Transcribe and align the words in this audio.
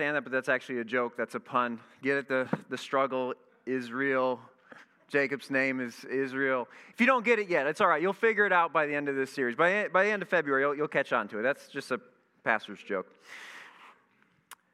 understand 0.00 0.16
that, 0.16 0.22
but 0.22 0.32
that's 0.32 0.48
actually 0.48 0.78
a 0.78 0.84
joke. 0.84 1.14
That's 1.16 1.34
a 1.34 1.40
pun. 1.40 1.78
Get 2.02 2.16
it? 2.16 2.28
The, 2.28 2.48
the 2.70 2.78
struggle 2.78 3.34
is 3.66 3.92
real. 3.92 4.40
Jacob's 5.08 5.50
name 5.50 5.80
is 5.80 6.04
Israel. 6.04 6.68
If 6.94 7.00
you 7.00 7.06
don't 7.06 7.24
get 7.24 7.38
it 7.38 7.50
yet, 7.50 7.66
it's 7.66 7.80
all 7.80 7.88
right. 7.88 8.00
You'll 8.00 8.12
figure 8.12 8.46
it 8.46 8.52
out 8.52 8.72
by 8.72 8.86
the 8.86 8.94
end 8.94 9.08
of 9.08 9.16
this 9.16 9.30
series. 9.30 9.56
By, 9.56 9.88
by 9.88 10.04
the 10.04 10.10
end 10.10 10.22
of 10.22 10.28
February, 10.28 10.62
you'll, 10.62 10.74
you'll 10.74 10.88
catch 10.88 11.12
on 11.12 11.28
to 11.28 11.40
it. 11.40 11.42
That's 11.42 11.68
just 11.68 11.90
a 11.90 12.00
pastor's 12.44 12.82
joke. 12.82 13.06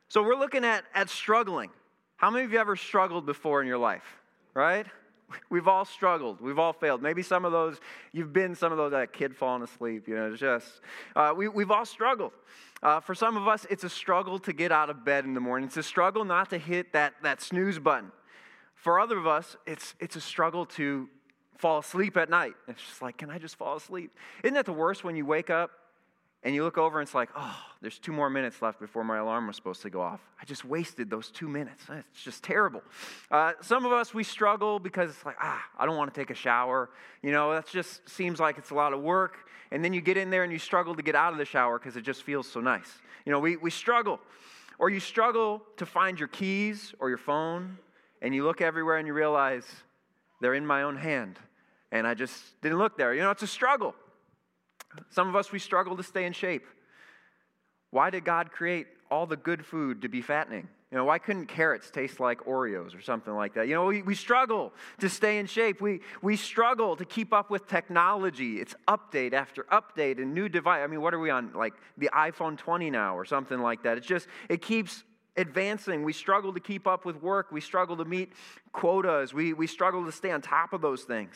So 0.08 0.22
we're 0.22 0.36
looking 0.38 0.64
at, 0.64 0.84
at 0.94 1.08
struggling. 1.08 1.70
How 2.16 2.30
many 2.30 2.44
of 2.44 2.52
you 2.52 2.60
ever 2.60 2.76
struggled 2.76 3.26
before 3.26 3.60
in 3.60 3.66
your 3.66 3.78
life? 3.78 4.04
Right? 4.54 4.86
We've 5.50 5.66
all 5.66 5.84
struggled. 5.84 6.40
We've 6.40 6.58
all 6.58 6.72
failed. 6.72 7.02
Maybe 7.02 7.22
some 7.22 7.44
of 7.44 7.52
those, 7.52 7.80
you've 8.12 8.32
been 8.32 8.54
some 8.54 8.72
of 8.72 8.78
those, 8.78 8.92
that 8.92 9.12
kid 9.12 9.34
falling 9.34 9.62
asleep, 9.62 10.06
you 10.06 10.14
know, 10.14 10.36
just, 10.36 10.80
uh, 11.14 11.32
we, 11.36 11.48
we've 11.48 11.70
all 11.70 11.84
struggled. 11.84 12.32
Uh, 12.82 13.00
for 13.00 13.14
some 13.14 13.36
of 13.36 13.48
us, 13.48 13.66
it's 13.70 13.84
a 13.84 13.88
struggle 13.88 14.38
to 14.38 14.52
get 14.52 14.70
out 14.70 14.90
of 14.90 15.04
bed 15.04 15.24
in 15.24 15.34
the 15.34 15.40
morning. 15.40 15.66
It's 15.66 15.76
a 15.76 15.82
struggle 15.82 16.24
not 16.24 16.50
to 16.50 16.58
hit 16.58 16.92
that, 16.92 17.14
that 17.22 17.40
snooze 17.40 17.78
button. 17.78 18.12
For 18.74 19.00
other 19.00 19.18
of 19.18 19.26
us, 19.26 19.56
it's, 19.66 19.94
it's 19.98 20.16
a 20.16 20.20
struggle 20.20 20.66
to 20.66 21.08
fall 21.56 21.78
asleep 21.78 22.16
at 22.16 22.30
night. 22.30 22.54
It's 22.68 22.82
just 22.82 23.02
like, 23.02 23.16
can 23.16 23.30
I 23.30 23.38
just 23.38 23.56
fall 23.56 23.76
asleep? 23.76 24.12
Isn't 24.44 24.54
that 24.54 24.66
the 24.66 24.72
worst 24.72 25.02
when 25.02 25.16
you 25.16 25.26
wake 25.26 25.50
up 25.50 25.70
and 26.46 26.54
you 26.54 26.62
look 26.62 26.78
over 26.78 27.00
and 27.00 27.04
it's 27.04 27.14
like, 27.14 27.30
oh, 27.34 27.58
there's 27.80 27.98
two 27.98 28.12
more 28.12 28.30
minutes 28.30 28.62
left 28.62 28.78
before 28.78 29.02
my 29.02 29.18
alarm 29.18 29.48
was 29.48 29.56
supposed 29.56 29.82
to 29.82 29.90
go 29.90 30.00
off. 30.00 30.20
I 30.40 30.44
just 30.44 30.64
wasted 30.64 31.10
those 31.10 31.28
two 31.28 31.48
minutes. 31.48 31.86
It's 31.90 32.22
just 32.22 32.44
terrible. 32.44 32.84
Uh, 33.32 33.54
some 33.62 33.84
of 33.84 33.90
us, 33.90 34.14
we 34.14 34.22
struggle 34.22 34.78
because 34.78 35.10
it's 35.10 35.26
like, 35.26 35.34
ah, 35.40 35.60
I 35.76 35.86
don't 35.86 35.96
want 35.96 36.14
to 36.14 36.20
take 36.20 36.30
a 36.30 36.36
shower. 36.36 36.88
You 37.20 37.32
know, 37.32 37.52
that 37.52 37.66
just 37.66 38.08
seems 38.08 38.38
like 38.38 38.58
it's 38.58 38.70
a 38.70 38.76
lot 38.76 38.92
of 38.92 39.02
work. 39.02 39.48
And 39.72 39.84
then 39.84 39.92
you 39.92 40.00
get 40.00 40.16
in 40.16 40.30
there 40.30 40.44
and 40.44 40.52
you 40.52 40.60
struggle 40.60 40.94
to 40.94 41.02
get 41.02 41.16
out 41.16 41.32
of 41.32 41.38
the 41.40 41.44
shower 41.44 41.80
because 41.80 41.96
it 41.96 42.02
just 42.02 42.22
feels 42.22 42.48
so 42.48 42.60
nice. 42.60 42.92
You 43.24 43.32
know, 43.32 43.40
we, 43.40 43.56
we 43.56 43.72
struggle. 43.72 44.20
Or 44.78 44.88
you 44.88 45.00
struggle 45.00 45.64
to 45.78 45.84
find 45.84 46.16
your 46.16 46.28
keys 46.28 46.94
or 47.00 47.08
your 47.08 47.18
phone, 47.18 47.76
and 48.22 48.32
you 48.32 48.44
look 48.44 48.60
everywhere 48.60 48.98
and 48.98 49.08
you 49.08 49.14
realize 49.14 49.66
they're 50.40 50.54
in 50.54 50.64
my 50.64 50.84
own 50.84 50.94
hand. 50.94 51.40
And 51.90 52.06
I 52.06 52.14
just 52.14 52.40
didn't 52.62 52.78
look 52.78 52.96
there. 52.96 53.12
You 53.14 53.22
know, 53.22 53.32
it's 53.32 53.42
a 53.42 53.48
struggle. 53.48 53.96
Some 55.10 55.28
of 55.28 55.36
us, 55.36 55.52
we 55.52 55.58
struggle 55.58 55.96
to 55.96 56.02
stay 56.02 56.24
in 56.24 56.32
shape. 56.32 56.66
Why 57.90 58.10
did 58.10 58.24
God 58.24 58.52
create 58.52 58.86
all 59.10 59.26
the 59.26 59.36
good 59.36 59.64
food 59.64 60.02
to 60.02 60.08
be 60.08 60.20
fattening? 60.20 60.68
You 60.90 60.98
know, 60.98 61.04
why 61.04 61.18
couldn't 61.18 61.46
carrots 61.46 61.90
taste 61.90 62.20
like 62.20 62.44
Oreos 62.44 62.96
or 62.96 63.00
something 63.00 63.34
like 63.34 63.54
that? 63.54 63.66
You 63.66 63.74
know, 63.74 63.86
we, 63.86 64.02
we 64.02 64.14
struggle 64.14 64.72
to 65.00 65.08
stay 65.08 65.38
in 65.38 65.46
shape. 65.46 65.80
We, 65.80 66.00
we 66.22 66.36
struggle 66.36 66.94
to 66.96 67.04
keep 67.04 67.32
up 67.32 67.50
with 67.50 67.66
technology. 67.66 68.60
It's 68.60 68.74
update 68.86 69.32
after 69.32 69.64
update 69.64 70.18
and 70.18 70.32
new 70.32 70.48
device. 70.48 70.82
I 70.84 70.86
mean, 70.86 71.00
what 71.00 71.12
are 71.12 71.18
we 71.18 71.30
on? 71.30 71.52
Like 71.54 71.74
the 71.98 72.08
iPhone 72.14 72.56
20 72.56 72.90
now 72.90 73.16
or 73.18 73.24
something 73.24 73.58
like 73.58 73.82
that. 73.82 73.98
It's 73.98 74.06
just, 74.06 74.28
it 74.48 74.62
keeps 74.62 75.02
advancing. 75.36 76.04
We 76.04 76.12
struggle 76.12 76.54
to 76.54 76.60
keep 76.60 76.86
up 76.86 77.04
with 77.04 77.20
work. 77.20 77.50
We 77.50 77.60
struggle 77.60 77.96
to 77.96 78.04
meet 78.04 78.32
quotas. 78.72 79.34
We, 79.34 79.54
we 79.54 79.66
struggle 79.66 80.04
to 80.06 80.12
stay 80.12 80.30
on 80.30 80.40
top 80.40 80.72
of 80.72 80.82
those 80.82 81.02
things. 81.02 81.34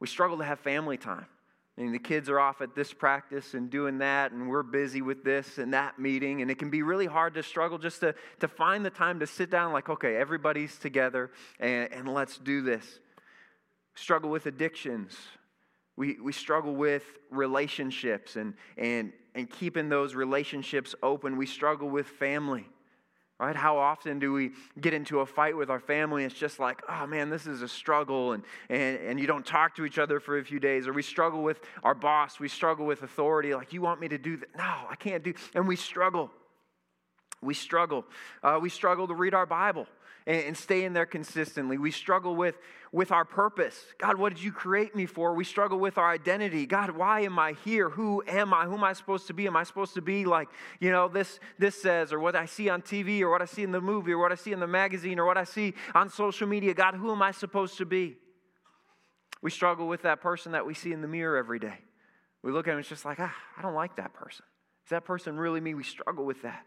We 0.00 0.08
struggle 0.08 0.38
to 0.38 0.44
have 0.44 0.58
family 0.58 0.96
time. 0.96 1.26
And 1.78 1.94
the 1.94 1.98
kids 1.98 2.30
are 2.30 2.40
off 2.40 2.62
at 2.62 2.74
this 2.74 2.94
practice 2.94 3.52
and 3.52 3.68
doing 3.68 3.98
that, 3.98 4.32
and 4.32 4.48
we're 4.48 4.62
busy 4.62 5.02
with 5.02 5.22
this 5.24 5.58
and 5.58 5.74
that 5.74 5.98
meeting. 5.98 6.40
And 6.40 6.50
it 6.50 6.58
can 6.58 6.70
be 6.70 6.82
really 6.82 7.04
hard 7.04 7.34
to 7.34 7.42
struggle 7.42 7.76
just 7.76 8.00
to, 8.00 8.14
to 8.40 8.48
find 8.48 8.84
the 8.84 8.90
time 8.90 9.20
to 9.20 9.26
sit 9.26 9.50
down, 9.50 9.72
like, 9.72 9.90
okay, 9.90 10.16
everybody's 10.16 10.78
together 10.78 11.30
and, 11.60 11.92
and 11.92 12.08
let's 12.08 12.38
do 12.38 12.62
this. 12.62 13.00
Struggle 13.94 14.30
with 14.30 14.46
addictions. 14.46 15.14
We, 15.96 16.16
we 16.22 16.32
struggle 16.32 16.74
with 16.74 17.04
relationships 17.30 18.36
and, 18.36 18.54
and, 18.78 19.12
and 19.34 19.50
keeping 19.50 19.90
those 19.90 20.14
relationships 20.14 20.94
open. 21.02 21.36
We 21.36 21.46
struggle 21.46 21.90
with 21.90 22.06
family. 22.06 22.66
Right? 23.38 23.54
How 23.54 23.76
often 23.76 24.18
do 24.18 24.32
we 24.32 24.52
get 24.80 24.94
into 24.94 25.20
a 25.20 25.26
fight 25.26 25.58
with 25.58 25.68
our 25.68 25.78
family? 25.78 26.24
It's 26.24 26.34
just 26.34 26.58
like, 26.58 26.80
oh 26.88 27.06
man, 27.06 27.28
this 27.28 27.46
is 27.46 27.60
a 27.60 27.68
struggle, 27.68 28.32
and, 28.32 28.42
and, 28.70 28.98
and 28.98 29.20
you 29.20 29.26
don't 29.26 29.44
talk 29.44 29.76
to 29.76 29.84
each 29.84 29.98
other 29.98 30.20
for 30.20 30.38
a 30.38 30.44
few 30.44 30.58
days. 30.58 30.88
Or 30.88 30.94
we 30.94 31.02
struggle 31.02 31.42
with 31.42 31.60
our 31.82 31.94
boss, 31.94 32.40
we 32.40 32.48
struggle 32.48 32.86
with 32.86 33.02
authority, 33.02 33.54
like, 33.54 33.74
you 33.74 33.82
want 33.82 34.00
me 34.00 34.08
to 34.08 34.16
do 34.16 34.38
that? 34.38 34.56
No, 34.56 34.64
I 34.64 34.96
can't 34.98 35.22
do. 35.22 35.34
And 35.54 35.68
we 35.68 35.76
struggle. 35.76 36.30
We 37.42 37.52
struggle. 37.52 38.06
Uh, 38.42 38.58
we 38.62 38.70
struggle 38.70 39.06
to 39.08 39.14
read 39.14 39.34
our 39.34 39.46
Bible 39.46 39.86
and, 40.26 40.56
stay 40.56 40.84
in 40.84 40.92
there 40.92 41.06
consistently. 41.06 41.78
We 41.78 41.92
struggle 41.92 42.34
with, 42.34 42.56
with 42.90 43.12
our 43.12 43.24
purpose. 43.24 43.80
God, 43.98 44.18
what 44.18 44.34
did 44.34 44.42
you 44.42 44.50
create 44.50 44.96
me 44.96 45.06
for? 45.06 45.34
We 45.34 45.44
struggle 45.44 45.78
with 45.78 45.98
our 45.98 46.10
identity. 46.10 46.66
God, 46.66 46.90
why 46.90 47.20
am 47.20 47.38
I 47.38 47.52
here? 47.64 47.90
Who 47.90 48.24
am 48.26 48.52
I? 48.52 48.64
Who 48.64 48.74
am 48.74 48.82
I 48.82 48.92
supposed 48.92 49.28
to 49.28 49.34
be? 49.34 49.46
Am 49.46 49.56
I 49.56 49.62
supposed 49.62 49.94
to 49.94 50.02
be 50.02 50.24
like, 50.24 50.48
you 50.80 50.90
know, 50.90 51.06
this, 51.06 51.38
this 51.58 51.80
says, 51.80 52.12
or 52.12 52.18
what 52.18 52.34
I 52.34 52.46
see 52.46 52.68
on 52.68 52.82
TV, 52.82 53.20
or 53.20 53.30
what 53.30 53.40
I 53.40 53.44
see 53.44 53.62
in 53.62 53.70
the 53.70 53.80
movie, 53.80 54.12
or 54.12 54.18
what 54.18 54.32
I 54.32 54.34
see 54.34 54.52
in 54.52 54.58
the 54.58 54.66
magazine, 54.66 55.20
or 55.20 55.26
what 55.26 55.38
I 55.38 55.44
see 55.44 55.74
on 55.94 56.08
social 56.08 56.48
media? 56.48 56.74
God, 56.74 56.94
who 56.94 57.12
am 57.12 57.22
I 57.22 57.30
supposed 57.30 57.78
to 57.78 57.86
be? 57.86 58.16
We 59.42 59.50
struggle 59.50 59.86
with 59.86 60.02
that 60.02 60.20
person 60.20 60.52
that 60.52 60.66
we 60.66 60.74
see 60.74 60.92
in 60.92 61.02
the 61.02 61.08
mirror 61.08 61.36
every 61.36 61.60
day. 61.60 61.78
We 62.42 62.50
look 62.50 62.66
at 62.66 62.74
him, 62.74 62.80
it's 62.80 62.88
just 62.88 63.04
like, 63.04 63.18
ah, 63.20 63.34
I 63.56 63.62
don't 63.62 63.74
like 63.74 63.96
that 63.96 64.12
person. 64.12 64.44
Is 64.84 64.90
that 64.90 65.04
person 65.04 65.36
really 65.36 65.60
me? 65.60 65.74
We 65.74 65.84
struggle 65.84 66.24
with 66.24 66.42
that. 66.42 66.64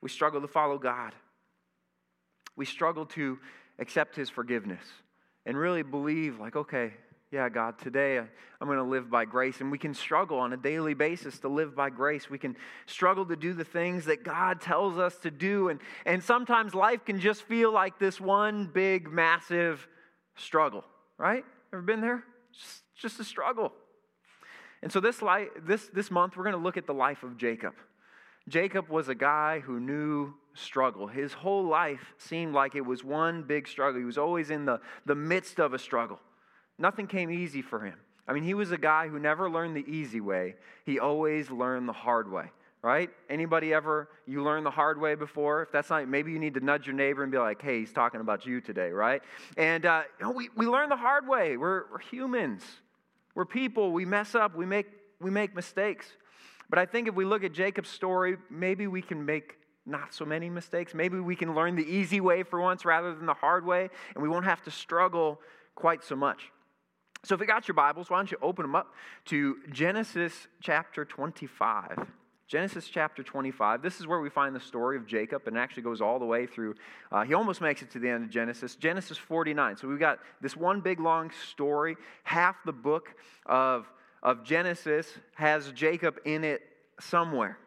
We 0.00 0.08
struggle 0.08 0.40
to 0.40 0.48
follow 0.48 0.78
God 0.78 1.14
we 2.58 2.66
struggle 2.66 3.06
to 3.06 3.38
accept 3.78 4.16
His 4.16 4.28
forgiveness 4.28 4.82
and 5.46 5.56
really 5.56 5.82
believe, 5.82 6.38
like, 6.38 6.56
okay, 6.56 6.92
yeah, 7.30 7.48
God, 7.48 7.78
today 7.78 8.18
I'm 8.18 8.66
going 8.66 8.78
to 8.78 8.82
live 8.82 9.10
by 9.10 9.24
grace. 9.26 9.60
And 9.60 9.70
we 9.70 9.78
can 9.78 9.94
struggle 9.94 10.38
on 10.38 10.52
a 10.52 10.56
daily 10.56 10.94
basis 10.94 11.38
to 11.40 11.48
live 11.48 11.76
by 11.76 11.88
grace. 11.88 12.28
We 12.28 12.38
can 12.38 12.56
struggle 12.86 13.24
to 13.26 13.36
do 13.36 13.52
the 13.52 13.64
things 13.64 14.06
that 14.06 14.24
God 14.24 14.60
tells 14.60 14.98
us 14.98 15.16
to 15.18 15.30
do. 15.30 15.68
And, 15.68 15.78
and 16.04 16.22
sometimes 16.22 16.74
life 16.74 17.04
can 17.04 17.20
just 17.20 17.42
feel 17.42 17.72
like 17.72 17.98
this 17.98 18.20
one 18.20 18.66
big, 18.66 19.10
massive 19.10 19.86
struggle, 20.36 20.84
right? 21.16 21.44
Ever 21.72 21.82
been 21.82 22.00
there? 22.00 22.24
Just, 22.52 22.82
just 22.96 23.20
a 23.20 23.24
struggle. 23.24 23.72
And 24.82 24.90
so 24.90 24.98
this, 24.98 25.22
life, 25.22 25.48
this, 25.64 25.88
this 25.92 26.10
month, 26.10 26.36
we're 26.36 26.44
going 26.44 26.56
to 26.56 26.62
look 26.62 26.76
at 26.76 26.86
the 26.86 26.94
life 26.94 27.22
of 27.22 27.36
Jacob. 27.36 27.74
Jacob 28.48 28.88
was 28.88 29.08
a 29.08 29.14
guy 29.14 29.60
who 29.60 29.78
knew 29.78 30.34
struggle. 30.58 31.06
His 31.06 31.32
whole 31.32 31.64
life 31.64 32.14
seemed 32.18 32.54
like 32.54 32.74
it 32.74 32.84
was 32.84 33.04
one 33.04 33.42
big 33.42 33.68
struggle. 33.68 33.98
He 34.00 34.04
was 34.04 34.18
always 34.18 34.50
in 34.50 34.64
the, 34.64 34.80
the 35.06 35.14
midst 35.14 35.58
of 35.58 35.74
a 35.74 35.78
struggle. 35.78 36.20
Nothing 36.78 37.06
came 37.06 37.30
easy 37.30 37.62
for 37.62 37.80
him. 37.80 37.96
I 38.26 38.32
mean, 38.32 38.44
he 38.44 38.54
was 38.54 38.72
a 38.72 38.78
guy 38.78 39.08
who 39.08 39.18
never 39.18 39.50
learned 39.50 39.74
the 39.74 39.90
easy 39.90 40.20
way. 40.20 40.56
He 40.84 40.98
always 40.98 41.50
learned 41.50 41.88
the 41.88 41.94
hard 41.94 42.30
way, 42.30 42.50
right? 42.82 43.08
Anybody 43.30 43.72
ever 43.72 44.10
you 44.26 44.44
learned 44.44 44.66
the 44.66 44.70
hard 44.70 45.00
way 45.00 45.14
before? 45.14 45.62
If 45.62 45.72
that's 45.72 45.88
not, 45.88 46.06
maybe 46.06 46.30
you 46.30 46.38
need 46.38 46.54
to 46.54 46.60
nudge 46.60 46.86
your 46.86 46.94
neighbor 46.94 47.22
and 47.22 47.32
be 47.32 47.38
like, 47.38 47.62
"Hey, 47.62 47.80
he's 47.80 47.92
talking 47.92 48.20
about 48.20 48.44
you 48.44 48.60
today," 48.60 48.90
right? 48.90 49.22
And 49.56 49.86
uh, 49.86 50.02
we 50.34 50.50
we 50.56 50.66
learn 50.66 50.90
the 50.90 50.96
hard 50.96 51.26
way. 51.26 51.56
We're, 51.56 51.84
we're 51.90 52.00
humans. 52.00 52.62
We're 53.34 53.46
people. 53.46 53.92
We 53.92 54.04
mess 54.04 54.34
up. 54.34 54.54
We 54.54 54.66
make 54.66 54.88
we 55.20 55.30
make 55.30 55.54
mistakes. 55.54 56.06
But 56.68 56.78
I 56.78 56.86
think 56.86 57.08
if 57.08 57.14
we 57.14 57.24
look 57.24 57.44
at 57.44 57.52
Jacob's 57.52 57.88
story, 57.88 58.36
maybe 58.50 58.86
we 58.86 59.00
can 59.00 59.24
make 59.24 59.57
not 59.88 60.12
so 60.14 60.24
many 60.24 60.50
mistakes. 60.50 60.94
Maybe 60.94 61.18
we 61.18 61.34
can 61.36 61.54
learn 61.54 61.76
the 61.76 61.84
easy 61.84 62.20
way 62.20 62.42
for 62.42 62.60
once 62.60 62.84
rather 62.84 63.14
than 63.14 63.26
the 63.26 63.34
hard 63.34 63.64
way, 63.64 63.88
and 64.14 64.22
we 64.22 64.28
won't 64.28 64.44
have 64.44 64.62
to 64.62 64.70
struggle 64.70 65.40
quite 65.74 66.04
so 66.04 66.16
much. 66.16 66.50
So, 67.24 67.34
if 67.34 67.40
you 67.40 67.46
got 67.46 67.66
your 67.66 67.74
Bibles, 67.74 68.10
why 68.10 68.18
don't 68.18 68.30
you 68.30 68.38
open 68.40 68.62
them 68.62 68.76
up 68.76 68.94
to 69.26 69.56
Genesis 69.72 70.46
chapter 70.60 71.04
25. 71.04 72.06
Genesis 72.48 72.88
chapter 72.88 73.22
25. 73.22 73.82
This 73.82 74.00
is 74.00 74.06
where 74.06 74.20
we 74.20 74.30
find 74.30 74.56
the 74.56 74.60
story 74.60 74.96
of 74.96 75.06
Jacob, 75.06 75.42
and 75.46 75.56
it 75.56 75.60
actually 75.60 75.82
goes 75.82 76.00
all 76.00 76.18
the 76.18 76.24
way 76.24 76.46
through. 76.46 76.74
Uh, 77.12 77.22
he 77.22 77.34
almost 77.34 77.60
makes 77.60 77.82
it 77.82 77.90
to 77.90 77.98
the 77.98 78.08
end 78.08 78.24
of 78.24 78.30
Genesis. 78.30 78.74
Genesis 78.74 79.18
49. 79.18 79.76
So 79.76 79.86
we've 79.86 79.98
got 79.98 80.20
this 80.40 80.56
one 80.56 80.80
big 80.80 80.98
long 80.98 81.30
story. 81.50 81.96
Half 82.22 82.56
the 82.64 82.72
book 82.72 83.14
of, 83.44 83.86
of 84.22 84.44
Genesis 84.44 85.06
has 85.34 85.70
Jacob 85.72 86.20
in 86.24 86.42
it 86.42 86.62
somewhere. 87.00 87.58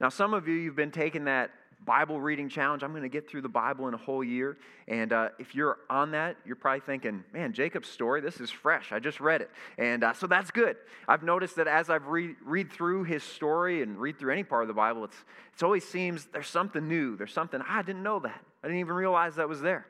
Now, 0.00 0.08
some 0.08 0.34
of 0.34 0.48
you, 0.48 0.54
you've 0.54 0.76
been 0.76 0.90
taking 0.90 1.24
that 1.24 1.50
Bible 1.84 2.20
reading 2.20 2.48
challenge. 2.48 2.82
I'm 2.82 2.90
going 2.90 3.02
to 3.02 3.08
get 3.08 3.28
through 3.28 3.42
the 3.42 3.48
Bible 3.48 3.88
in 3.88 3.94
a 3.94 3.98
whole 3.98 4.24
year. 4.24 4.56
And 4.88 5.12
uh, 5.12 5.30
if 5.38 5.54
you're 5.54 5.78
on 5.90 6.12
that, 6.12 6.36
you're 6.46 6.56
probably 6.56 6.80
thinking, 6.80 7.24
man, 7.32 7.52
Jacob's 7.52 7.88
story, 7.88 8.20
this 8.20 8.40
is 8.40 8.50
fresh. 8.50 8.92
I 8.92 8.98
just 8.98 9.20
read 9.20 9.42
it. 9.42 9.50
And 9.78 10.02
uh, 10.02 10.12
so 10.14 10.26
that's 10.26 10.50
good. 10.50 10.76
I've 11.06 11.22
noticed 11.22 11.56
that 11.56 11.68
as 11.68 11.90
I've 11.90 12.06
read, 12.06 12.36
read 12.44 12.72
through 12.72 13.04
his 13.04 13.22
story 13.22 13.82
and 13.82 13.98
read 13.98 14.18
through 14.18 14.32
any 14.32 14.44
part 14.44 14.62
of 14.62 14.68
the 14.68 14.74
Bible, 14.74 15.04
it's, 15.04 15.16
it's 15.52 15.62
always 15.62 15.86
seems 15.86 16.26
there's 16.32 16.48
something 16.48 16.86
new. 16.88 17.16
There's 17.16 17.32
something, 17.32 17.60
I 17.68 17.82
didn't 17.82 18.02
know 18.02 18.18
that. 18.20 18.40
I 18.62 18.68
didn't 18.68 18.80
even 18.80 18.94
realize 18.94 19.36
that 19.36 19.48
was 19.48 19.60
there. 19.60 19.86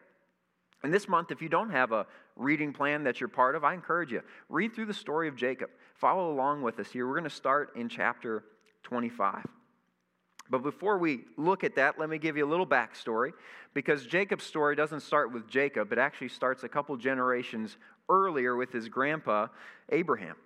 And 0.82 0.92
this 0.92 1.08
month, 1.08 1.30
if 1.30 1.40
you 1.40 1.48
don't 1.48 1.70
have 1.70 1.92
a 1.92 2.06
reading 2.36 2.72
plan 2.72 3.04
that 3.04 3.20
you're 3.20 3.28
part 3.28 3.54
of, 3.54 3.64
I 3.64 3.72
encourage 3.72 4.12
you, 4.12 4.22
read 4.48 4.74
through 4.74 4.86
the 4.86 4.94
story 4.94 5.28
of 5.28 5.36
Jacob. 5.36 5.70
Follow 5.94 6.30
along 6.32 6.62
with 6.62 6.78
us 6.78 6.90
here. 6.90 7.06
We're 7.06 7.14
going 7.14 7.24
to 7.24 7.30
start 7.30 7.74
in 7.76 7.88
chapter 7.88 8.44
25. 8.82 9.46
But 10.50 10.62
before 10.62 10.98
we 10.98 11.20
look 11.36 11.64
at 11.64 11.76
that, 11.76 11.98
let 11.98 12.08
me 12.08 12.18
give 12.18 12.36
you 12.36 12.44
a 12.44 12.50
little 12.50 12.66
backstory 12.66 13.32
because 13.72 14.06
Jacob's 14.06 14.44
story 14.44 14.76
doesn't 14.76 15.00
start 15.00 15.32
with 15.32 15.48
Jacob, 15.48 15.92
it 15.92 15.98
actually 15.98 16.28
starts 16.28 16.62
a 16.64 16.68
couple 16.68 16.96
generations 16.96 17.76
earlier 18.08 18.54
with 18.54 18.70
his 18.70 18.88
grandpa, 18.88 19.48
Abraham. 19.90 20.36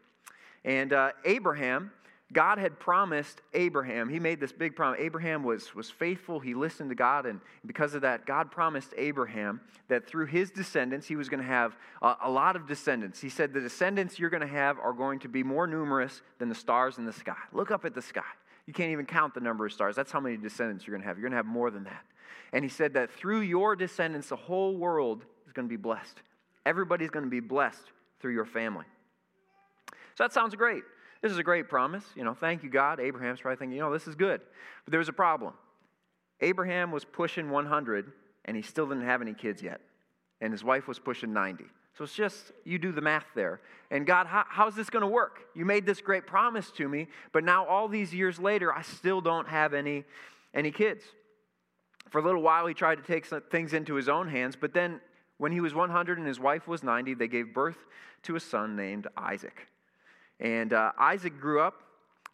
And 0.64 0.92
uh, 0.92 1.10
Abraham 1.24 1.90
God 2.32 2.58
had 2.58 2.78
promised 2.78 3.40
Abraham, 3.54 4.10
he 4.10 4.20
made 4.20 4.38
this 4.38 4.52
big 4.52 4.76
promise. 4.76 5.00
Abraham 5.00 5.42
was, 5.42 5.74
was 5.74 5.88
faithful, 5.88 6.38
he 6.40 6.52
listened 6.52 6.90
to 6.90 6.94
God, 6.94 7.24
and 7.24 7.40
because 7.64 7.94
of 7.94 8.02
that, 8.02 8.26
God 8.26 8.50
promised 8.50 8.92
Abraham 8.98 9.62
that 9.88 10.06
through 10.06 10.26
his 10.26 10.50
descendants, 10.50 11.06
he 11.06 11.16
was 11.16 11.30
going 11.30 11.40
to 11.40 11.48
have 11.48 11.74
a, 12.02 12.16
a 12.24 12.30
lot 12.30 12.54
of 12.54 12.66
descendants. 12.66 13.18
He 13.18 13.30
said, 13.30 13.54
The 13.54 13.60
descendants 13.60 14.18
you're 14.18 14.28
going 14.28 14.42
to 14.42 14.46
have 14.46 14.78
are 14.78 14.92
going 14.92 15.20
to 15.20 15.28
be 15.28 15.42
more 15.42 15.66
numerous 15.66 16.20
than 16.38 16.50
the 16.50 16.54
stars 16.54 16.98
in 16.98 17.06
the 17.06 17.14
sky. 17.14 17.36
Look 17.52 17.70
up 17.70 17.86
at 17.86 17.94
the 17.94 18.02
sky. 18.02 18.20
You 18.68 18.74
can't 18.74 18.90
even 18.92 19.06
count 19.06 19.32
the 19.32 19.40
number 19.40 19.64
of 19.64 19.72
stars. 19.72 19.96
That's 19.96 20.12
how 20.12 20.20
many 20.20 20.36
descendants 20.36 20.86
you're 20.86 20.92
going 20.94 21.00
to 21.00 21.08
have. 21.08 21.16
You're 21.16 21.22
going 21.22 21.32
to 21.32 21.38
have 21.38 21.46
more 21.46 21.70
than 21.70 21.84
that. 21.84 22.04
And 22.52 22.62
he 22.62 22.68
said 22.68 22.92
that 22.92 23.10
through 23.10 23.40
your 23.40 23.74
descendants, 23.74 24.28
the 24.28 24.36
whole 24.36 24.76
world 24.76 25.24
is 25.46 25.54
going 25.54 25.66
to 25.66 25.70
be 25.70 25.78
blessed. 25.78 26.20
Everybody's 26.66 27.08
going 27.08 27.24
to 27.24 27.30
be 27.30 27.40
blessed 27.40 27.84
through 28.20 28.34
your 28.34 28.44
family. 28.44 28.84
So 30.16 30.24
that 30.24 30.34
sounds 30.34 30.54
great. 30.54 30.82
This 31.22 31.32
is 31.32 31.38
a 31.38 31.42
great 31.42 31.70
promise. 31.70 32.04
You 32.14 32.24
know, 32.24 32.34
thank 32.34 32.62
you, 32.62 32.68
God. 32.68 33.00
Abraham's 33.00 33.40
probably 33.40 33.56
thinking, 33.56 33.74
you 33.74 33.82
know, 33.82 33.90
this 33.90 34.06
is 34.06 34.14
good. 34.14 34.42
But 34.84 34.90
there 34.90 34.98
was 34.98 35.08
a 35.08 35.14
problem. 35.14 35.54
Abraham 36.42 36.90
was 36.90 37.06
pushing 37.06 37.48
100, 37.48 38.12
and 38.44 38.54
he 38.54 38.62
still 38.62 38.86
didn't 38.86 39.06
have 39.06 39.22
any 39.22 39.32
kids 39.32 39.62
yet. 39.62 39.80
And 40.42 40.52
his 40.52 40.62
wife 40.62 40.86
was 40.86 40.98
pushing 40.98 41.32
90. 41.32 41.64
So 41.98 42.04
it's 42.04 42.14
just, 42.14 42.52
you 42.64 42.78
do 42.78 42.92
the 42.92 43.00
math 43.00 43.26
there. 43.34 43.60
And 43.90 44.06
God, 44.06 44.28
how, 44.28 44.44
how's 44.48 44.76
this 44.76 44.88
going 44.88 45.00
to 45.00 45.08
work? 45.08 45.40
You 45.52 45.64
made 45.64 45.84
this 45.84 46.00
great 46.00 46.28
promise 46.28 46.70
to 46.76 46.88
me, 46.88 47.08
but 47.32 47.42
now 47.42 47.66
all 47.66 47.88
these 47.88 48.14
years 48.14 48.38
later, 48.38 48.72
I 48.72 48.82
still 48.82 49.20
don't 49.20 49.48
have 49.48 49.74
any, 49.74 50.04
any 50.54 50.70
kids. 50.70 51.02
For 52.10 52.20
a 52.20 52.22
little 52.22 52.40
while, 52.40 52.68
he 52.68 52.74
tried 52.74 52.96
to 52.96 53.02
take 53.02 53.26
things 53.50 53.72
into 53.72 53.94
his 53.94 54.08
own 54.08 54.28
hands, 54.28 54.54
but 54.54 54.72
then 54.72 55.00
when 55.38 55.50
he 55.50 55.60
was 55.60 55.74
100 55.74 56.18
and 56.18 56.26
his 56.26 56.38
wife 56.38 56.68
was 56.68 56.84
90, 56.84 57.14
they 57.14 57.26
gave 57.26 57.52
birth 57.52 57.78
to 58.22 58.36
a 58.36 58.40
son 58.40 58.76
named 58.76 59.08
Isaac. 59.16 59.66
And 60.38 60.72
uh, 60.72 60.92
Isaac 61.00 61.40
grew 61.40 61.60
up, 61.60 61.82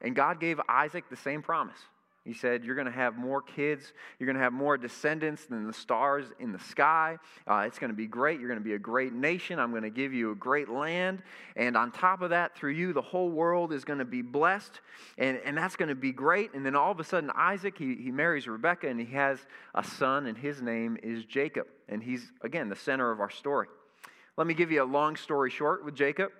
and 0.02 0.14
God 0.14 0.40
gave 0.40 0.61
Isaac 0.69 1.08
the 1.08 1.16
same 1.16 1.40
promise. 1.40 1.78
He 2.25 2.32
said, 2.32 2.65
You're 2.65 2.75
going 2.75 2.87
to 2.87 2.93
have 2.93 3.17
more 3.17 3.43
kids. 3.43 3.93
You're 4.19 4.26
going 4.26 4.37
to 4.37 4.43
have 4.43 4.53
more 4.53 4.79
descendants 4.79 5.44
than 5.44 5.67
the 5.67 5.75
stars 5.75 6.25
in 6.41 6.53
the 6.53 6.59
sky. 6.59 7.19
Uh, 7.47 7.65
it's 7.67 7.79
going 7.79 7.91
to 7.91 7.97
be 7.97 8.06
great. 8.06 8.41
You're 8.41 8.49
going 8.49 8.61
to 8.61 8.65
be 8.65 8.73
a 8.73 8.79
great 8.79 9.12
nation. 9.12 9.59
I'm 9.59 9.71
going 9.71 9.82
to 9.82 9.91
give 9.91 10.15
you 10.15 10.31
a 10.31 10.35
great 10.35 10.71
land. 10.71 11.23
And 11.55 11.76
on 11.76 11.93
top 11.93 12.23
of 12.23 12.31
that, 12.31 12.56
through 12.56 12.73
you, 12.73 12.94
the 12.94 13.03
whole 13.03 13.29
world 13.29 13.73
is 13.73 13.85
going 13.85 13.99
to 13.99 14.06
be 14.06 14.23
blessed. 14.23 14.81
And, 15.19 15.38
and 15.44 15.56
that's 15.56 15.76
going 15.76 15.91
to 15.91 15.94
be 15.94 16.12
great. 16.12 16.55
And 16.55 16.65
then 16.65 16.75
all 16.75 16.91
of 16.91 16.99
a 16.99 17.05
sudden, 17.05 17.31
Isaac, 17.35 17.76
he, 17.76 17.94
he 17.97 18.11
marries 18.11 18.49
Rebekah 18.49 18.88
and 18.88 18.99
he 18.99 19.12
has 19.15 19.38
a 19.75 19.85
son, 19.85 20.26
and 20.26 20.38
his 20.38 20.62
name 20.62 20.97
is 21.03 21.26
Jacob. 21.26 21.67
And 21.91 22.03
he's, 22.03 22.32
again, 22.41 22.71
the 22.71 22.76
center 22.76 23.11
of 23.11 23.21
our 23.21 23.31
story. 23.31 23.69
Let 24.38 24.47
me 24.47 24.55
give 24.55 24.73
you 24.73 24.82
a 24.82 24.85
long 24.85 25.17
story 25.17 25.50
short 25.50 25.85
with 25.85 25.94
Jacob. 25.94 26.32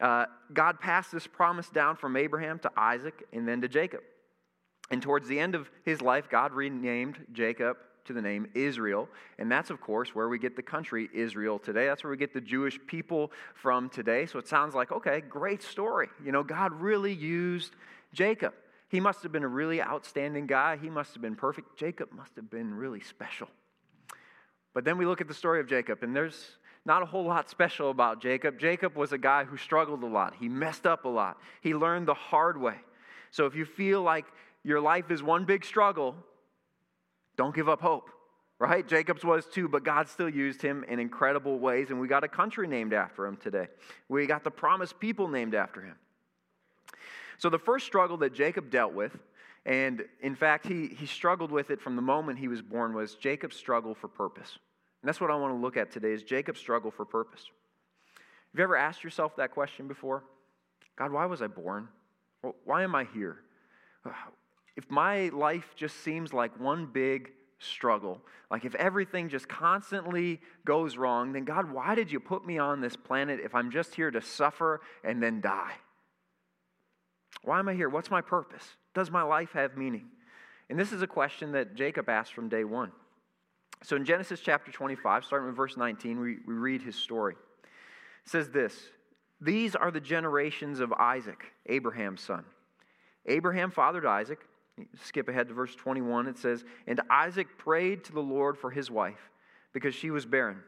Uh, 0.00 0.26
God 0.52 0.80
passed 0.80 1.12
this 1.12 1.26
promise 1.26 1.68
down 1.68 1.96
from 1.96 2.16
Abraham 2.16 2.58
to 2.60 2.70
Isaac 2.76 3.26
and 3.32 3.46
then 3.46 3.60
to 3.60 3.68
Jacob. 3.68 4.00
And 4.90 5.02
towards 5.02 5.28
the 5.28 5.38
end 5.38 5.54
of 5.54 5.70
his 5.84 6.00
life, 6.00 6.28
God 6.30 6.52
renamed 6.52 7.18
Jacob 7.32 7.76
to 8.06 8.12
the 8.12 8.22
name 8.22 8.48
Israel. 8.54 9.08
And 9.38 9.52
that's, 9.52 9.70
of 9.70 9.80
course, 9.80 10.14
where 10.14 10.28
we 10.28 10.38
get 10.38 10.56
the 10.56 10.62
country 10.62 11.08
Israel 11.12 11.58
today. 11.58 11.86
That's 11.86 12.02
where 12.02 12.10
we 12.10 12.16
get 12.16 12.32
the 12.32 12.40
Jewish 12.40 12.78
people 12.86 13.30
from 13.54 13.90
today. 13.90 14.26
So 14.26 14.38
it 14.38 14.48
sounds 14.48 14.74
like, 14.74 14.90
okay, 14.90 15.20
great 15.20 15.62
story. 15.62 16.08
You 16.24 16.32
know, 16.32 16.42
God 16.42 16.72
really 16.72 17.12
used 17.12 17.74
Jacob. 18.12 18.54
He 18.88 19.00
must 19.00 19.22
have 19.22 19.32
been 19.32 19.44
a 19.44 19.48
really 19.48 19.82
outstanding 19.82 20.46
guy. 20.46 20.78
He 20.78 20.88
must 20.88 21.12
have 21.12 21.22
been 21.22 21.36
perfect. 21.36 21.76
Jacob 21.76 22.10
must 22.12 22.34
have 22.36 22.50
been 22.50 22.74
really 22.74 23.00
special. 23.00 23.48
But 24.72 24.84
then 24.84 24.96
we 24.96 25.04
look 25.04 25.20
at 25.20 25.28
the 25.28 25.34
story 25.34 25.60
of 25.60 25.66
Jacob, 25.66 26.02
and 26.02 26.16
there's 26.16 26.56
not 26.86 27.02
a 27.02 27.06
whole 27.06 27.24
lot 27.24 27.50
special 27.50 27.90
about 27.90 28.22
Jacob. 28.22 28.58
Jacob 28.58 28.96
was 28.96 29.12
a 29.12 29.18
guy 29.18 29.44
who 29.44 29.56
struggled 29.56 30.02
a 30.02 30.06
lot, 30.06 30.34
he 30.38 30.48
messed 30.48 30.86
up 30.86 31.04
a 31.04 31.08
lot, 31.08 31.36
he 31.60 31.74
learned 31.74 32.08
the 32.08 32.14
hard 32.14 32.58
way. 32.58 32.76
So 33.30 33.44
if 33.44 33.54
you 33.54 33.64
feel 33.66 34.02
like 34.02 34.24
your 34.68 34.80
life 34.80 35.10
is 35.10 35.22
one 35.22 35.44
big 35.44 35.64
struggle, 35.64 36.14
don't 37.36 37.54
give 37.54 37.68
up 37.68 37.80
hope, 37.80 38.10
right? 38.58 38.86
Jacob's 38.86 39.24
was 39.24 39.46
too, 39.46 39.68
but 39.68 39.82
God 39.82 40.08
still 40.08 40.28
used 40.28 40.60
him 40.60 40.84
in 40.84 40.98
incredible 40.98 41.58
ways, 41.58 41.90
and 41.90 41.98
we 41.98 42.06
got 42.06 42.22
a 42.22 42.28
country 42.28 42.68
named 42.68 42.92
after 42.92 43.26
him 43.26 43.36
today. 43.36 43.68
We 44.08 44.26
got 44.26 44.44
the 44.44 44.50
promised 44.50 45.00
people 45.00 45.28
named 45.28 45.54
after 45.54 45.80
him. 45.80 45.94
So 47.38 47.48
the 47.48 47.58
first 47.58 47.86
struggle 47.86 48.18
that 48.18 48.34
Jacob 48.34 48.70
dealt 48.70 48.92
with, 48.92 49.16
and 49.64 50.04
in 50.20 50.34
fact, 50.34 50.66
he, 50.66 50.88
he 50.88 51.06
struggled 51.06 51.50
with 51.50 51.70
it 51.70 51.80
from 51.80 51.96
the 51.96 52.02
moment 52.02 52.38
he 52.38 52.48
was 52.48 52.60
born, 52.60 52.94
was 52.94 53.14
Jacob's 53.14 53.56
struggle 53.56 53.94
for 53.94 54.08
purpose. 54.08 54.58
And 55.02 55.08
that's 55.08 55.20
what 55.20 55.30
I 55.30 55.36
want 55.36 55.54
to 55.54 55.58
look 55.58 55.76
at 55.76 55.90
today 55.90 56.12
is 56.12 56.22
Jacob's 56.22 56.60
struggle 56.60 56.90
for 56.90 57.04
purpose. 57.04 57.44
Have 58.52 58.58
you 58.58 58.64
ever 58.64 58.76
asked 58.76 59.04
yourself 59.04 59.36
that 59.36 59.52
question 59.52 59.88
before? 59.88 60.24
God, 60.96 61.12
why 61.12 61.26
was 61.26 61.42
I 61.42 61.46
born? 61.46 61.88
Why 62.64 62.82
am 62.82 62.94
I 62.94 63.04
here? 63.14 63.38
If 64.78 64.88
my 64.92 65.28
life 65.30 65.74
just 65.74 66.04
seems 66.04 66.32
like 66.32 66.58
one 66.60 66.86
big 66.86 67.32
struggle, 67.58 68.20
like 68.48 68.64
if 68.64 68.76
everything 68.76 69.28
just 69.28 69.48
constantly 69.48 70.40
goes 70.64 70.96
wrong, 70.96 71.32
then 71.32 71.44
God, 71.44 71.72
why 71.72 71.96
did 71.96 72.12
you 72.12 72.20
put 72.20 72.46
me 72.46 72.58
on 72.58 72.80
this 72.80 72.94
planet 72.94 73.40
if 73.42 73.56
I'm 73.56 73.72
just 73.72 73.96
here 73.96 74.12
to 74.12 74.22
suffer 74.22 74.80
and 75.02 75.20
then 75.20 75.40
die? 75.40 75.72
Why 77.42 77.58
am 77.58 77.68
I 77.68 77.74
here? 77.74 77.88
What's 77.88 78.08
my 78.08 78.20
purpose? 78.20 78.62
Does 78.94 79.10
my 79.10 79.22
life 79.22 79.50
have 79.54 79.76
meaning? 79.76 80.10
And 80.70 80.78
this 80.78 80.92
is 80.92 81.02
a 81.02 81.08
question 81.08 81.50
that 81.52 81.74
Jacob 81.74 82.08
asked 82.08 82.32
from 82.32 82.48
day 82.48 82.62
one. 82.62 82.92
So 83.82 83.96
in 83.96 84.04
Genesis 84.04 84.38
chapter 84.38 84.70
25, 84.70 85.24
starting 85.24 85.48
with 85.48 85.56
verse 85.56 85.76
19, 85.76 86.20
we, 86.20 86.36
we 86.46 86.54
read 86.54 86.82
his 86.82 86.94
story. 86.94 87.34
It 88.24 88.30
says 88.30 88.50
this 88.50 88.76
These 89.40 89.74
are 89.74 89.90
the 89.90 90.00
generations 90.00 90.78
of 90.78 90.92
Isaac, 90.92 91.46
Abraham's 91.66 92.20
son. 92.20 92.44
Abraham 93.26 93.72
fathered 93.72 94.06
Isaac. 94.06 94.38
Skip 95.02 95.28
ahead 95.28 95.48
to 95.48 95.54
verse 95.54 95.74
21. 95.74 96.26
It 96.26 96.38
says, 96.38 96.64
And 96.86 97.00
Isaac 97.10 97.46
prayed 97.58 98.04
to 98.04 98.12
the 98.12 98.20
Lord 98.20 98.56
for 98.56 98.70
his 98.70 98.90
wife, 98.90 99.30
because 99.72 99.94
she 99.94 100.10
was 100.10 100.26
barren. 100.26 100.62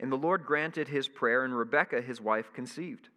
And 0.00 0.12
the 0.12 0.16
Lord 0.16 0.44
granted 0.44 0.88
his 0.88 1.08
prayer, 1.08 1.44
and 1.44 1.56
Rebekah, 1.56 2.02
his 2.02 2.20
wife, 2.20 2.52
conceived. 2.52 3.08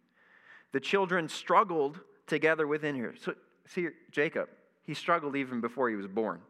The 0.72 0.80
children 0.80 1.28
struggled 1.28 2.00
together 2.26 2.66
within 2.66 2.96
her. 2.96 3.14
So, 3.20 3.34
see, 3.66 3.88
Jacob, 4.10 4.48
he 4.84 4.94
struggled 4.94 5.36
even 5.36 5.60
before 5.60 5.88
he 5.88 5.96
was 5.96 6.06
born. 6.06 6.40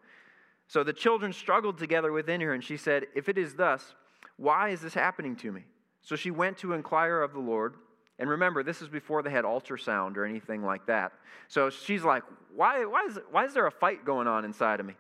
So 0.70 0.84
the 0.84 0.92
children 0.92 1.32
struggled 1.32 1.78
together 1.78 2.12
within 2.12 2.40
her, 2.42 2.52
and 2.52 2.62
she 2.62 2.76
said, 2.76 3.06
If 3.16 3.28
it 3.28 3.36
is 3.36 3.54
thus, 3.54 3.94
why 4.36 4.68
is 4.68 4.80
this 4.80 4.94
happening 4.94 5.34
to 5.36 5.50
me? 5.50 5.64
So 6.02 6.16
she 6.16 6.30
went 6.30 6.58
to 6.58 6.72
inquire 6.74 7.22
of 7.22 7.32
the 7.32 7.40
Lord. 7.40 7.74
And 8.20 8.28
remember, 8.28 8.62
this 8.62 8.82
is 8.82 8.88
before 8.88 9.22
they 9.22 9.30
had 9.30 9.44
ultrasound 9.44 10.18
or 10.18 10.26
anything 10.26 10.62
like 10.62 10.86
that. 10.86 11.12
So 11.48 11.70
she's 11.70 12.04
like, 12.04 12.22
why, 12.54 12.84
why, 12.84 13.06
is, 13.08 13.18
why 13.30 13.46
is 13.46 13.54
there 13.54 13.66
a 13.66 13.70
fight 13.72 14.04
going 14.04 14.28
on 14.28 14.44
inside 14.44 14.78
of 14.78 14.84
me? 14.84 14.94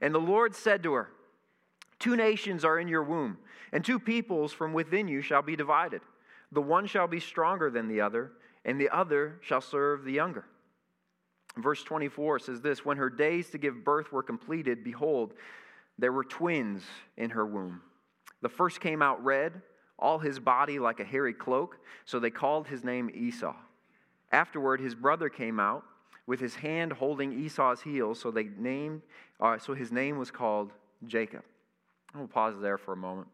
And 0.00 0.14
the 0.14 0.18
Lord 0.18 0.54
said 0.54 0.82
to 0.84 0.94
her, 0.94 1.10
Two 1.98 2.16
nations 2.16 2.64
are 2.64 2.80
in 2.80 2.88
your 2.88 3.04
womb, 3.04 3.36
and 3.72 3.84
two 3.84 4.00
peoples 4.00 4.52
from 4.52 4.72
within 4.72 5.06
you 5.06 5.20
shall 5.20 5.42
be 5.42 5.54
divided. 5.54 6.00
The 6.50 6.62
one 6.62 6.86
shall 6.86 7.06
be 7.06 7.20
stronger 7.20 7.70
than 7.70 7.88
the 7.88 8.00
other, 8.00 8.32
and 8.64 8.80
the 8.80 8.88
other 8.88 9.38
shall 9.42 9.60
serve 9.60 10.04
the 10.04 10.12
younger. 10.12 10.46
Verse 11.58 11.82
24 11.84 12.38
says 12.38 12.62
this 12.62 12.84
When 12.84 12.96
her 12.96 13.10
days 13.10 13.50
to 13.50 13.58
give 13.58 13.84
birth 13.84 14.10
were 14.10 14.22
completed, 14.22 14.82
behold, 14.82 15.34
there 15.98 16.10
were 16.10 16.24
twins 16.24 16.82
in 17.18 17.30
her 17.30 17.44
womb. 17.46 17.82
The 18.40 18.48
first 18.48 18.80
came 18.80 19.02
out 19.02 19.22
red, 19.22 19.60
all 20.02 20.18
his 20.18 20.38
body 20.38 20.78
like 20.78 21.00
a 21.00 21.04
hairy 21.04 21.32
cloak, 21.32 21.78
so 22.04 22.18
they 22.18 22.30
called 22.30 22.66
his 22.66 22.82
name 22.82 23.10
Esau. 23.14 23.54
Afterward, 24.32 24.80
his 24.80 24.94
brother 24.94 25.28
came 25.28 25.60
out 25.60 25.84
with 26.26 26.40
his 26.40 26.54
hand 26.56 26.92
holding 26.92 27.32
Esau's 27.32 27.80
heel, 27.80 28.14
so 28.14 28.30
they 28.30 28.48
named, 28.58 29.02
uh, 29.40 29.58
so 29.58 29.74
his 29.74 29.92
name 29.92 30.18
was 30.18 30.30
called 30.30 30.72
Jacob. 31.06 31.42
We'll 32.14 32.26
pause 32.26 32.54
there 32.60 32.78
for 32.78 32.92
a 32.92 32.96
moment. 32.96 33.28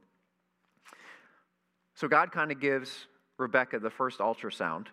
So 1.95 2.07
God 2.07 2.31
kind 2.31 2.53
of 2.53 2.61
gives 2.61 3.07
Rebecca 3.39 3.79
the 3.79 3.91
first 3.91 4.19
ultrasound 4.19 4.87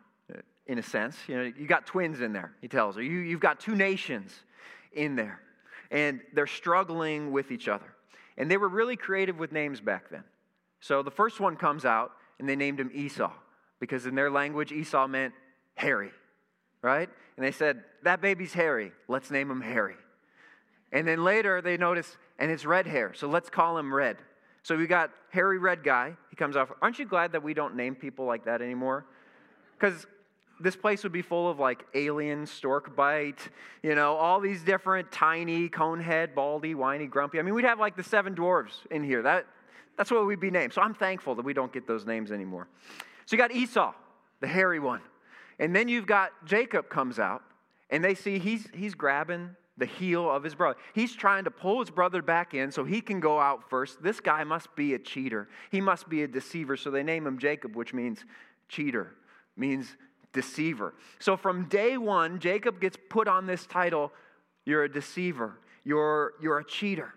in 0.67 0.79
a 0.79 0.83
sense. 0.83 1.17
You 1.27 1.35
know, 1.35 1.43
you 1.43 1.67
got 1.67 1.85
twins 1.85 2.21
in 2.21 2.33
there, 2.33 2.53
he 2.61 2.67
tells 2.67 2.95
her. 2.95 3.01
You, 3.01 3.19
you've 3.19 3.39
got 3.39 3.59
two 3.59 3.75
nations 3.75 4.33
in 4.93 5.15
there, 5.15 5.39
and 5.91 6.21
they're 6.33 6.47
struggling 6.47 7.31
with 7.31 7.51
each 7.51 7.67
other. 7.67 7.93
And 8.37 8.49
they 8.49 8.57
were 8.57 8.69
really 8.69 8.95
creative 8.95 9.37
with 9.37 9.51
names 9.51 9.79
back 9.79 10.09
then. 10.09 10.23
So 10.85 11.01
the 11.01 11.09
first 11.09 11.39
one 11.39 11.55
comes 11.55 11.83
out, 11.83 12.11
and 12.37 12.47
they 12.47 12.55
named 12.55 12.79
him 12.79 12.91
Esau, 12.93 13.31
because 13.79 14.05
in 14.05 14.13
their 14.13 14.29
language, 14.29 14.71
Esau 14.71 15.07
meant 15.07 15.33
hairy, 15.73 16.11
right? 16.83 17.09
And 17.37 17.43
they 17.43 17.51
said, 17.51 17.83
That 18.03 18.21
baby's 18.21 18.53
hairy. 18.53 18.91
Let's 19.07 19.31
name 19.31 19.49
him 19.49 19.61
Harry. 19.61 19.95
And 20.91 21.07
then 21.07 21.23
later 21.23 21.59
they 21.59 21.75
notice, 21.75 22.15
and 22.37 22.51
it's 22.51 22.67
red 22.67 22.85
hair, 22.85 23.15
so 23.15 23.27
let's 23.27 23.49
call 23.49 23.79
him 23.79 23.91
Red. 23.91 24.17
So 24.61 24.77
we 24.77 24.85
got 24.85 25.09
hairy 25.31 25.57
red 25.57 25.83
guy. 25.83 26.15
He 26.29 26.35
comes 26.35 26.55
off. 26.55 26.71
Aren't 26.83 26.99
you 26.99 27.05
glad 27.05 27.31
that 27.31 27.41
we 27.41 27.55
don't 27.55 27.75
name 27.75 27.95
people 27.95 28.25
like 28.25 28.45
that 28.45 28.61
anymore? 28.61 29.07
Because 29.79 30.05
this 30.59 30.75
place 30.75 31.01
would 31.01 31.11
be 31.11 31.23
full 31.23 31.49
of 31.49 31.57
like 31.57 31.83
alien, 31.95 32.45
stork 32.45 32.95
bite, 32.95 33.49
you 33.81 33.95
know, 33.95 34.13
all 34.17 34.39
these 34.39 34.61
different 34.61 35.11
tiny, 35.11 35.67
conehead, 35.67 36.35
baldy, 36.35 36.75
whiny, 36.75 37.07
grumpy. 37.07 37.39
I 37.39 37.41
mean, 37.41 37.55
we'd 37.55 37.65
have 37.65 37.79
like 37.79 37.95
the 37.95 38.03
seven 38.03 38.35
dwarves 38.35 38.85
in 38.91 39.03
here. 39.03 39.23
That, 39.23 39.47
that's 39.97 40.11
what 40.11 40.25
we'd 40.25 40.39
be 40.39 40.51
named. 40.51 40.73
So 40.73 40.81
I'm 40.81 40.93
thankful 40.93 41.35
that 41.35 41.45
we 41.45 41.53
don't 41.53 41.71
get 41.71 41.87
those 41.87 42.05
names 42.05 42.31
anymore. 42.31 42.67
So 43.25 43.35
you 43.35 43.37
got 43.37 43.51
Esau, 43.51 43.93
the 44.41 44.47
hairy 44.47 44.79
one. 44.79 45.01
And 45.59 45.75
then 45.75 45.87
you've 45.87 46.07
got 46.07 46.31
Jacob 46.45 46.89
comes 46.89 47.17
out, 47.17 47.41
and 47.89 48.03
they 48.03 48.15
see 48.15 48.39
he's, 48.39 48.67
he's 48.73 48.93
grabbing 48.93 49.55
the 49.77 49.85
heel 49.85 50.29
of 50.29 50.43
his 50.43 50.55
brother. 50.55 50.77
He's 50.93 51.13
trying 51.13 51.43
to 51.45 51.51
pull 51.51 51.79
his 51.79 51.89
brother 51.89 52.21
back 52.21 52.53
in 52.53 52.71
so 52.71 52.83
he 52.83 53.01
can 53.01 53.19
go 53.19 53.39
out 53.39 53.69
first. 53.69 54.01
This 54.01 54.19
guy 54.19 54.43
must 54.43 54.73
be 54.75 54.93
a 54.93 54.99
cheater. 54.99 55.49
He 55.71 55.81
must 55.81 56.09
be 56.09 56.23
a 56.23 56.27
deceiver. 56.27 56.77
So 56.77 56.91
they 56.91 57.03
name 57.03 57.27
him 57.27 57.37
Jacob, 57.37 57.75
which 57.75 57.93
means 57.93 58.23
cheater, 58.69 59.15
means 59.57 59.95
deceiver. 60.33 60.93
So 61.19 61.35
from 61.35 61.65
day 61.65 61.97
one, 61.97 62.39
Jacob 62.39 62.79
gets 62.79 62.97
put 63.09 63.27
on 63.27 63.47
this 63.47 63.65
title 63.65 64.11
you're 64.65 64.83
a 64.83 64.91
deceiver, 64.91 65.59
you're, 65.83 66.33
you're 66.41 66.57
a 66.57 66.65
cheater. 66.65 67.13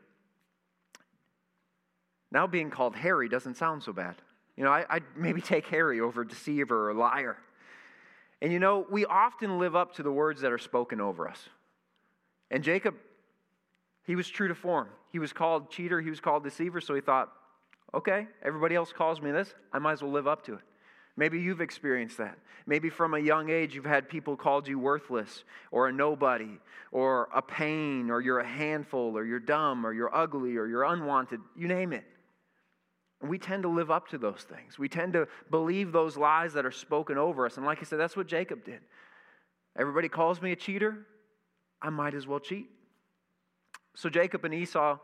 Now 2.30 2.46
being 2.46 2.70
called 2.70 2.96
Harry 2.96 3.28
doesn't 3.28 3.56
sound 3.56 3.82
so 3.82 3.92
bad. 3.92 4.16
You 4.56 4.64
know, 4.64 4.70
I, 4.70 4.84
would 4.94 5.04
maybe 5.16 5.40
take 5.42 5.66
Harry 5.68 6.00
over 6.00 6.24
deceiver 6.24 6.90
or 6.90 6.94
liar. 6.94 7.36
And 8.40 8.52
you 8.52 8.58
know, 8.58 8.86
we 8.90 9.04
often 9.04 9.58
live 9.58 9.74
up 9.74 9.94
to 9.94 10.02
the 10.02 10.12
words 10.12 10.40
that 10.42 10.52
are 10.52 10.58
spoken 10.58 11.00
over 11.00 11.28
us. 11.28 11.40
And 12.50 12.62
Jacob, 12.62 12.94
he 14.04 14.16
was 14.16 14.28
true 14.28 14.48
to 14.48 14.54
form. 14.54 14.88
He 15.10 15.18
was 15.18 15.32
called 15.32 15.70
cheater, 15.70 16.00
he 16.00 16.10
was 16.10 16.20
called 16.20 16.44
deceiver, 16.44 16.80
so 16.80 16.94
he 16.94 17.00
thought, 17.00 17.32
okay, 17.94 18.26
everybody 18.42 18.74
else 18.74 18.92
calls 18.92 19.20
me 19.20 19.30
this, 19.30 19.54
I 19.72 19.78
might 19.78 19.92
as 19.92 20.02
well 20.02 20.12
live 20.12 20.26
up 20.26 20.44
to 20.46 20.54
it. 20.54 20.60
Maybe 21.16 21.40
you've 21.40 21.60
experienced 21.60 22.18
that. 22.18 22.38
Maybe 22.64 22.90
from 22.90 23.14
a 23.14 23.18
young 23.18 23.50
age 23.50 23.74
you've 23.74 23.84
had 23.84 24.08
people 24.08 24.36
called 24.36 24.68
you 24.68 24.78
worthless 24.78 25.42
or 25.72 25.88
a 25.88 25.92
nobody 25.92 26.60
or 26.92 27.28
a 27.34 27.42
pain 27.42 28.08
or 28.08 28.20
you're 28.20 28.38
a 28.38 28.46
handful 28.46 29.18
or 29.18 29.24
you're 29.24 29.40
dumb 29.40 29.84
or 29.84 29.92
you're 29.92 30.14
ugly 30.14 30.56
or 30.56 30.66
you're 30.66 30.84
unwanted. 30.84 31.40
You 31.56 31.66
name 31.66 31.92
it. 31.92 32.04
We 33.20 33.38
tend 33.38 33.64
to 33.64 33.68
live 33.68 33.90
up 33.90 34.08
to 34.08 34.18
those 34.18 34.46
things. 34.48 34.78
We 34.78 34.88
tend 34.88 35.14
to 35.14 35.26
believe 35.50 35.90
those 35.90 36.16
lies 36.16 36.52
that 36.52 36.64
are 36.64 36.72
spoken 36.72 37.18
over 37.18 37.46
us. 37.46 37.56
And 37.56 37.66
like 37.66 37.78
I 37.80 37.82
said, 37.82 37.98
that's 37.98 38.16
what 38.16 38.28
Jacob 38.28 38.64
did. 38.64 38.80
Everybody 39.76 40.08
calls 40.08 40.40
me 40.40 40.52
a 40.52 40.56
cheater. 40.56 41.06
I 41.82 41.90
might 41.90 42.14
as 42.14 42.26
well 42.26 42.40
cheat. 42.40 42.68
So 43.94 44.08
Jacob 44.08 44.44
and 44.44 44.54
Esau 44.54 44.98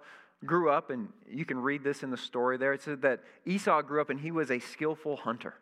grew 0.46 0.70
up, 0.70 0.90
and 0.90 1.08
you 1.28 1.44
can 1.44 1.58
read 1.58 1.82
this 1.82 2.02
in 2.02 2.10
the 2.10 2.16
story 2.16 2.56
there. 2.56 2.72
It 2.72 2.82
said 2.82 3.02
that 3.02 3.20
Esau 3.46 3.82
grew 3.82 4.00
up 4.00 4.10
and 4.10 4.20
he 4.20 4.30
was 4.30 4.50
a 4.50 4.58
skillful 4.58 5.16
hunter. 5.16 5.54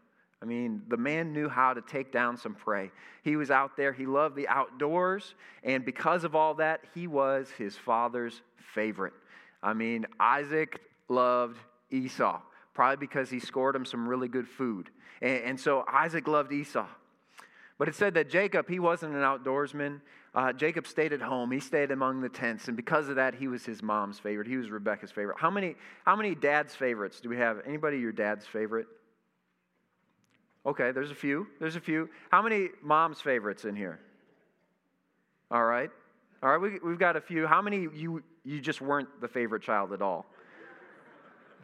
I 0.42 0.44
mean, 0.44 0.82
the 0.88 0.96
man 0.96 1.32
knew 1.32 1.48
how 1.48 1.72
to 1.72 1.80
take 1.80 2.10
down 2.10 2.36
some 2.36 2.54
prey. 2.54 2.90
He 3.22 3.36
was 3.36 3.50
out 3.50 3.76
there, 3.76 3.92
he 3.92 4.06
loved 4.06 4.34
the 4.34 4.48
outdoors, 4.48 5.34
and 5.62 5.84
because 5.84 6.24
of 6.24 6.34
all 6.34 6.54
that, 6.54 6.80
he 6.94 7.06
was 7.06 7.48
his 7.56 7.76
father's 7.76 8.42
favorite. 8.74 9.12
I 9.62 9.72
mean, 9.72 10.04
Isaac 10.18 10.80
loved 11.08 11.58
Esau, 11.92 12.40
probably 12.74 12.96
because 12.96 13.30
he 13.30 13.38
scored 13.38 13.76
him 13.76 13.84
some 13.84 14.08
really 14.08 14.28
good 14.28 14.48
food. 14.48 14.90
And, 15.20 15.44
and 15.44 15.60
so 15.60 15.84
Isaac 15.86 16.26
loved 16.26 16.52
Esau. 16.52 16.86
But 17.78 17.88
it 17.88 17.94
said 17.94 18.14
that 18.14 18.30
Jacob, 18.30 18.68
he 18.68 18.78
wasn't 18.78 19.14
an 19.14 19.22
outdoorsman. 19.22 20.00
Uh, 20.34 20.52
Jacob 20.52 20.86
stayed 20.86 21.12
at 21.12 21.20
home. 21.20 21.50
He 21.50 21.60
stayed 21.60 21.90
among 21.90 22.20
the 22.20 22.28
tents, 22.28 22.68
and 22.68 22.76
because 22.76 23.08
of 23.08 23.16
that, 23.16 23.34
he 23.34 23.48
was 23.48 23.64
his 23.64 23.82
mom's 23.82 24.18
favorite. 24.18 24.46
He 24.46 24.56
was 24.56 24.70
Rebecca's 24.70 25.10
favorite. 25.10 25.36
How 25.38 25.50
many, 25.50 25.76
how 26.06 26.16
many 26.16 26.34
dad's 26.34 26.74
favorites 26.74 27.20
do 27.20 27.28
we 27.28 27.36
have? 27.36 27.58
Anybody 27.66 27.98
your 27.98 28.12
dad's 28.12 28.46
favorite? 28.46 28.86
Okay, 30.64 30.92
there's 30.92 31.10
a 31.10 31.14
few. 31.14 31.48
There's 31.60 31.76
a 31.76 31.80
few. 31.80 32.08
How 32.30 32.40
many 32.40 32.68
mom's 32.82 33.20
favorites 33.20 33.64
in 33.64 33.74
here? 33.74 33.98
All 35.50 35.64
right. 35.64 35.90
All 36.42 36.50
right, 36.50 36.60
we, 36.60 36.78
we've 36.78 36.98
got 36.98 37.16
a 37.16 37.20
few. 37.20 37.46
How 37.46 37.60
many 37.60 37.88
you, 37.94 38.22
you 38.44 38.60
just 38.60 38.80
weren't 38.80 39.08
the 39.20 39.28
favorite 39.28 39.62
child 39.62 39.92
at 39.92 40.00
all? 40.00 40.26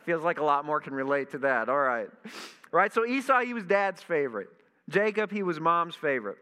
Feels 0.09 0.25
like 0.25 0.39
a 0.39 0.43
lot 0.43 0.65
more 0.65 0.81
can 0.81 0.95
relate 0.95 1.33
to 1.33 1.39
that. 1.41 1.69
All 1.69 1.79
right. 1.79 2.09
Right, 2.73 2.91
so 2.91 3.05
Esau, 3.05 3.41
he 3.41 3.53
was 3.53 3.65
dad's 3.65 4.01
favorite. 4.01 4.49
Jacob, 4.89 5.31
he 5.31 5.43
was 5.43 5.61
mom's 5.61 5.97
favorite. 5.97 6.39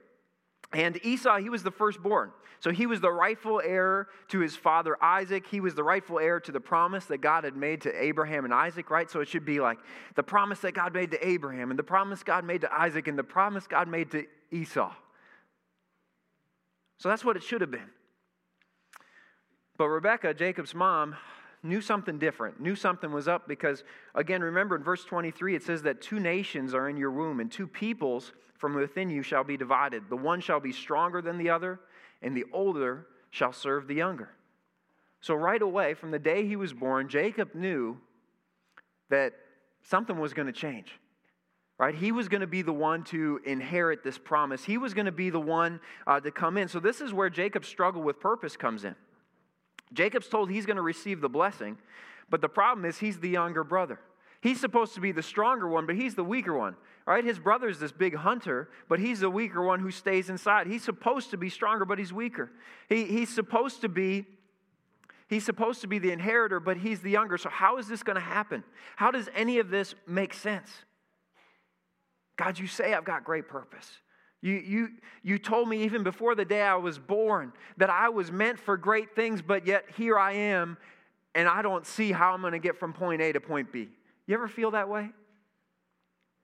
And 0.72 1.04
Esau, 1.04 1.38
he 1.38 1.48
was 1.48 1.64
the 1.64 1.72
firstborn. 1.72 2.30
So 2.60 2.70
he 2.70 2.86
was 2.86 3.00
the 3.00 3.10
rightful 3.10 3.60
heir 3.60 4.06
to 4.28 4.38
his 4.38 4.54
father 4.54 4.96
Isaac. 5.02 5.48
He 5.48 5.58
was 5.58 5.74
the 5.74 5.82
rightful 5.82 6.20
heir 6.20 6.38
to 6.38 6.52
the 6.52 6.60
promise 6.60 7.06
that 7.06 7.18
God 7.18 7.42
had 7.42 7.56
made 7.56 7.80
to 7.80 7.92
Abraham 8.00 8.44
and 8.44 8.54
Isaac, 8.54 8.88
right? 8.88 9.10
So 9.10 9.18
it 9.18 9.26
should 9.26 9.44
be 9.44 9.58
like 9.58 9.78
the 10.14 10.22
promise 10.22 10.60
that 10.60 10.70
God 10.70 10.94
made 10.94 11.10
to 11.10 11.28
Abraham, 11.28 11.70
and 11.70 11.78
the 11.78 11.82
promise 11.82 12.22
God 12.22 12.44
made 12.44 12.60
to 12.60 12.72
Isaac, 12.72 13.08
and 13.08 13.18
the 13.18 13.24
promise 13.24 13.66
God 13.66 13.88
made 13.88 14.12
to 14.12 14.26
Esau. 14.52 14.94
So 16.98 17.08
that's 17.08 17.24
what 17.24 17.36
it 17.36 17.42
should 17.42 17.62
have 17.62 17.72
been. 17.72 17.90
But 19.76 19.88
Rebecca, 19.88 20.34
Jacob's 20.34 20.72
mom, 20.72 21.16
knew 21.68 21.80
something 21.80 22.18
different, 22.18 22.60
knew 22.60 22.74
something 22.74 23.12
was 23.12 23.28
up 23.28 23.48
because, 23.48 23.84
again, 24.14 24.42
remember 24.42 24.76
in 24.76 24.82
verse 24.82 25.04
23, 25.04 25.54
it 25.54 25.62
says 25.62 25.82
that 25.82 26.00
two 26.00 26.20
nations 26.20 26.74
are 26.74 26.88
in 26.88 26.96
your 26.96 27.10
womb, 27.10 27.40
and 27.40 27.50
two 27.50 27.66
peoples 27.66 28.32
from 28.58 28.74
within 28.74 29.10
you 29.10 29.22
shall 29.22 29.44
be 29.44 29.56
divided. 29.56 30.04
The 30.08 30.16
one 30.16 30.40
shall 30.40 30.60
be 30.60 30.72
stronger 30.72 31.20
than 31.20 31.38
the 31.38 31.50
other, 31.50 31.80
and 32.22 32.36
the 32.36 32.46
older 32.52 33.06
shall 33.30 33.52
serve 33.52 33.86
the 33.86 33.94
younger. 33.94 34.30
So, 35.20 35.34
right 35.34 35.60
away, 35.60 35.94
from 35.94 36.10
the 36.10 36.18
day 36.18 36.46
he 36.46 36.56
was 36.56 36.72
born, 36.72 37.08
Jacob 37.08 37.54
knew 37.54 37.98
that 39.10 39.34
something 39.82 40.18
was 40.18 40.34
going 40.34 40.46
to 40.46 40.52
change. 40.52 40.92
Right? 41.78 41.94
He 41.94 42.10
was 42.10 42.28
going 42.28 42.40
to 42.40 42.46
be 42.46 42.62
the 42.62 42.72
one 42.72 43.04
to 43.04 43.40
inherit 43.44 44.02
this 44.02 44.16
promise. 44.16 44.64
He 44.64 44.78
was 44.78 44.94
going 44.94 45.06
to 45.06 45.12
be 45.12 45.28
the 45.28 45.40
one 45.40 45.80
uh, 46.06 46.20
to 46.20 46.30
come 46.30 46.56
in. 46.56 46.68
So, 46.68 46.80
this 46.80 47.00
is 47.00 47.12
where 47.12 47.28
Jacob's 47.28 47.68
struggle 47.68 48.02
with 48.02 48.20
purpose 48.20 48.56
comes 48.56 48.84
in. 48.84 48.94
Jacob's 49.92 50.28
told 50.28 50.50
he's 50.50 50.66
going 50.66 50.76
to 50.76 50.82
receive 50.82 51.20
the 51.20 51.28
blessing, 51.28 51.78
but 52.28 52.40
the 52.40 52.48
problem 52.48 52.84
is 52.84 52.98
he's 52.98 53.20
the 53.20 53.28
younger 53.28 53.64
brother. 53.64 54.00
He's 54.40 54.60
supposed 54.60 54.94
to 54.94 55.00
be 55.00 55.12
the 55.12 55.22
stronger 55.22 55.68
one, 55.68 55.86
but 55.86 55.96
he's 55.96 56.14
the 56.14 56.24
weaker 56.24 56.56
one. 56.56 56.76
Right? 57.06 57.24
His 57.24 57.38
brother's 57.38 57.78
this 57.78 57.92
big 57.92 58.16
hunter, 58.16 58.68
but 58.88 58.98
he's 58.98 59.20
the 59.20 59.30
weaker 59.30 59.62
one 59.62 59.78
who 59.78 59.92
stays 59.92 60.28
inside. 60.28 60.66
He's 60.66 60.82
supposed 60.82 61.30
to 61.30 61.36
be 61.36 61.48
stronger, 61.48 61.84
but 61.84 61.98
he's 61.98 62.12
weaker. 62.12 62.50
He, 62.88 63.04
he's 63.04 63.32
supposed 63.32 63.80
to 63.82 63.88
be 63.88 64.26
he's 65.28 65.44
supposed 65.44 65.80
to 65.80 65.86
be 65.86 65.98
the 65.98 66.10
inheritor, 66.10 66.60
but 66.60 66.76
he's 66.76 67.00
the 67.00 67.10
younger. 67.10 67.38
So 67.38 67.48
how 67.48 67.78
is 67.78 67.88
this 67.88 68.02
going 68.02 68.16
to 68.16 68.20
happen? 68.20 68.64
How 68.96 69.10
does 69.10 69.28
any 69.34 69.58
of 69.58 69.70
this 69.70 69.94
make 70.06 70.34
sense? 70.34 70.70
God, 72.36 72.58
you 72.58 72.66
say 72.66 72.92
I've 72.92 73.04
got 73.04 73.24
great 73.24 73.48
purpose. 73.48 73.90
You, 74.46 74.62
you, 74.64 74.88
you 75.24 75.38
told 75.38 75.68
me 75.68 75.82
even 75.82 76.04
before 76.04 76.36
the 76.36 76.44
day 76.44 76.62
I 76.62 76.76
was 76.76 77.00
born 77.00 77.52
that 77.78 77.90
I 77.90 78.10
was 78.10 78.30
meant 78.30 78.60
for 78.60 78.76
great 78.76 79.16
things, 79.16 79.42
but 79.42 79.66
yet 79.66 79.86
here 79.96 80.16
I 80.16 80.34
am, 80.34 80.78
and 81.34 81.48
I 81.48 81.62
don't 81.62 81.84
see 81.84 82.12
how 82.12 82.32
I'm 82.32 82.42
going 82.42 82.52
to 82.52 82.60
get 82.60 82.78
from 82.78 82.92
point 82.92 83.20
A 83.20 83.32
to 83.32 83.40
point 83.40 83.72
B. 83.72 83.88
You 84.28 84.34
ever 84.34 84.46
feel 84.46 84.70
that 84.70 84.88
way? 84.88 85.10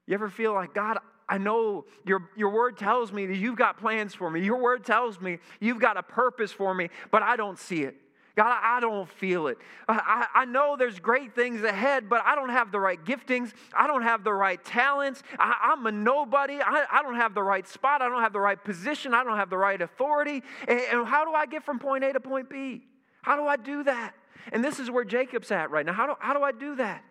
You 0.09 0.15
ever 0.15 0.29
feel 0.29 0.53
like, 0.53 0.75
God, 0.75 0.99
I 1.29 1.39
know 1.39 1.85
your, 2.05 2.29
your 2.37 2.51
word 2.51 2.77
tells 2.77 3.13
me 3.13 3.25
that 3.27 3.37
you've 3.37 3.55
got 3.55 3.79
plans 3.79 4.17
for 4.17 4.29
me. 4.29 4.45
Your 4.45 4.61
word 4.61 4.85
tells 4.85 5.21
me 5.21 5.39
you've 5.61 5.79
got 5.79 5.97
a 5.97 6.03
purpose 6.03 6.51
for 6.51 6.75
me, 6.75 6.91
but 7.13 7.23
I 7.23 7.37
don't 7.37 7.57
see 7.57 7.85
it. 7.85 7.95
God, 8.35 8.59
I 8.63 8.81
don't 8.81 9.09
feel 9.09 9.49
it. 9.49 9.59
I, 9.89 10.27
I 10.35 10.45
know 10.47 10.75
there's 10.79 10.99
great 10.99 11.35
things 11.35 11.63
ahead, 11.63 12.09
but 12.09 12.23
I 12.25 12.35
don't 12.35 12.49
have 12.49 12.73
the 12.73 12.81
right 12.81 13.03
giftings. 13.05 13.53
I 13.75 13.87
don't 13.87 14.03
have 14.03 14.25
the 14.25 14.33
right 14.33 14.63
talents. 14.65 15.23
I, 15.39 15.73
am 15.73 15.87
a 15.87 15.93
nobody. 15.93 16.59
I, 16.61 16.87
I, 16.91 17.03
don't 17.03 17.17
have 17.17 17.35
the 17.35 17.43
right 17.43 17.69
spot. 17.69 18.01
I 18.01 18.09
don't 18.09 18.23
have 18.23 18.33
the 18.33 18.41
right 18.41 18.63
position. 18.63 19.13
I 19.13 19.23
don't 19.23 19.37
have 19.37 19.51
the 19.51 19.59
right 19.59 19.81
authority. 19.81 20.43
And, 20.67 20.81
and 20.81 21.07
how 21.07 21.27
do 21.27 21.33
I 21.33 21.45
get 21.45 21.63
from 21.63 21.79
point 21.79 22.05
A 22.05 22.13
to 22.15 22.21
point 22.21 22.49
B? 22.49 22.85
How 23.21 23.37
do 23.37 23.47
I 23.47 23.57
do 23.57 23.85
that? 23.85 24.15
And 24.51 24.65
this 24.65 24.79
is 24.79 24.91
where 24.91 25.05
Jacob's 25.05 25.51
at 25.51 25.71
right 25.71 25.85
now. 25.85 25.93
How 25.93 26.07
do, 26.07 26.15
how 26.19 26.33
do 26.33 26.43
I 26.43 26.53
do 26.53 26.77
that? 26.77 27.05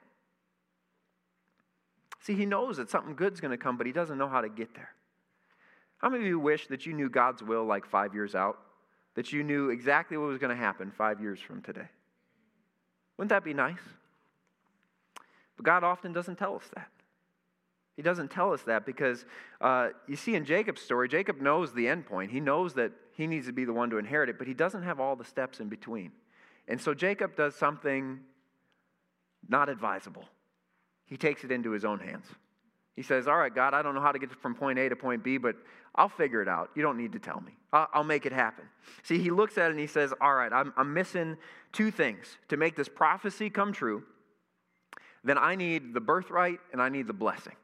See, 2.22 2.34
he 2.34 2.48
knows 2.48 2.78
that 2.78 2.90
something 2.90 3.16
good's 3.16 3.40
going 3.40 3.52
to 3.52 3.58
come, 3.58 3.78
but 3.78 3.86
he 3.86 3.94
doesn't 3.94 4.18
know 4.18 4.28
how 4.28 4.42
to 4.42 4.50
get 4.50 4.74
there. 4.74 4.90
How 6.00 6.10
many 6.10 6.24
of 6.24 6.28
you 6.28 6.40
wish 6.40 6.68
that 6.68 6.88
you 6.88 6.94
knew 6.94 7.10
God's 7.10 7.44
will 7.44 7.64
like 7.64 7.86
five 7.86 8.16
years 8.16 8.34
out? 8.34 8.58
That 9.16 9.34
you 9.34 9.44
knew 9.44 9.70
exactly 9.70 10.18
what 10.18 10.28
was 10.28 10.38
going 10.38 10.56
to 10.56 10.62
happen 10.62 10.92
five 10.92 11.22
years 11.22 11.40
from 11.40 11.62
today. 11.62 11.88
Wouldn't 13.18 13.30
that 13.30 13.44
be 13.44 13.54
nice? 13.54 13.82
But 15.58 15.66
God 15.66 15.84
often 15.84 16.14
doesn't 16.14 16.38
tell 16.38 16.56
us 16.56 16.70
that. 16.76 16.90
He 17.96 18.02
doesn't 18.02 18.32
tell 18.32 18.54
us 18.54 18.64
that 18.64 18.86
because 18.86 19.26
uh, 19.60 19.90
you 20.08 20.16
see 20.16 20.36
in 20.36 20.46
Jacob's 20.46 20.82
story, 20.82 21.08
Jacob 21.08 21.42
knows 21.42 21.74
the 21.74 21.88
end 21.88 22.06
point. 22.06 22.32
He 22.32 22.40
knows 22.40 22.74
that 22.76 22.92
he 23.16 23.28
needs 23.28 23.48
to 23.48 23.54
be 23.54 23.66
the 23.66 23.74
one 23.74 23.90
to 23.90 23.98
inherit 23.98 24.30
it, 24.30 24.38
but 24.38 24.48
he 24.48 24.54
doesn't 24.54 24.84
have 24.84 25.00
all 25.00 25.16
the 25.16 25.26
steps 25.26 25.60
in 25.60 25.68
between. 25.68 26.12
And 26.68 26.80
so 26.80 26.94
Jacob 26.94 27.36
does 27.36 27.54
something 27.54 28.22
not 29.48 29.70
advisable. 29.70 30.26
He 31.06 31.18
takes 31.18 31.44
it 31.44 31.52
into 31.52 31.72
his 31.72 31.84
own 31.84 32.00
hands. 32.00 32.26
He 32.96 33.04
says, 33.04 33.28
All 33.28 33.38
right, 33.38 33.54
God, 33.54 33.74
I 33.74 33.82
don't 33.82 33.96
know 33.96 34.02
how 34.02 34.12
to 34.12 34.20
get 34.20 34.32
from 34.32 34.56
point 34.56 34.78
A 34.80 34.90
to 34.90 34.96
point 34.96 35.24
B, 35.24 35.38
but 35.38 35.56
I'll 35.96 36.10
figure 36.10 36.42
it 36.42 36.48
out. 36.48 36.70
You 36.76 36.82
don't 36.82 36.98
need 36.98 37.14
to 37.14 37.20
tell 37.20 37.42
me. 37.42 37.58
I'll, 37.74 38.04
make 38.04 38.26
it 38.26 38.34
happen. 38.34 38.66
See, 39.04 39.18
he 39.18 39.30
looks 39.30 39.58
at 39.58 39.68
it 39.68 39.72
and 39.72 39.80
he 39.80 39.88
says, 39.88 40.14
All 40.20 40.34
right, 40.34 40.52
I'm, 40.52 40.74
I'm 40.76 40.94
missing 40.94 41.38
two 41.72 41.90
things 41.92 42.38
to 42.50 42.58
make 42.58 42.76
this 42.76 42.90
prophecy 42.90 43.50
come 43.50 43.72
true. 43.72 44.04
Then 45.24 45.38
I 45.38 45.56
need 45.56 45.94
the 45.94 46.02
birthright 46.02 46.60
and 46.74 46.82
I 46.82 46.90
need 46.90 47.08
the 47.08 47.14
blessing. 47.14 47.56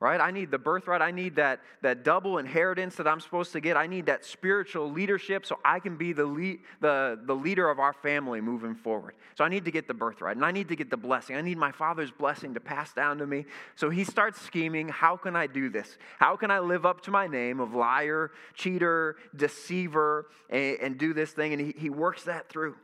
Right? 0.00 0.18
I 0.18 0.30
need 0.30 0.50
the 0.50 0.58
birthright. 0.58 1.02
I 1.02 1.10
need 1.10 1.36
that, 1.36 1.60
that 1.82 2.04
double 2.04 2.38
inheritance 2.38 2.96
that 2.96 3.06
I'm 3.06 3.20
supposed 3.20 3.52
to 3.52 3.60
get. 3.60 3.76
I 3.76 3.86
need 3.86 4.06
that 4.06 4.24
spiritual 4.24 4.90
leadership 4.90 5.44
so 5.44 5.58
I 5.62 5.78
can 5.78 5.96
be 5.96 6.14
the, 6.14 6.24
lead, 6.24 6.60
the, 6.80 7.20
the 7.22 7.34
leader 7.34 7.68
of 7.68 7.78
our 7.78 7.92
family 7.92 8.40
moving 8.40 8.74
forward. 8.74 9.14
So 9.36 9.44
I 9.44 9.48
need 9.48 9.66
to 9.66 9.70
get 9.70 9.86
the 9.86 9.94
birthright 9.94 10.36
and 10.36 10.44
I 10.44 10.52
need 10.52 10.68
to 10.68 10.76
get 10.76 10.88
the 10.88 10.96
blessing. 10.96 11.36
I 11.36 11.42
need 11.42 11.58
my 11.58 11.70
father's 11.70 12.10
blessing 12.10 12.54
to 12.54 12.60
pass 12.60 12.94
down 12.94 13.18
to 13.18 13.26
me. 13.26 13.44
So 13.76 13.90
he 13.90 14.04
starts 14.04 14.40
scheming 14.40 14.88
how 14.88 15.18
can 15.18 15.36
I 15.36 15.46
do 15.46 15.68
this? 15.68 15.98
How 16.18 16.34
can 16.34 16.50
I 16.50 16.60
live 16.60 16.86
up 16.86 17.02
to 17.02 17.10
my 17.10 17.26
name 17.26 17.60
of 17.60 17.74
liar, 17.74 18.30
cheater, 18.54 19.16
deceiver, 19.36 20.28
and, 20.48 20.78
and 20.80 20.98
do 20.98 21.12
this 21.12 21.32
thing? 21.32 21.52
And 21.52 21.60
he, 21.60 21.74
he 21.76 21.90
works 21.90 22.24
that 22.24 22.48
through. 22.48 22.74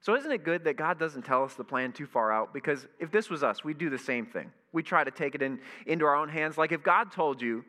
So, 0.00 0.14
isn't 0.14 0.30
it 0.30 0.44
good 0.44 0.64
that 0.64 0.76
God 0.76 0.98
doesn't 0.98 1.22
tell 1.22 1.44
us 1.44 1.54
the 1.54 1.64
plan 1.64 1.92
too 1.92 2.06
far 2.06 2.32
out? 2.32 2.54
Because 2.54 2.86
if 3.00 3.10
this 3.10 3.28
was 3.28 3.42
us, 3.42 3.64
we'd 3.64 3.78
do 3.78 3.90
the 3.90 3.98
same 3.98 4.26
thing. 4.26 4.52
We 4.72 4.82
try 4.82 5.02
to 5.02 5.10
take 5.10 5.34
it 5.34 5.42
in, 5.42 5.58
into 5.86 6.04
our 6.04 6.14
own 6.14 6.28
hands. 6.28 6.56
Like 6.56 6.72
if 6.72 6.82
God 6.82 7.10
told 7.10 7.42
you, 7.42 7.64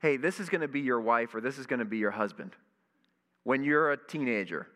hey, 0.00 0.16
this 0.16 0.40
is 0.40 0.48
going 0.48 0.60
to 0.60 0.68
be 0.68 0.80
your 0.80 1.00
wife 1.00 1.34
or 1.34 1.40
this 1.40 1.58
is 1.58 1.66
going 1.66 1.78
to 1.78 1.84
be 1.84 1.98
your 1.98 2.10
husband 2.10 2.52
when 3.44 3.62
you're 3.62 3.92
a 3.92 3.96
teenager. 3.96 4.66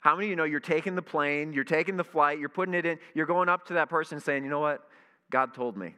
How 0.00 0.14
many 0.16 0.26
of 0.26 0.30
you 0.30 0.36
know 0.36 0.44
you're 0.44 0.60
taking 0.60 0.94
the 0.94 1.02
plane, 1.02 1.52
you're 1.52 1.64
taking 1.64 1.96
the 1.96 2.04
flight, 2.04 2.38
you're 2.38 2.48
putting 2.48 2.74
it 2.74 2.84
in, 2.84 2.98
you're 3.14 3.26
going 3.26 3.48
up 3.48 3.66
to 3.68 3.74
that 3.74 3.88
person 3.88 4.20
saying, 4.20 4.44
you 4.44 4.50
know 4.50 4.60
what? 4.60 4.86
God 5.30 5.54
told 5.54 5.76
me. 5.76 5.94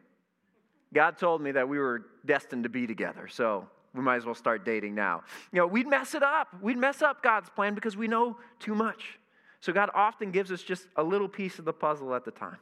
God 0.92 1.18
told 1.18 1.40
me 1.40 1.52
that 1.52 1.68
we 1.68 1.78
were 1.78 2.06
destined 2.24 2.62
to 2.64 2.68
be 2.68 2.86
together. 2.86 3.26
So 3.28 3.66
we 3.94 4.02
might 4.02 4.16
as 4.16 4.26
well 4.26 4.34
start 4.34 4.64
dating 4.64 4.94
now. 4.94 5.22
You 5.52 5.60
know, 5.60 5.66
we'd 5.66 5.86
mess 5.86 6.14
it 6.14 6.22
up. 6.22 6.48
We'd 6.60 6.76
mess 6.76 7.02
up 7.02 7.22
God's 7.22 7.48
plan 7.48 7.74
because 7.74 7.96
we 7.96 8.06
know 8.06 8.36
too 8.60 8.74
much. 8.74 9.18
So 9.64 9.72
God 9.72 9.88
often 9.94 10.30
gives 10.30 10.52
us 10.52 10.62
just 10.62 10.86
a 10.94 11.02
little 11.02 11.26
piece 11.26 11.58
of 11.58 11.64
the 11.64 11.72
puzzle 11.72 12.14
at 12.14 12.26
the 12.26 12.30
time. 12.30 12.58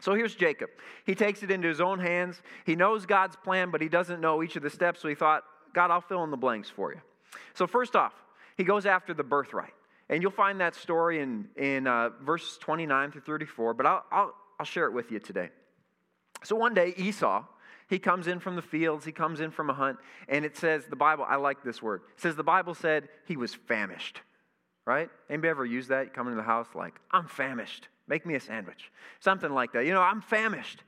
So 0.00 0.12
here's 0.12 0.34
Jacob. 0.34 0.70
He 1.06 1.14
takes 1.14 1.44
it 1.44 1.52
into 1.52 1.68
his 1.68 1.80
own 1.80 2.00
hands. 2.00 2.42
He 2.66 2.74
knows 2.74 3.06
God's 3.06 3.36
plan, 3.36 3.70
but 3.70 3.80
he 3.80 3.88
doesn't 3.88 4.20
know 4.20 4.42
each 4.42 4.56
of 4.56 4.64
the 4.64 4.70
steps. 4.70 5.00
So 5.00 5.06
he 5.06 5.14
thought, 5.14 5.44
God, 5.72 5.92
I'll 5.92 6.00
fill 6.00 6.24
in 6.24 6.32
the 6.32 6.36
blanks 6.36 6.68
for 6.68 6.92
you. 6.92 7.00
So, 7.54 7.68
first 7.68 7.94
off, 7.94 8.12
he 8.56 8.64
goes 8.64 8.86
after 8.86 9.14
the 9.14 9.22
birthright. 9.22 9.72
And 10.08 10.20
you'll 10.20 10.32
find 10.32 10.60
that 10.60 10.74
story 10.74 11.20
in, 11.20 11.48
in 11.56 11.86
uh, 11.86 12.08
verses 12.20 12.58
29 12.58 13.12
through 13.12 13.20
34, 13.20 13.74
but 13.74 13.86
I'll, 13.86 14.04
I'll, 14.10 14.34
I'll 14.58 14.66
share 14.66 14.86
it 14.86 14.92
with 14.92 15.12
you 15.12 15.20
today. 15.20 15.50
So 16.42 16.56
one 16.56 16.74
day, 16.74 16.92
Esau, 16.96 17.44
he 17.88 18.00
comes 18.00 18.26
in 18.26 18.40
from 18.40 18.56
the 18.56 18.62
fields, 18.62 19.04
he 19.04 19.12
comes 19.12 19.38
in 19.38 19.52
from 19.52 19.70
a 19.70 19.74
hunt, 19.74 19.98
and 20.28 20.44
it 20.44 20.56
says, 20.56 20.86
the 20.86 20.96
Bible, 20.96 21.24
I 21.28 21.36
like 21.36 21.62
this 21.62 21.80
word, 21.80 22.00
it 22.16 22.20
says 22.20 22.34
the 22.34 22.42
Bible 22.42 22.74
said 22.74 23.08
he 23.26 23.36
was 23.36 23.54
famished 23.54 24.22
right? 24.86 25.08
Anybody 25.28 25.48
ever 25.48 25.64
use 25.64 25.88
that? 25.88 26.06
You 26.06 26.10
come 26.10 26.26
into 26.26 26.36
the 26.36 26.42
house 26.42 26.68
like, 26.74 26.94
I'm 27.10 27.26
famished. 27.26 27.88
Make 28.08 28.26
me 28.26 28.34
a 28.34 28.40
sandwich. 28.40 28.90
Something 29.20 29.52
like 29.52 29.72
that. 29.72 29.86
You 29.86 29.92
know, 29.92 30.02
I'm 30.02 30.20
famished. 30.20 30.82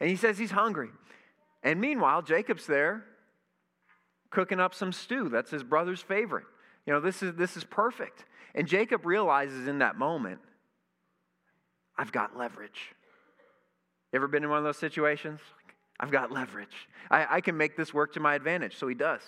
And 0.00 0.10
he 0.10 0.16
says 0.16 0.38
he's 0.38 0.50
hungry. 0.50 0.90
And 1.62 1.80
meanwhile, 1.80 2.22
Jacob's 2.22 2.66
there 2.66 3.04
cooking 4.30 4.60
up 4.60 4.74
some 4.74 4.92
stew. 4.92 5.28
That's 5.28 5.50
his 5.50 5.62
brother's 5.62 6.02
favorite. 6.02 6.46
You 6.86 6.92
know, 6.92 7.00
this 7.00 7.22
is, 7.22 7.34
this 7.34 7.56
is 7.56 7.64
perfect. 7.64 8.24
And 8.54 8.68
Jacob 8.68 9.06
realizes 9.06 9.66
in 9.66 9.78
that 9.78 9.96
moment, 9.96 10.40
I've 11.96 12.12
got 12.12 12.36
leverage. 12.36 12.94
You 14.12 14.18
ever 14.18 14.28
been 14.28 14.44
in 14.44 14.50
one 14.50 14.58
of 14.58 14.64
those 14.64 14.78
situations? 14.78 15.40
I've 15.98 16.10
got 16.10 16.30
leverage. 16.30 16.88
I, 17.10 17.36
I 17.36 17.40
can 17.40 17.56
make 17.56 17.76
this 17.76 17.94
work 17.94 18.12
to 18.14 18.20
my 18.20 18.34
advantage. 18.34 18.76
So 18.76 18.86
he 18.86 18.94
does. 18.94 19.22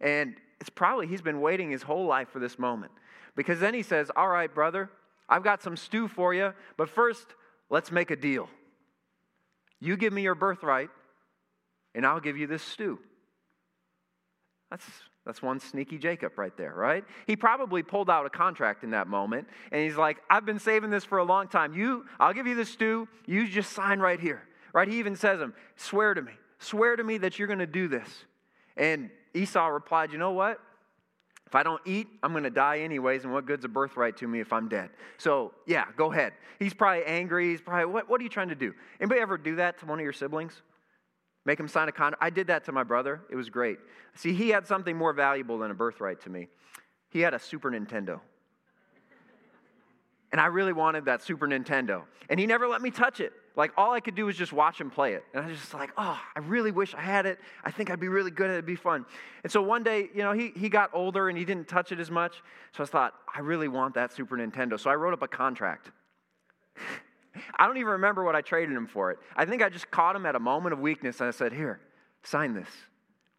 And 0.00 0.36
it's 0.60 0.70
probably, 0.70 1.06
he's 1.06 1.22
been 1.22 1.40
waiting 1.40 1.70
his 1.70 1.82
whole 1.82 2.06
life 2.06 2.28
for 2.28 2.38
this 2.38 2.58
moment. 2.58 2.92
Because 3.36 3.60
then 3.60 3.74
he 3.74 3.82
says, 3.82 4.10
All 4.16 4.28
right, 4.28 4.52
brother, 4.52 4.90
I've 5.28 5.44
got 5.44 5.62
some 5.62 5.76
stew 5.76 6.08
for 6.08 6.34
you, 6.34 6.52
but 6.76 6.88
first, 6.88 7.26
let's 7.70 7.92
make 7.92 8.10
a 8.10 8.16
deal. 8.16 8.48
You 9.80 9.96
give 9.96 10.12
me 10.12 10.22
your 10.22 10.34
birthright, 10.34 10.88
and 11.94 12.06
I'll 12.06 12.20
give 12.20 12.36
you 12.36 12.46
this 12.46 12.62
stew. 12.62 12.98
That's, 14.70 14.84
that's 15.24 15.42
one 15.42 15.60
sneaky 15.60 15.98
Jacob 15.98 16.38
right 16.38 16.56
there, 16.56 16.72
right? 16.74 17.04
He 17.26 17.36
probably 17.36 17.82
pulled 17.82 18.10
out 18.10 18.26
a 18.26 18.30
contract 18.30 18.82
in 18.82 18.90
that 18.90 19.06
moment, 19.06 19.46
and 19.70 19.82
he's 19.82 19.96
like, 19.96 20.18
I've 20.30 20.46
been 20.46 20.58
saving 20.58 20.90
this 20.90 21.04
for 21.04 21.18
a 21.18 21.24
long 21.24 21.48
time. 21.48 21.74
You, 21.74 22.06
I'll 22.18 22.32
give 22.32 22.46
you 22.46 22.54
the 22.54 22.64
stew. 22.64 23.06
You 23.26 23.46
just 23.46 23.72
sign 23.72 24.00
right 24.00 24.18
here, 24.18 24.42
right? 24.72 24.88
He 24.88 24.98
even 24.98 25.14
says 25.14 25.40
him, 25.40 25.54
swear 25.76 26.14
to 26.14 26.22
me. 26.22 26.32
Swear 26.58 26.96
to 26.96 27.04
me 27.04 27.18
that 27.18 27.38
you're 27.38 27.48
going 27.48 27.58
to 27.58 27.66
do 27.66 27.86
this. 27.86 28.08
And 28.76 29.10
Esau 29.34 29.66
replied, 29.66 30.10
You 30.12 30.18
know 30.18 30.32
what? 30.32 30.58
If 31.46 31.54
I 31.54 31.62
don't 31.62 31.80
eat, 31.84 32.08
I'm 32.22 32.32
going 32.32 32.44
to 32.44 32.50
die 32.50 32.80
anyways, 32.80 33.22
and 33.22 33.32
what 33.32 33.46
good's 33.46 33.64
a 33.64 33.68
birthright 33.68 34.16
to 34.18 34.26
me 34.26 34.40
if 34.40 34.52
I'm 34.52 34.68
dead? 34.68 34.90
So, 35.16 35.52
yeah, 35.66 35.84
go 35.96 36.12
ahead. 36.12 36.32
He's 36.58 36.74
probably 36.74 37.04
angry. 37.04 37.50
He's 37.50 37.60
probably, 37.60 37.86
what, 37.86 38.08
what 38.08 38.20
are 38.20 38.24
you 38.24 38.30
trying 38.30 38.48
to 38.48 38.56
do? 38.56 38.74
Anybody 39.00 39.20
ever 39.20 39.38
do 39.38 39.56
that 39.56 39.78
to 39.78 39.86
one 39.86 40.00
of 40.00 40.02
your 40.02 40.12
siblings? 40.12 40.62
Make 41.44 41.60
him 41.60 41.68
sign 41.68 41.88
a 41.88 41.92
contract? 41.92 42.22
I 42.22 42.30
did 42.30 42.48
that 42.48 42.64
to 42.64 42.72
my 42.72 42.82
brother. 42.82 43.22
It 43.30 43.36
was 43.36 43.48
great. 43.48 43.78
See, 44.16 44.32
he 44.32 44.48
had 44.48 44.66
something 44.66 44.96
more 44.96 45.12
valuable 45.12 45.58
than 45.58 45.70
a 45.70 45.74
birthright 45.74 46.20
to 46.22 46.30
me. 46.30 46.48
He 47.10 47.20
had 47.20 47.34
a 47.34 47.38
Super 47.38 47.70
Nintendo. 47.70 48.20
And 50.36 50.40
I 50.42 50.48
really 50.48 50.74
wanted 50.74 51.06
that 51.06 51.22
Super 51.22 51.48
Nintendo. 51.48 52.02
And 52.28 52.38
he 52.38 52.44
never 52.44 52.68
let 52.68 52.82
me 52.82 52.90
touch 52.90 53.20
it. 53.20 53.32
Like 53.56 53.72
all 53.74 53.94
I 53.94 54.00
could 54.00 54.14
do 54.14 54.26
was 54.26 54.36
just 54.36 54.52
watch 54.52 54.78
him 54.78 54.90
play 54.90 55.14
it. 55.14 55.24
And 55.32 55.42
I 55.42 55.48
was 55.48 55.58
just 55.58 55.72
like, 55.72 55.92
oh, 55.96 56.20
I 56.34 56.40
really 56.40 56.72
wish 56.72 56.94
I 56.94 57.00
had 57.00 57.24
it. 57.24 57.38
I 57.64 57.70
think 57.70 57.88
I'd 57.88 58.00
be 58.00 58.08
really 58.08 58.30
good 58.30 58.50
at 58.50 58.50
it. 58.50 58.56
It'd 58.56 58.66
be 58.66 58.76
fun. 58.76 59.06
And 59.44 59.50
so 59.50 59.62
one 59.62 59.82
day, 59.82 60.10
you 60.14 60.22
know, 60.22 60.32
he, 60.32 60.52
he 60.54 60.68
got 60.68 60.90
older 60.92 61.30
and 61.30 61.38
he 61.38 61.46
didn't 61.46 61.68
touch 61.68 61.90
it 61.90 61.98
as 62.00 62.10
much. 62.10 62.42
So 62.76 62.82
I 62.82 62.86
thought, 62.86 63.14
I 63.34 63.40
really 63.40 63.66
want 63.66 63.94
that 63.94 64.12
Super 64.12 64.36
Nintendo. 64.36 64.78
So 64.78 64.90
I 64.90 64.94
wrote 64.96 65.14
up 65.14 65.22
a 65.22 65.28
contract. 65.28 65.90
I 67.58 67.66
don't 67.66 67.78
even 67.78 67.92
remember 67.92 68.22
what 68.22 68.36
I 68.36 68.42
traded 68.42 68.76
him 68.76 68.86
for 68.86 69.12
it. 69.12 69.18
I 69.36 69.46
think 69.46 69.62
I 69.62 69.70
just 69.70 69.90
caught 69.90 70.14
him 70.14 70.26
at 70.26 70.36
a 70.36 70.40
moment 70.40 70.74
of 70.74 70.80
weakness 70.80 71.20
and 71.20 71.28
I 71.28 71.30
said, 71.30 71.54
here, 71.54 71.80
sign 72.24 72.52
this. 72.52 72.68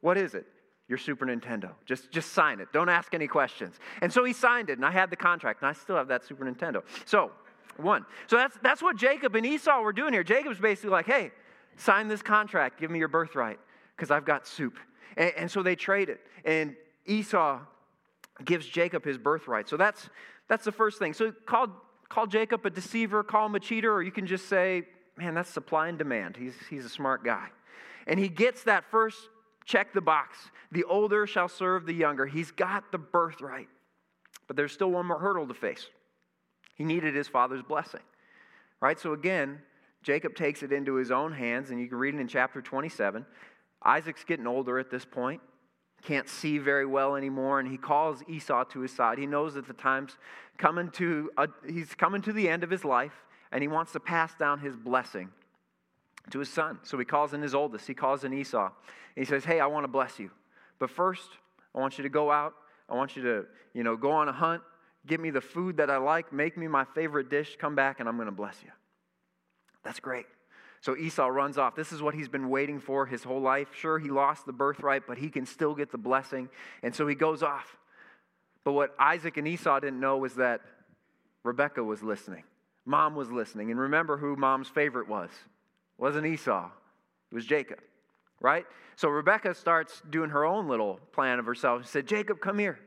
What 0.01 0.17
is 0.17 0.33
it? 0.33 0.47
Your 0.87 0.97
Super 0.97 1.25
Nintendo. 1.25 1.71
Just, 1.85 2.11
just 2.11 2.31
sign 2.31 2.59
it. 2.59 2.69
Don't 2.71 2.89
ask 2.89 3.13
any 3.13 3.27
questions. 3.27 3.75
And 4.01 4.11
so 4.11 4.23
he 4.23 4.33
signed 4.33 4.69
it, 4.69 4.77
and 4.77 4.85
I 4.85 4.91
had 4.91 5.09
the 5.09 5.15
contract, 5.15 5.61
and 5.61 5.69
I 5.69 5.73
still 5.73 5.95
have 5.97 6.07
that 6.07 6.23
Super 6.23 6.45
Nintendo. 6.45 6.83
So 7.05 7.31
one. 7.77 8.05
So 8.27 8.37
that's, 8.37 8.57
that's 8.63 8.81
what 8.81 8.95
Jacob 8.95 9.35
and 9.35 9.45
Esau 9.45 9.81
were 9.81 9.93
doing 9.93 10.13
here. 10.13 10.23
Jacob's 10.23 10.59
basically 10.59 10.91
like, 10.91 11.05
hey, 11.05 11.31
sign 11.75 12.07
this 12.07 12.21
contract, 12.21 12.79
give 12.79 12.89
me 12.89 12.99
your 12.99 13.07
birthright, 13.07 13.59
because 13.95 14.11
I've 14.11 14.25
got 14.25 14.47
soup. 14.47 14.77
And, 15.15 15.33
and 15.37 15.51
so 15.51 15.61
they 15.61 15.75
trade 15.75 16.09
it. 16.09 16.21
And 16.45 16.75
Esau 17.05 17.59
gives 18.43 18.65
Jacob 18.65 19.03
his 19.03 19.17
birthright. 19.17 19.67
So 19.67 19.77
that's, 19.77 20.09
that's 20.47 20.65
the 20.65 20.71
first 20.71 20.99
thing. 20.99 21.13
So 21.13 21.31
call, 21.45 21.67
call 22.09 22.27
Jacob 22.27 22.65
a 22.65 22.69
deceiver, 22.69 23.23
call 23.23 23.47
him 23.47 23.55
a 23.55 23.59
cheater, 23.59 23.93
or 23.93 24.01
you 24.01 24.11
can 24.11 24.25
just 24.25 24.47
say, 24.47 24.83
man, 25.17 25.33
that's 25.33 25.49
supply 25.49 25.87
and 25.87 25.97
demand. 25.97 26.37
He's, 26.37 26.53
he's 26.69 26.85
a 26.85 26.89
smart 26.89 27.23
guy. 27.23 27.47
And 28.05 28.19
he 28.19 28.29
gets 28.29 28.63
that 28.63 28.85
first 28.89 29.17
check 29.67 29.93
the 29.93 30.01
box. 30.01 30.37
The 30.71 30.85
older 30.85 31.27
shall 31.27 31.49
serve 31.49 31.85
the 31.85 31.93
younger. 31.93 32.25
He's 32.25 32.49
got 32.49 32.91
the 32.91 32.97
birthright. 32.97 33.67
But 34.47 34.55
there's 34.55 34.71
still 34.71 34.91
one 34.91 35.05
more 35.05 35.19
hurdle 35.19 35.47
to 35.47 35.53
face. 35.53 35.87
He 36.75 36.83
needed 36.83 37.13
his 37.13 37.27
father's 37.27 37.61
blessing. 37.61 38.01
Right? 38.81 38.99
So 38.99 39.13
again, 39.13 39.59
Jacob 40.03 40.35
takes 40.35 40.63
it 40.63 40.71
into 40.71 40.95
his 40.95 41.11
own 41.11 41.33
hands, 41.33 41.69
and 41.69 41.79
you 41.79 41.87
can 41.87 41.97
read 41.97 42.15
it 42.15 42.21
in 42.21 42.27
chapter 42.27 42.61
27. 42.61 43.25
Isaac's 43.83 44.23
getting 44.23 44.47
older 44.47 44.79
at 44.79 44.89
this 44.89 45.05
point, 45.05 45.41
can't 46.03 46.29
see 46.29 46.57
very 46.57 46.85
well 46.85 47.15
anymore, 47.15 47.59
and 47.59 47.69
he 47.69 47.77
calls 47.77 48.23
Esau 48.27 48.63
to 48.65 48.79
his 48.81 48.91
side. 48.91 49.17
He 49.17 49.25
knows 49.25 49.55
that 49.55 49.67
the 49.67 49.73
time's 49.73 50.17
coming 50.57 50.89
to, 50.91 51.29
a, 51.37 51.47
he's 51.67 51.93
coming 51.93 52.21
to 52.23 52.31
the 52.31 52.47
end 52.47 52.63
of 52.63 52.69
his 52.69 52.85
life, 52.85 53.25
and 53.51 53.61
he 53.61 53.67
wants 53.67 53.91
to 53.93 53.99
pass 53.99 54.33
down 54.35 54.59
his 54.59 54.75
blessing 54.75 55.29
to 56.31 56.39
his 56.39 56.49
son. 56.49 56.79
So 56.83 56.97
he 56.97 57.05
calls 57.05 57.33
in 57.33 57.41
his 57.41 57.55
oldest, 57.55 57.87
he 57.87 57.93
calls 57.93 58.23
in 58.23 58.33
Esau, 58.33 58.65
and 59.15 59.25
he 59.25 59.25
says, 59.25 59.45
Hey, 59.45 59.59
I 59.59 59.67
want 59.67 59.83
to 59.83 59.87
bless 59.87 60.19
you. 60.19 60.31
But 60.79 60.89
first, 60.89 61.29
I 61.73 61.79
want 61.79 61.97
you 61.97 62.03
to 62.03 62.09
go 62.09 62.31
out. 62.31 62.53
I 62.89 62.95
want 62.95 63.15
you 63.15 63.23
to, 63.23 63.45
you 63.73 63.83
know, 63.83 63.97
go 63.97 64.11
on 64.11 64.29
a 64.29 64.33
hunt. 64.33 64.61
Give 65.05 65.19
me 65.19 65.29
the 65.29 65.41
food 65.41 65.77
that 65.77 65.89
I 65.89 65.97
like, 65.97 66.33
make 66.33 66.57
me 66.57 66.67
my 66.67 66.85
favorite 66.95 67.29
dish, 67.29 67.57
come 67.59 67.75
back, 67.75 67.99
and 67.99 68.09
I'm 68.09 68.17
going 68.17 68.27
to 68.27 68.31
bless 68.31 68.57
you. 68.63 68.71
That's 69.83 69.99
great. 69.99 70.25
So 70.81 70.95
Esau 70.95 71.27
runs 71.27 71.57
off. 71.57 71.75
This 71.75 71.91
is 71.91 72.01
what 72.01 72.13
he's 72.13 72.29
been 72.29 72.49
waiting 72.49 72.79
for 72.79 73.05
his 73.05 73.23
whole 73.23 73.41
life. 73.41 73.69
Sure, 73.73 73.99
he 73.99 74.09
lost 74.09 74.45
the 74.45 74.53
birthright, 74.53 75.03
but 75.07 75.17
he 75.17 75.29
can 75.29 75.45
still 75.45 75.73
get 75.73 75.91
the 75.91 75.97
blessing. 75.97 76.49
And 76.83 76.93
so 76.93 77.07
he 77.07 77.15
goes 77.15 77.41
off. 77.41 77.77
But 78.63 78.73
what 78.73 78.93
Isaac 78.99 79.37
and 79.37 79.47
Esau 79.47 79.79
didn't 79.79 79.99
know 79.99 80.17
was 80.17 80.35
that 80.35 80.61
Rebecca 81.43 81.83
was 81.83 82.03
listening. 82.03 82.43
Mom 82.85 83.15
was 83.15 83.31
listening. 83.31 83.71
And 83.71 83.79
remember 83.79 84.17
who 84.17 84.35
mom's 84.35 84.67
favorite 84.67 85.07
was. 85.07 85.29
Wasn't 85.97 86.25
Esau, 86.25 86.69
it 87.31 87.35
was 87.35 87.45
Jacob, 87.45 87.79
right? 88.39 88.65
So 88.95 89.09
Rebecca 89.09 89.53
starts 89.53 90.01
doing 90.09 90.29
her 90.31 90.45
own 90.45 90.67
little 90.67 90.99
plan 91.11 91.39
of 91.39 91.45
herself. 91.45 91.83
She 91.83 91.89
said, 91.89 92.07
Jacob, 92.07 92.39
come 92.39 92.59
here 92.59 92.79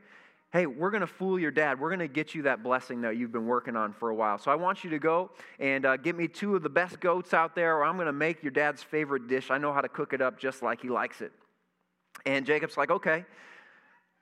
hey, 0.52 0.66
we're 0.66 0.90
going 0.90 1.02
to 1.02 1.06
fool 1.06 1.38
your 1.38 1.52
dad. 1.52 1.78
We're 1.78 1.90
going 1.90 2.00
to 2.00 2.08
get 2.08 2.34
you 2.34 2.42
that 2.42 2.62
blessing 2.62 3.02
that 3.02 3.16
you've 3.16 3.30
been 3.30 3.46
working 3.46 3.76
on 3.76 3.92
for 3.92 4.10
a 4.10 4.14
while. 4.14 4.36
So 4.36 4.50
I 4.50 4.56
want 4.56 4.82
you 4.82 4.90
to 4.90 4.98
go 4.98 5.30
and 5.60 5.86
uh, 5.86 5.96
get 5.96 6.16
me 6.16 6.26
two 6.26 6.56
of 6.56 6.62
the 6.62 6.68
best 6.68 6.98
goats 6.98 7.32
out 7.32 7.54
there, 7.54 7.76
or 7.76 7.84
I'm 7.84 7.94
going 7.94 8.06
to 8.06 8.12
make 8.12 8.42
your 8.42 8.50
dad's 8.50 8.82
favorite 8.82 9.28
dish. 9.28 9.50
I 9.50 9.58
know 9.58 9.72
how 9.72 9.80
to 9.80 9.88
cook 9.88 10.12
it 10.12 10.20
up 10.20 10.38
just 10.38 10.62
like 10.62 10.82
he 10.82 10.88
likes 10.88 11.20
it. 11.20 11.32
And 12.26 12.44
Jacob's 12.44 12.76
like, 12.76 12.90
okay, 12.90 13.24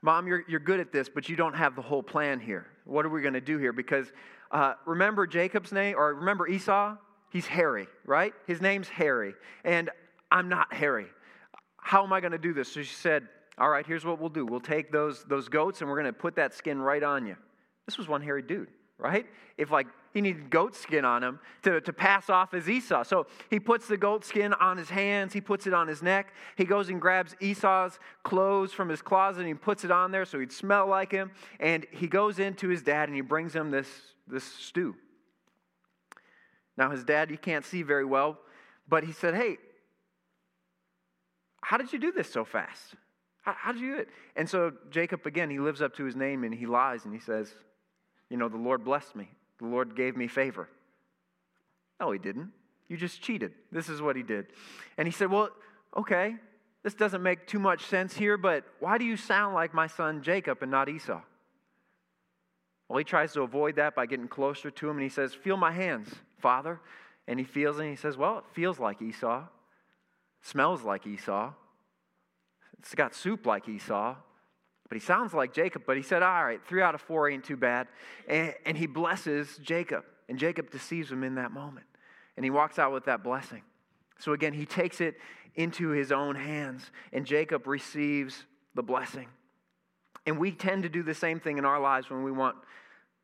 mom, 0.02 0.26
you're, 0.26 0.44
you're 0.48 0.60
good 0.60 0.80
at 0.80 0.92
this, 0.92 1.08
but 1.08 1.28
you 1.30 1.36
don't 1.36 1.54
have 1.54 1.74
the 1.74 1.82
whole 1.82 2.02
plan 2.02 2.40
here. 2.40 2.66
What 2.84 3.06
are 3.06 3.10
we 3.10 3.22
going 3.22 3.34
to 3.34 3.40
do 3.40 3.56
here? 3.56 3.72
Because 3.72 4.12
uh, 4.50 4.74
remember 4.84 5.26
Jacob's 5.26 5.72
name, 5.72 5.96
or 5.96 6.14
remember 6.14 6.46
Esau? 6.46 6.96
He's 7.30 7.46
Harry, 7.46 7.88
right? 8.06 8.32
His 8.46 8.60
name's 8.60 8.88
Harry. 8.88 9.34
And 9.64 9.90
I'm 10.30 10.48
not 10.48 10.72
Harry. 10.72 11.06
How 11.76 12.04
am 12.04 12.12
I 12.12 12.20
going 12.20 12.32
to 12.32 12.38
do 12.38 12.52
this? 12.52 12.72
So 12.72 12.82
she 12.82 12.94
said, 12.94 13.28
All 13.58 13.68
right, 13.68 13.86
here's 13.86 14.04
what 14.04 14.20
we'll 14.20 14.28
do. 14.28 14.46
We'll 14.46 14.60
take 14.60 14.92
those, 14.92 15.24
those 15.24 15.48
goats 15.48 15.80
and 15.80 15.90
we're 15.90 16.00
going 16.00 16.12
to 16.12 16.18
put 16.18 16.36
that 16.36 16.54
skin 16.54 16.80
right 16.80 17.02
on 17.02 17.26
you. 17.26 17.36
This 17.86 17.98
was 17.98 18.08
one 18.08 18.20
hairy 18.20 18.42
dude, 18.42 18.68
right? 18.98 19.26
If 19.56 19.70
like 19.70 19.86
he 20.12 20.20
needed 20.20 20.50
goat 20.50 20.74
skin 20.74 21.04
on 21.04 21.22
him 21.22 21.38
to, 21.62 21.80
to 21.80 21.92
pass 21.92 22.28
off 22.30 22.54
as 22.54 22.68
Esau. 22.68 23.02
So 23.04 23.26
he 23.50 23.60
puts 23.60 23.86
the 23.86 23.96
goat 23.96 24.24
skin 24.24 24.52
on 24.54 24.76
his 24.76 24.90
hands, 24.90 25.32
he 25.32 25.40
puts 25.40 25.66
it 25.66 25.74
on 25.74 25.88
his 25.88 26.02
neck. 26.02 26.32
He 26.56 26.64
goes 26.64 26.88
and 26.88 27.00
grabs 27.00 27.34
Esau's 27.40 27.98
clothes 28.22 28.72
from 28.72 28.88
his 28.88 29.02
closet 29.02 29.40
and 29.40 29.48
he 29.48 29.54
puts 29.54 29.84
it 29.84 29.90
on 29.90 30.10
there 30.10 30.24
so 30.24 30.38
he'd 30.40 30.52
smell 30.52 30.86
like 30.86 31.12
him. 31.12 31.30
And 31.60 31.86
he 31.90 32.06
goes 32.06 32.38
into 32.38 32.68
his 32.68 32.82
dad 32.82 33.08
and 33.08 33.14
he 33.14 33.20
brings 33.20 33.54
him 33.54 33.70
this, 33.70 33.88
this 34.26 34.44
stew. 34.44 34.96
Now, 36.78 36.90
his 36.90 37.02
dad, 37.02 37.28
you 37.28 37.36
can't 37.36 37.64
see 37.64 37.82
very 37.82 38.04
well, 38.04 38.38
but 38.88 39.02
he 39.02 39.10
said, 39.10 39.34
Hey, 39.34 39.58
how 41.60 41.76
did 41.76 41.92
you 41.92 41.98
do 41.98 42.12
this 42.12 42.32
so 42.32 42.44
fast? 42.44 42.94
How, 43.42 43.54
how 43.58 43.72
did 43.72 43.82
you 43.82 43.96
do 43.96 44.00
it? 44.00 44.08
And 44.36 44.48
so 44.48 44.72
Jacob, 44.88 45.26
again, 45.26 45.50
he 45.50 45.58
lives 45.58 45.82
up 45.82 45.96
to 45.96 46.04
his 46.04 46.14
name 46.14 46.44
and 46.44 46.54
he 46.54 46.66
lies 46.66 47.04
and 47.04 47.12
he 47.12 47.18
says, 47.18 47.52
You 48.30 48.36
know, 48.36 48.48
the 48.48 48.56
Lord 48.56 48.84
blessed 48.84 49.16
me, 49.16 49.28
the 49.58 49.66
Lord 49.66 49.96
gave 49.96 50.16
me 50.16 50.28
favor. 50.28 50.68
No, 51.98 52.12
he 52.12 52.18
didn't. 52.20 52.52
You 52.88 52.96
just 52.96 53.20
cheated. 53.20 53.52
This 53.72 53.88
is 53.88 54.00
what 54.00 54.14
he 54.14 54.22
did. 54.22 54.46
And 54.96 55.08
he 55.08 55.12
said, 55.12 55.32
Well, 55.32 55.50
okay, 55.96 56.36
this 56.84 56.94
doesn't 56.94 57.24
make 57.24 57.48
too 57.48 57.58
much 57.58 57.86
sense 57.86 58.16
here, 58.16 58.38
but 58.38 58.64
why 58.78 58.98
do 58.98 59.04
you 59.04 59.16
sound 59.16 59.52
like 59.52 59.74
my 59.74 59.88
son 59.88 60.22
Jacob 60.22 60.62
and 60.62 60.70
not 60.70 60.88
Esau? 60.88 61.22
Well, 62.88 62.98
he 62.98 63.04
tries 63.04 63.32
to 63.34 63.42
avoid 63.42 63.76
that 63.76 63.94
by 63.94 64.06
getting 64.06 64.28
closer 64.28 64.70
to 64.70 64.88
him 64.88 64.96
and 64.96 65.02
he 65.02 65.08
says, 65.08 65.34
Feel 65.34 65.56
my 65.56 65.72
hands, 65.72 66.08
Father. 66.38 66.80
And 67.26 67.38
he 67.38 67.44
feels 67.44 67.78
and 67.78 67.88
he 67.90 67.96
says, 67.96 68.16
Well, 68.16 68.38
it 68.38 68.44
feels 68.54 68.78
like 68.78 69.02
Esau, 69.02 69.44
smells 70.40 70.82
like 70.82 71.06
Esau, 71.06 71.52
it's 72.78 72.94
got 72.94 73.14
soup 73.14 73.44
like 73.44 73.68
Esau, 73.68 74.16
but 74.88 74.96
he 74.96 75.00
sounds 75.00 75.34
like 75.34 75.52
Jacob. 75.52 75.82
But 75.86 75.96
he 75.96 76.02
said, 76.02 76.22
All 76.22 76.44
right, 76.44 76.60
three 76.66 76.82
out 76.82 76.94
of 76.94 77.00
four 77.02 77.28
ain't 77.28 77.44
too 77.44 77.56
bad. 77.56 77.88
And, 78.26 78.54
and 78.64 78.76
he 78.76 78.86
blesses 78.86 79.58
Jacob. 79.62 80.04
And 80.28 80.38
Jacob 80.38 80.70
deceives 80.70 81.10
him 81.10 81.24
in 81.24 81.34
that 81.36 81.52
moment. 81.52 81.86
And 82.36 82.44
he 82.44 82.50
walks 82.50 82.78
out 82.78 82.92
with 82.92 83.04
that 83.06 83.22
blessing. 83.22 83.62
So 84.18 84.32
again, 84.32 84.52
he 84.52 84.66
takes 84.66 85.00
it 85.00 85.16
into 85.54 85.88
his 85.88 86.12
own 86.12 86.36
hands, 86.36 86.90
and 87.12 87.26
Jacob 87.26 87.66
receives 87.66 88.44
the 88.74 88.82
blessing. 88.82 89.26
And 90.26 90.38
we 90.38 90.52
tend 90.52 90.82
to 90.82 90.88
do 90.88 91.02
the 91.02 91.14
same 91.14 91.40
thing 91.40 91.58
in 91.58 91.64
our 91.64 91.80
lives 91.80 92.10
when 92.10 92.22
we 92.22 92.32
want 92.32 92.56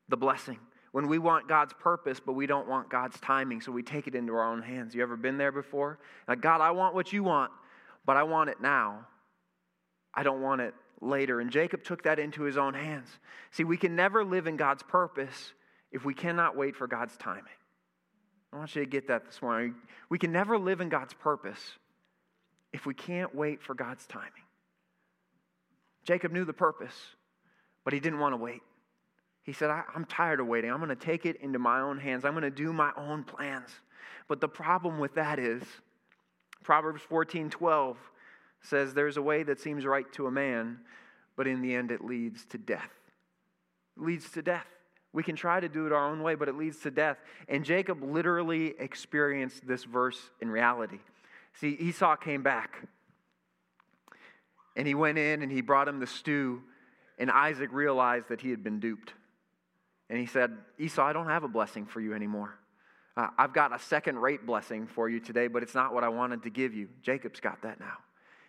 the 0.09 0.17
blessing, 0.17 0.59
when 0.93 1.09
we 1.09 1.19
want 1.19 1.49
God's 1.49 1.73
purpose, 1.75 2.21
but 2.25 2.33
we 2.33 2.47
don't 2.47 2.69
want 2.69 2.91
God's 2.91 3.19
timing, 3.21 3.61
so 3.61 3.73
we 3.73 3.83
take 3.83 4.07
it 4.07 4.15
into 4.15 4.35
our 4.35 4.51
own 4.51 4.63
hands. 4.63 4.95
You 4.95 5.03
ever 5.03 5.17
been 5.17 5.39
there 5.39 5.53
before? 5.53 5.99
Like, 6.29 6.41
God, 6.41 6.61
I 6.61 6.71
want 6.71 6.95
what 6.95 7.13
you 7.13 7.23
want, 7.23 7.51
but 8.05 8.17
I 8.17 8.23
want 8.23 8.51
it 8.51 8.61
now. 8.61 9.07
I 10.15 10.23
don't 10.23 10.41
want 10.41 10.61
it 10.61 10.75
later. 11.01 11.41
And 11.41 11.51
Jacob 11.51 11.83
took 11.85 12.05
that 12.05 12.19
into 12.19 12.43
his 12.43 12.57
own 12.57 12.75
hands. 12.75 13.09
See, 13.51 13.65
we 13.65 13.77
can 13.77 13.97
never 13.97 14.25
live 14.25 14.47
in 14.47 14.57
God's 14.57 14.83
purpose 14.83 15.53
if 15.91 16.05
we 16.05 16.15
cannot 16.15 16.57
wait 16.57 16.77
for 16.77 16.87
God's 16.87 17.17
timing. 17.17 17.45
I 18.53 18.57
want 18.57 18.75
you 18.77 18.85
to 18.85 18.89
get 18.89 19.09
that 19.09 19.27
this 19.27 19.43
morning. 19.43 19.75
We 20.09 20.19
can 20.19 20.33
never 20.33 20.59
live 20.59 20.81
in 20.81 20.89
God's 20.89 21.13
purpose 21.15 21.61
if 22.73 22.87
we 22.87 22.95
can't 22.95 23.35
wait 23.35 23.63
for 23.63 23.75
God's 23.75 24.07
timing. 24.07 24.44
Jacob 26.05 26.33
knew 26.33 26.45
the 26.45 26.53
purpose, 26.53 26.95
but 27.83 27.93
he 27.93 28.01
didn't 28.01 28.19
want 28.19 28.33
to 28.33 28.37
wait. 28.37 28.63
He 29.43 29.53
said, 29.53 29.71
I, 29.71 29.83
am 29.95 30.05
tired 30.07 30.41
of 30.41 30.47
waiting. 30.47 30.71
I'm 30.71 30.79
going 30.79 30.89
to 30.89 30.97
take 30.97 31.27
it 31.27 31.37
into 31.41 31.59
my 31.59 31.81
own 31.81 31.99
hands. 31.99 32.25
I'm 32.25 32.33
going 32.33 32.43
to 32.43 32.51
do 32.51 32.73
my 32.73 32.93
own 32.97 33.25
plans. 33.25 33.69
But 34.27 34.41
the 34.41 34.49
problem 34.49 34.99
with 34.99 35.15
that 35.15 35.39
is 35.39 35.63
Proverbs 36.63 37.03
14 37.03 37.51
12 37.51 37.97
says, 38.63 38.95
There's 38.95 39.19
a 39.19 39.23
way 39.23 39.43
that 39.43 39.61
seems 39.61 39.85
right 39.85 40.11
to 40.15 40.27
a 40.27 40.31
man, 40.31 40.79
but 41.37 41.47
in 41.47 41.61
the 41.61 41.75
end 41.75 41.91
it 41.91 42.03
leads 42.03 42.47
to 42.47 42.59
death. 42.59 42.91
It 43.97 44.03
leads 44.03 44.31
to 44.31 44.43
death. 44.43 44.67
We 45.13 45.23
can 45.23 45.37
try 45.37 45.61
to 45.61 45.69
do 45.69 45.87
it 45.87 45.93
our 45.93 46.11
own 46.11 46.23
way, 46.23 46.35
but 46.35 46.49
it 46.49 46.57
leads 46.57 46.79
to 46.81 46.91
death. 46.91 47.19
And 47.49 47.65
Jacob 47.65 48.03
literally 48.03 48.75
experienced 48.79 49.67
this 49.67 49.85
verse 49.85 50.19
in 50.41 50.51
reality. 50.51 50.99
See, 51.53 51.77
Esau 51.79 52.17
came 52.17 52.43
back 52.43 52.89
and 54.77 54.87
he 54.87 54.95
went 54.95 55.19
in 55.19 55.43
and 55.43 55.51
he 55.51 55.61
brought 55.61 55.89
him 55.89 56.01
the 56.01 56.07
stew, 56.07 56.63
and 57.19 57.31
Isaac 57.31 57.71
realized 57.73 58.29
that 58.29 58.41
he 58.41 58.51
had 58.51 58.63
been 58.63 58.81
duped. 58.81 59.13
And 60.11 60.19
he 60.19 60.27
said, 60.27 60.53
Esau, 60.79 61.03
I 61.03 61.13
don't 61.13 61.29
have 61.29 61.45
a 61.45 61.49
blessing 61.49 61.87
for 61.87 62.01
you 62.01 62.15
anymore. 62.15 62.59
Uh, 63.17 63.29
I've 63.39 63.53
got 63.53 63.75
a 63.75 63.79
second 63.79 64.19
rate 64.19 64.45
blessing 64.45 64.87
for 64.87 65.09
you 65.09 65.21
today, 65.21 65.47
but 65.47 65.63
it's 65.63 65.75
not 65.75 65.95
what 65.95 66.05
I 66.05 66.09
wanted 66.09 66.43
to 66.43 66.51
give 66.51 66.75
you. 66.75 66.89
Jacob's 67.03 67.41
got 67.41 67.63
that 67.63 67.79
now. 67.79 67.97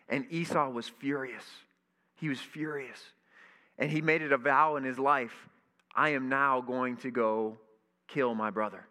And 0.09 0.25
Esau 0.31 0.69
was 0.69 0.88
furious. 0.88 1.43
He 2.15 2.29
was 2.29 2.39
furious. 2.39 2.99
And 3.77 3.91
he 3.91 4.01
made 4.01 4.21
it 4.21 4.31
a 4.31 4.38
vow 4.38 4.75
in 4.75 4.83
his 4.83 4.99
life 4.99 5.33
I 5.95 6.09
am 6.09 6.27
now 6.27 6.59
going 6.59 6.97
to 6.97 7.11
go 7.11 7.57
kill 8.07 8.35
my 8.35 8.49
brother. 8.49 8.85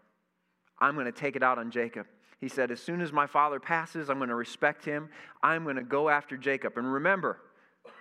I'm 0.78 0.94
going 0.94 1.06
to 1.06 1.12
take 1.12 1.36
it 1.36 1.42
out 1.42 1.58
on 1.58 1.70
Jacob. 1.70 2.06
He 2.44 2.50
said, 2.50 2.70
As 2.70 2.78
soon 2.78 3.00
as 3.00 3.10
my 3.10 3.26
father 3.26 3.58
passes, 3.58 4.10
I'm 4.10 4.18
going 4.18 4.28
to 4.28 4.34
respect 4.34 4.84
him. 4.84 5.08
I'm 5.42 5.64
going 5.64 5.76
to 5.76 5.82
go 5.82 6.10
after 6.10 6.36
Jacob. 6.36 6.76
And 6.76 6.92
remember, 6.92 7.38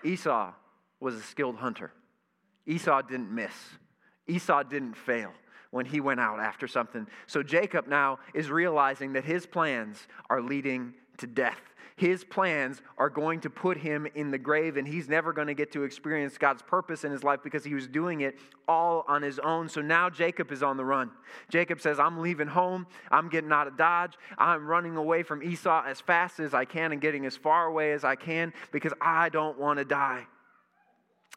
Esau 0.03 0.51
was 0.99 1.15
a 1.15 1.21
skilled 1.21 1.55
hunter. 1.55 1.93
Esau 2.65 3.03
didn't 3.03 3.33
miss, 3.33 3.53
Esau 4.27 4.63
didn't 4.63 4.97
fail 4.97 5.31
when 5.71 5.85
he 5.85 6.01
went 6.01 6.19
out 6.19 6.41
after 6.41 6.67
something. 6.67 7.07
So 7.25 7.41
Jacob 7.41 7.87
now 7.87 8.19
is 8.33 8.51
realizing 8.51 9.13
that 9.13 9.23
his 9.23 9.45
plans 9.45 10.07
are 10.29 10.41
leading 10.41 10.93
to 11.19 11.27
death 11.27 11.61
his 11.95 12.23
plans 12.23 12.81
are 12.97 13.09
going 13.09 13.39
to 13.41 13.49
put 13.49 13.77
him 13.77 14.07
in 14.15 14.31
the 14.31 14.37
grave, 14.37 14.77
and 14.77 14.87
he's 14.87 15.07
never 15.07 15.31
going 15.31 15.47
to 15.47 15.53
get 15.53 15.71
to 15.73 15.83
experience 15.83 16.37
God's 16.37 16.61
purpose 16.61 17.03
in 17.03 17.11
his 17.11 17.23
life 17.23 17.41
because 17.43 17.63
he 17.63 17.75
was 17.75 17.87
doing 17.87 18.21
it 18.21 18.37
all 18.67 19.05
on 19.07 19.21
his 19.21 19.37
own. 19.39 19.69
So 19.69 19.81
now 19.81 20.09
Jacob 20.09 20.51
is 20.51 20.63
on 20.63 20.77
the 20.77 20.85
run. 20.85 21.11
Jacob 21.49 21.81
says, 21.81 21.99
I'm 21.99 22.19
leaving 22.19 22.47
home. 22.47 22.87
I'm 23.11 23.29
getting 23.29 23.51
out 23.51 23.67
of 23.67 23.77
Dodge. 23.77 24.13
I'm 24.37 24.65
running 24.65 24.95
away 24.95 25.23
from 25.23 25.43
Esau 25.43 25.83
as 25.85 26.01
fast 26.01 26.39
as 26.39 26.53
I 26.53 26.65
can 26.65 26.91
and 26.91 26.99
getting 26.99 27.25
as 27.25 27.37
far 27.37 27.67
away 27.67 27.93
as 27.93 28.03
I 28.03 28.15
can 28.15 28.53
because 28.71 28.93
I 28.99 29.29
don't 29.29 29.59
want 29.59 29.77
to 29.79 29.85
die. 29.85 30.25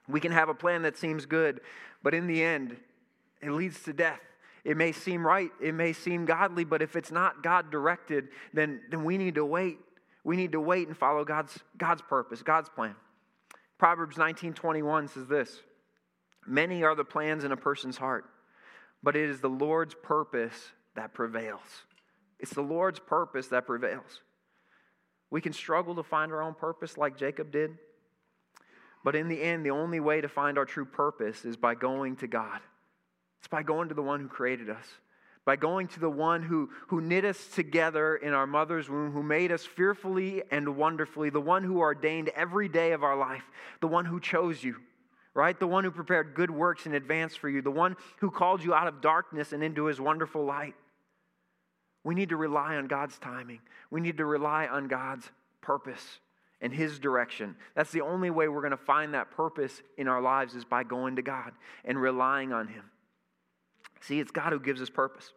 We 0.09 0.21
can 0.21 0.33
have 0.33 0.49
a 0.49 0.55
plan 0.55 0.83
that 0.83 0.97
seems 0.97 1.27
good, 1.27 1.61
but 2.03 2.14
in 2.14 2.27
the 2.27 2.42
end, 2.42 2.77
it 3.42 3.51
leads 3.51 3.83
to 3.83 3.92
death. 3.92 4.21
It 4.64 4.77
may 4.77 4.92
seem 4.92 5.25
right, 5.25 5.51
it 5.61 5.75
may 5.75 5.92
seem 5.92 6.25
godly, 6.25 6.64
but 6.64 6.83
if 6.83 6.97
it's 6.97 7.12
not 7.12 7.42
God 7.42 7.71
directed, 7.71 8.29
then, 8.53 8.81
then 8.90 9.05
we 9.05 9.16
need 9.16 9.37
to 9.37 9.45
wait 9.45 9.79
we 10.27 10.35
need 10.35 10.53
to 10.53 10.61
wait 10.61 10.89
and 10.89 10.97
follow 10.97 11.25
God's, 11.25 11.57
God's 11.79 12.03
purpose, 12.03 12.43
God's 12.43 12.69
plan. 12.69 12.97
Proverbs 13.79 14.17
19:21 14.17 15.09
says 15.09 15.29
this: 15.29 15.62
Many 16.45 16.83
are 16.83 16.97
the 16.97 17.05
plans 17.05 17.45
in 17.45 17.53
a 17.53 17.57
person's 17.57 17.97
heart, 17.97 18.25
but 19.05 19.15
it 19.15 19.31
is 19.31 19.41
the 19.41 19.49
Lord's 19.49 19.95
purpose 19.95 20.73
that 20.97 21.15
prevails. 21.15 21.85
It's 22.41 22.53
the 22.53 22.62
Lord's 22.62 22.99
purpose 22.99 23.47
that 23.49 23.67
prevails. 23.67 24.21
We 25.31 25.41
can 25.41 25.53
struggle 25.53 25.95
to 25.95 26.03
find 26.03 26.33
our 26.33 26.43
own 26.43 26.55
purpose 26.55 26.99
like 26.99 27.17
Jacob 27.17 27.53
did, 27.53 27.79
but 29.05 29.15
in 29.15 29.29
the 29.29 29.41
end, 29.41 29.65
the 29.65 29.71
only 29.71 30.01
way 30.01 30.21
to 30.21 30.29
find 30.29 30.59
our 30.59 30.65
true 30.65 30.87
purpose 30.87 31.45
is 31.45 31.57
by 31.57 31.77
going 31.77 32.17
to 32.17 32.27
God. 32.27 32.59
It's 33.39 33.49
by 33.49 33.62
going 33.62 33.91
to 33.91 33.95
the 33.95 34.03
one 34.03 34.19
who 34.19 34.29
created 34.29 34.71
us 34.71 34.87
by 35.46 35.54
going 35.54 35.87
to 35.87 36.00
the 36.00 36.11
one 36.11 36.42
who, 36.42 36.68
who 36.88 37.00
knit 37.00 37.24
us 37.24 37.46
together 37.46 38.16
in 38.16 38.35
our 38.35 38.48
mother's 38.48 38.90
womb, 38.90 39.12
who 39.12 39.22
made 39.22 39.52
us 39.52 39.64
fearfully 39.64 40.42
and 40.50 40.76
wonderfully, 40.76 41.30
the 41.30 41.40
one 41.40 41.62
who 41.62 41.78
ordained 41.78 42.28
every 42.30 42.68
day 42.68 42.90
of 42.90 43.04
our 43.04 43.16
life, 43.16 43.44
the 43.80 43.87
one 43.87 44.04
who 44.04 44.18
chose 44.18 44.62
you, 44.62 44.76
right? 45.35 45.59
The 45.59 45.66
one 45.68 45.85
who 45.85 45.92
prepared 45.92 46.35
good 46.35 46.50
works 46.50 46.85
in 46.85 46.94
advance 46.94 47.37
for 47.37 47.48
you, 47.48 47.62
the 47.62 47.70
one 47.70 47.96
who 48.18 48.28
called 48.28 48.62
you 48.62 48.74
out 48.74 48.88
of 48.88 49.00
darkness 49.00 49.52
and 49.52 49.62
into 49.62 49.85
his 49.85 50.00
wonderful 50.00 50.44
light. 50.44 50.74
We 52.02 52.16
need 52.16 52.30
to 52.30 52.37
rely 52.37 52.74
on 52.74 52.88
God's 52.88 53.18
timing. 53.18 53.61
We 53.90 54.00
need 54.00 54.16
to 54.18 54.24
rely 54.24 54.66
on 54.66 54.88
God's 54.88 55.30
purpose 55.61 56.18
and 56.61 56.72
his 56.72 56.98
direction. 56.98 57.54
That's 57.76 57.92
the 57.92 58.00
only 58.00 58.30
way 58.30 58.48
we're 58.48 58.62
going 58.62 58.72
to 58.72 58.76
find 58.76 59.14
that 59.14 59.30
purpose 59.30 59.80
in 59.96 60.09
our 60.09 60.20
lives 60.20 60.56
is 60.56 60.64
by 60.64 60.82
going 60.82 61.16
to 61.16 61.22
God 61.22 61.52
and 61.85 62.00
relying 62.00 62.52
on 62.52 62.66
him. 62.66 62.90
See, 64.07 64.21
it's 64.21 64.31
God 64.31 64.53
who 64.53 64.61
gives 64.61 64.81
us 64.81 64.88
purpose. 64.88 65.33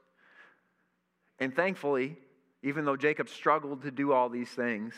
And 1.39 1.55
thankfully, 1.55 2.17
even 2.61 2.85
though 2.85 2.97
Jacob 2.97 3.27
struggled 3.27 3.81
to 3.81 3.91
do 3.91 4.11
all 4.11 4.29
these 4.29 4.49
things, 4.49 4.93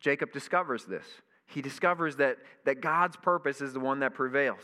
Jacob 0.00 0.32
discovers 0.32 0.84
this. 0.84 1.04
He 1.46 1.60
discovers 1.60 2.16
that, 2.16 2.38
that 2.64 2.80
God's 2.80 3.16
purpose 3.16 3.60
is 3.60 3.74
the 3.74 3.80
one 3.80 4.00
that 4.00 4.14
prevails. 4.14 4.62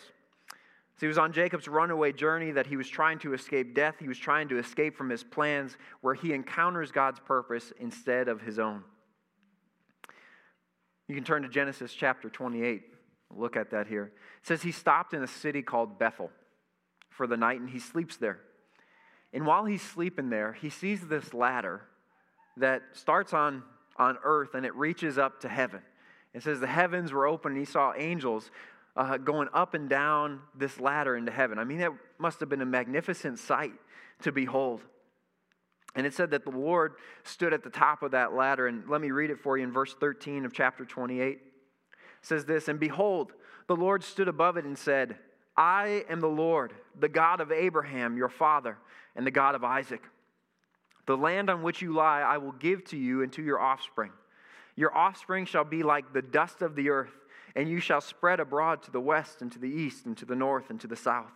So 0.96 1.00
he 1.00 1.08
was 1.08 1.18
on 1.18 1.32
Jacob's 1.32 1.68
runaway 1.68 2.12
journey 2.12 2.52
that 2.52 2.66
he 2.66 2.76
was 2.76 2.88
trying 2.88 3.18
to 3.20 3.34
escape 3.34 3.74
death. 3.74 3.96
He 3.98 4.08
was 4.08 4.18
trying 4.18 4.48
to 4.48 4.58
escape 4.58 4.96
from 4.96 5.10
his 5.10 5.22
plans, 5.22 5.76
where 6.00 6.14
he 6.14 6.32
encounters 6.32 6.90
God's 6.90 7.20
purpose 7.20 7.72
instead 7.80 8.28
of 8.28 8.40
his 8.40 8.58
own. 8.58 8.82
You 11.06 11.14
can 11.14 11.24
turn 11.24 11.42
to 11.42 11.48
Genesis 11.48 11.92
chapter 11.92 12.30
28. 12.30 12.82
Look 13.36 13.56
at 13.56 13.70
that 13.72 13.88
here. 13.88 14.12
It 14.40 14.46
says 14.46 14.62
he 14.62 14.72
stopped 14.72 15.12
in 15.12 15.22
a 15.22 15.26
city 15.26 15.62
called 15.62 15.98
Bethel 15.98 16.30
for 17.20 17.26
the 17.26 17.36
night 17.36 17.60
and 17.60 17.68
he 17.68 17.78
sleeps 17.78 18.16
there. 18.16 18.40
And 19.34 19.44
while 19.44 19.66
he's 19.66 19.82
sleeping 19.82 20.30
there, 20.30 20.54
he 20.54 20.70
sees 20.70 21.06
this 21.06 21.34
ladder 21.34 21.82
that 22.56 22.80
starts 22.94 23.34
on, 23.34 23.62
on 23.98 24.16
earth 24.24 24.54
and 24.54 24.64
it 24.64 24.74
reaches 24.74 25.18
up 25.18 25.38
to 25.42 25.48
heaven. 25.50 25.82
It 26.32 26.42
says 26.42 26.60
the 26.60 26.66
heavens 26.66 27.12
were 27.12 27.26
open 27.26 27.52
and 27.52 27.60
he 27.60 27.66
saw 27.66 27.92
angels 27.94 28.50
uh, 28.96 29.18
going 29.18 29.48
up 29.52 29.74
and 29.74 29.86
down 29.86 30.40
this 30.56 30.80
ladder 30.80 31.14
into 31.14 31.30
heaven. 31.30 31.58
I 31.58 31.64
mean, 31.64 31.80
that 31.80 31.92
must 32.18 32.40
have 32.40 32.48
been 32.48 32.62
a 32.62 32.66
magnificent 32.66 33.38
sight 33.38 33.74
to 34.22 34.32
behold. 34.32 34.80
And 35.94 36.06
it 36.06 36.14
said 36.14 36.30
that 36.30 36.46
the 36.46 36.52
Lord 36.52 36.94
stood 37.22 37.52
at 37.52 37.62
the 37.62 37.68
top 37.68 38.02
of 38.02 38.12
that 38.12 38.32
ladder. 38.32 38.66
And 38.66 38.88
let 38.88 39.02
me 39.02 39.10
read 39.10 39.28
it 39.28 39.40
for 39.40 39.58
you 39.58 39.64
in 39.64 39.72
verse 39.72 39.94
13 40.00 40.46
of 40.46 40.54
chapter 40.54 40.86
28. 40.86 41.32
It 41.32 41.40
says 42.22 42.46
this 42.46 42.66
And 42.68 42.80
behold, 42.80 43.34
the 43.66 43.76
Lord 43.76 44.02
stood 44.02 44.26
above 44.26 44.56
it 44.56 44.64
and 44.64 44.78
said, 44.78 45.18
I 45.60 46.06
am 46.08 46.20
the 46.20 46.26
Lord, 46.26 46.72
the 46.98 47.08
God 47.10 47.42
of 47.42 47.52
Abraham, 47.52 48.16
your 48.16 48.30
father, 48.30 48.78
and 49.14 49.26
the 49.26 49.30
God 49.30 49.54
of 49.54 49.62
Isaac. 49.62 50.02
The 51.04 51.18
land 51.18 51.50
on 51.50 51.62
which 51.62 51.82
you 51.82 51.92
lie, 51.92 52.22
I 52.22 52.38
will 52.38 52.52
give 52.52 52.82
to 52.86 52.96
you 52.96 53.22
and 53.22 53.30
to 53.34 53.42
your 53.42 53.60
offspring. 53.60 54.10
Your 54.74 54.96
offspring 54.96 55.44
shall 55.44 55.64
be 55.64 55.82
like 55.82 56.14
the 56.14 56.22
dust 56.22 56.62
of 56.62 56.76
the 56.76 56.88
earth, 56.88 57.12
and 57.54 57.68
you 57.68 57.78
shall 57.78 58.00
spread 58.00 58.40
abroad 58.40 58.82
to 58.84 58.90
the 58.90 59.02
west 59.02 59.42
and 59.42 59.52
to 59.52 59.58
the 59.58 59.68
east 59.68 60.06
and 60.06 60.16
to 60.16 60.24
the 60.24 60.34
north 60.34 60.70
and 60.70 60.80
to 60.80 60.86
the 60.86 60.96
south. 60.96 61.34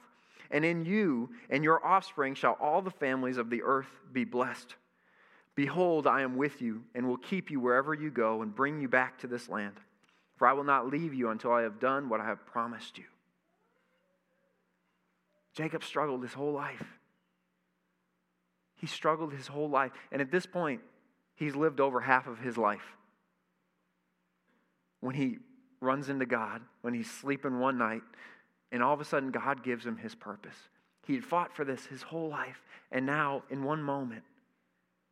And 0.50 0.64
in 0.64 0.86
you 0.86 1.28
and 1.50 1.62
your 1.62 1.84
offspring 1.84 2.34
shall 2.34 2.56
all 2.58 2.80
the 2.80 2.90
families 2.90 3.36
of 3.36 3.50
the 3.50 3.62
earth 3.62 4.00
be 4.10 4.24
blessed. 4.24 4.74
Behold, 5.54 6.06
I 6.06 6.22
am 6.22 6.38
with 6.38 6.62
you 6.62 6.84
and 6.94 7.06
will 7.06 7.18
keep 7.18 7.50
you 7.50 7.60
wherever 7.60 7.92
you 7.92 8.10
go 8.10 8.40
and 8.40 8.56
bring 8.56 8.80
you 8.80 8.88
back 8.88 9.18
to 9.18 9.26
this 9.26 9.50
land. 9.50 9.74
For 10.38 10.48
I 10.48 10.54
will 10.54 10.64
not 10.64 10.88
leave 10.88 11.12
you 11.12 11.28
until 11.28 11.52
I 11.52 11.60
have 11.60 11.78
done 11.78 12.08
what 12.08 12.22
I 12.22 12.24
have 12.24 12.46
promised 12.46 12.96
you. 12.96 13.04
Jacob 15.54 15.84
struggled 15.84 16.22
his 16.22 16.32
whole 16.32 16.52
life. 16.52 16.84
He 18.76 18.86
struggled 18.86 19.32
his 19.32 19.46
whole 19.46 19.70
life. 19.70 19.92
And 20.12 20.20
at 20.20 20.30
this 20.30 20.46
point, 20.46 20.80
he's 21.36 21.54
lived 21.54 21.80
over 21.80 22.00
half 22.00 22.26
of 22.26 22.38
his 22.40 22.58
life. 22.58 22.96
When 25.00 25.14
he 25.14 25.38
runs 25.80 26.08
into 26.08 26.26
God, 26.26 26.62
when 26.82 26.92
he's 26.92 27.10
sleeping 27.10 27.60
one 27.60 27.78
night, 27.78 28.02
and 28.72 28.82
all 28.82 28.92
of 28.92 29.00
a 29.00 29.04
sudden, 29.04 29.30
God 29.30 29.62
gives 29.62 29.86
him 29.86 29.96
his 29.96 30.14
purpose. 30.14 30.56
He 31.06 31.14
had 31.14 31.24
fought 31.24 31.54
for 31.54 31.64
this 31.64 31.86
his 31.86 32.02
whole 32.02 32.28
life. 32.28 32.62
And 32.90 33.06
now, 33.06 33.42
in 33.50 33.62
one 33.62 33.82
moment, 33.82 34.24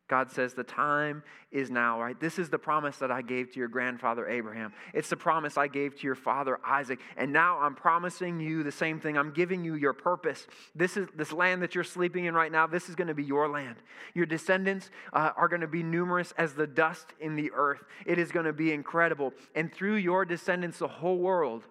God 0.09 0.29
says, 0.31 0.53
The 0.53 0.63
time 0.63 1.23
is 1.51 1.71
now, 1.71 2.01
right? 2.01 2.19
This 2.19 2.37
is 2.37 2.49
the 2.49 2.57
promise 2.57 2.97
that 2.97 3.11
I 3.11 3.21
gave 3.21 3.51
to 3.53 3.59
your 3.59 3.69
grandfather 3.69 4.27
Abraham. 4.27 4.73
It's 4.93 5.09
the 5.09 5.17
promise 5.17 5.57
I 5.57 5.67
gave 5.67 5.95
to 5.99 6.03
your 6.03 6.15
father 6.15 6.59
Isaac. 6.65 6.99
And 7.15 7.31
now 7.31 7.59
I'm 7.59 7.73
promising 7.73 8.39
you 8.39 8.63
the 8.63 8.71
same 8.71 8.99
thing. 8.99 9.17
I'm 9.17 9.31
giving 9.31 9.63
you 9.63 9.75
your 9.75 9.93
purpose. 9.93 10.45
This 10.75 10.97
is 10.97 11.07
this 11.15 11.31
land 11.31 11.61
that 11.61 11.73
you're 11.73 11.83
sleeping 11.83 12.25
in 12.25 12.33
right 12.33 12.51
now, 12.51 12.67
this 12.67 12.89
is 12.89 12.95
going 12.95 13.07
to 13.07 13.13
be 13.13 13.23
your 13.23 13.47
land. 13.47 13.77
Your 14.13 14.25
descendants 14.25 14.89
uh, 15.13 15.31
are 15.37 15.47
going 15.47 15.61
to 15.61 15.67
be 15.67 15.83
numerous 15.83 16.33
as 16.37 16.53
the 16.53 16.67
dust 16.67 17.07
in 17.19 17.35
the 17.35 17.51
earth. 17.55 17.83
It 18.05 18.19
is 18.19 18.31
going 18.31 18.45
to 18.45 18.53
be 18.53 18.73
incredible. 18.73 19.33
And 19.55 19.73
through 19.73 19.95
your 19.95 20.25
descendants, 20.25 20.79
the 20.79 20.87
whole 20.87 21.17
world 21.17 21.63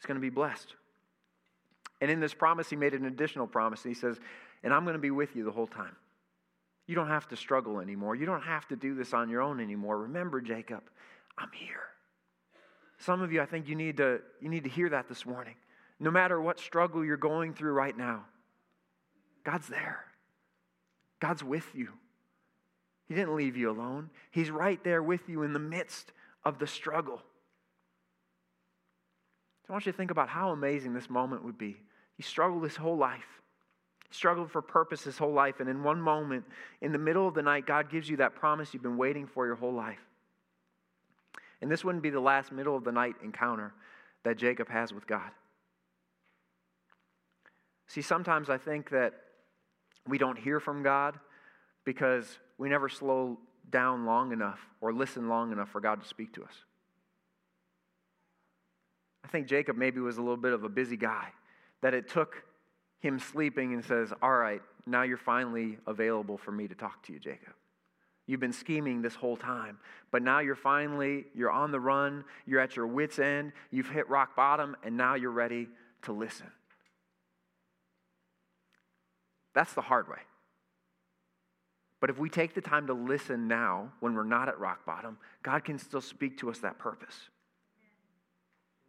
is 0.00 0.06
going 0.06 0.16
to 0.16 0.20
be 0.20 0.30
blessed. 0.30 0.74
And 2.00 2.10
in 2.10 2.18
this 2.18 2.34
promise, 2.34 2.68
he 2.68 2.74
made 2.74 2.94
an 2.94 3.04
additional 3.04 3.46
promise. 3.46 3.84
He 3.84 3.94
says, 3.94 4.18
And 4.64 4.74
I'm 4.74 4.82
going 4.82 4.94
to 4.94 5.00
be 5.00 5.12
with 5.12 5.36
you 5.36 5.44
the 5.44 5.52
whole 5.52 5.68
time. 5.68 5.94
You 6.92 6.96
don't 6.96 7.08
have 7.08 7.26
to 7.28 7.36
struggle 7.36 7.80
anymore. 7.80 8.16
You 8.16 8.26
don't 8.26 8.42
have 8.42 8.68
to 8.68 8.76
do 8.76 8.94
this 8.94 9.14
on 9.14 9.30
your 9.30 9.40
own 9.40 9.60
anymore. 9.60 9.96
Remember, 10.00 10.42
Jacob, 10.42 10.82
I'm 11.38 11.48
here. 11.54 11.88
Some 12.98 13.22
of 13.22 13.32
you, 13.32 13.40
I 13.40 13.46
think 13.46 13.66
you 13.66 13.74
need 13.74 13.96
to, 13.96 14.20
you 14.42 14.50
need 14.50 14.64
to 14.64 14.68
hear 14.68 14.90
that 14.90 15.08
this 15.08 15.24
morning. 15.24 15.54
No 15.98 16.10
matter 16.10 16.38
what 16.38 16.60
struggle 16.60 17.02
you're 17.02 17.16
going 17.16 17.54
through 17.54 17.72
right 17.72 17.96
now, 17.96 18.26
God's 19.42 19.68
there. 19.68 20.04
God's 21.18 21.42
with 21.42 21.64
you. 21.74 21.88
He 23.08 23.14
didn't 23.14 23.36
leave 23.36 23.56
you 23.56 23.70
alone, 23.70 24.10
He's 24.30 24.50
right 24.50 24.84
there 24.84 25.02
with 25.02 25.30
you 25.30 25.44
in 25.44 25.54
the 25.54 25.58
midst 25.58 26.12
of 26.44 26.58
the 26.58 26.66
struggle. 26.66 27.22
So 29.62 29.70
I 29.70 29.72
want 29.72 29.86
you 29.86 29.92
to 29.92 29.96
think 29.96 30.10
about 30.10 30.28
how 30.28 30.50
amazing 30.50 30.92
this 30.92 31.08
moment 31.08 31.42
would 31.42 31.56
be 31.56 31.78
he 32.18 32.22
struggled 32.22 32.64
his 32.64 32.76
whole 32.76 32.98
life, 32.98 33.40
struggled 34.14 34.50
for 34.50 34.62
purpose 34.62 35.02
his 35.02 35.18
whole 35.18 35.32
life. 35.32 35.60
And 35.60 35.68
in 35.68 35.82
one 35.82 36.00
moment, 36.00 36.44
in 36.80 36.92
the 36.92 36.98
middle 36.98 37.26
of 37.26 37.34
the 37.34 37.42
night, 37.42 37.66
God 37.66 37.90
gives 37.90 38.08
you 38.08 38.16
that 38.18 38.34
promise 38.34 38.72
you've 38.72 38.82
been 38.82 38.96
waiting 38.96 39.26
for 39.26 39.46
your 39.46 39.56
whole 39.56 39.72
life. 39.72 40.00
And 41.60 41.70
this 41.70 41.84
wouldn't 41.84 42.02
be 42.02 42.10
the 42.10 42.20
last 42.20 42.52
middle 42.52 42.76
of 42.76 42.84
the 42.84 42.92
night 42.92 43.14
encounter 43.22 43.72
that 44.24 44.36
Jacob 44.36 44.68
has 44.68 44.92
with 44.92 45.06
God. 45.06 45.30
See, 47.86 48.02
sometimes 48.02 48.50
I 48.50 48.58
think 48.58 48.90
that 48.90 49.14
we 50.06 50.18
don't 50.18 50.38
hear 50.38 50.60
from 50.60 50.82
God 50.82 51.18
because 51.84 52.38
we 52.58 52.68
never 52.68 52.88
slow 52.88 53.38
down 53.70 54.06
long 54.06 54.32
enough 54.32 54.60
or 54.80 54.92
listen 54.92 55.28
long 55.28 55.52
enough 55.52 55.70
for 55.70 55.80
God 55.80 56.02
to 56.02 56.08
speak 56.08 56.32
to 56.34 56.42
us. 56.42 56.54
I 59.24 59.28
think 59.28 59.46
Jacob 59.46 59.76
maybe 59.76 60.00
was 60.00 60.18
a 60.18 60.20
little 60.20 60.36
bit 60.36 60.52
of 60.52 60.64
a 60.64 60.68
busy 60.68 60.96
guy 60.96 61.28
that 61.80 61.94
it 61.94 62.08
took 62.08 62.42
him 63.02 63.18
sleeping 63.18 63.74
and 63.74 63.84
says, 63.84 64.12
All 64.22 64.32
right, 64.32 64.62
now 64.86 65.02
you're 65.02 65.18
finally 65.18 65.76
available 65.86 66.38
for 66.38 66.52
me 66.52 66.68
to 66.68 66.74
talk 66.74 67.02
to 67.06 67.12
you, 67.12 67.18
Jacob. 67.18 67.52
You've 68.26 68.40
been 68.40 68.52
scheming 68.52 69.02
this 69.02 69.16
whole 69.16 69.36
time, 69.36 69.78
but 70.12 70.22
now 70.22 70.38
you're 70.38 70.54
finally 70.54 71.24
you're 71.34 71.50
on 71.50 71.72
the 71.72 71.80
run, 71.80 72.24
you're 72.46 72.60
at 72.60 72.76
your 72.76 72.86
wits 72.86 73.18
end, 73.18 73.52
you've 73.72 73.90
hit 73.90 74.08
rock 74.08 74.36
bottom 74.36 74.76
and 74.84 74.96
now 74.96 75.16
you're 75.16 75.32
ready 75.32 75.68
to 76.02 76.12
listen. 76.12 76.46
That's 79.54 79.74
the 79.74 79.82
hard 79.82 80.08
way. 80.08 80.20
But 82.00 82.10
if 82.10 82.18
we 82.18 82.30
take 82.30 82.54
the 82.54 82.60
time 82.60 82.86
to 82.86 82.94
listen 82.94 83.48
now 83.48 83.92
when 84.00 84.14
we're 84.14 84.24
not 84.24 84.48
at 84.48 84.58
rock 84.58 84.86
bottom, 84.86 85.18
God 85.42 85.64
can 85.64 85.78
still 85.78 86.00
speak 86.00 86.38
to 86.38 86.50
us 86.50 86.58
that 86.60 86.78
purpose. 86.78 87.14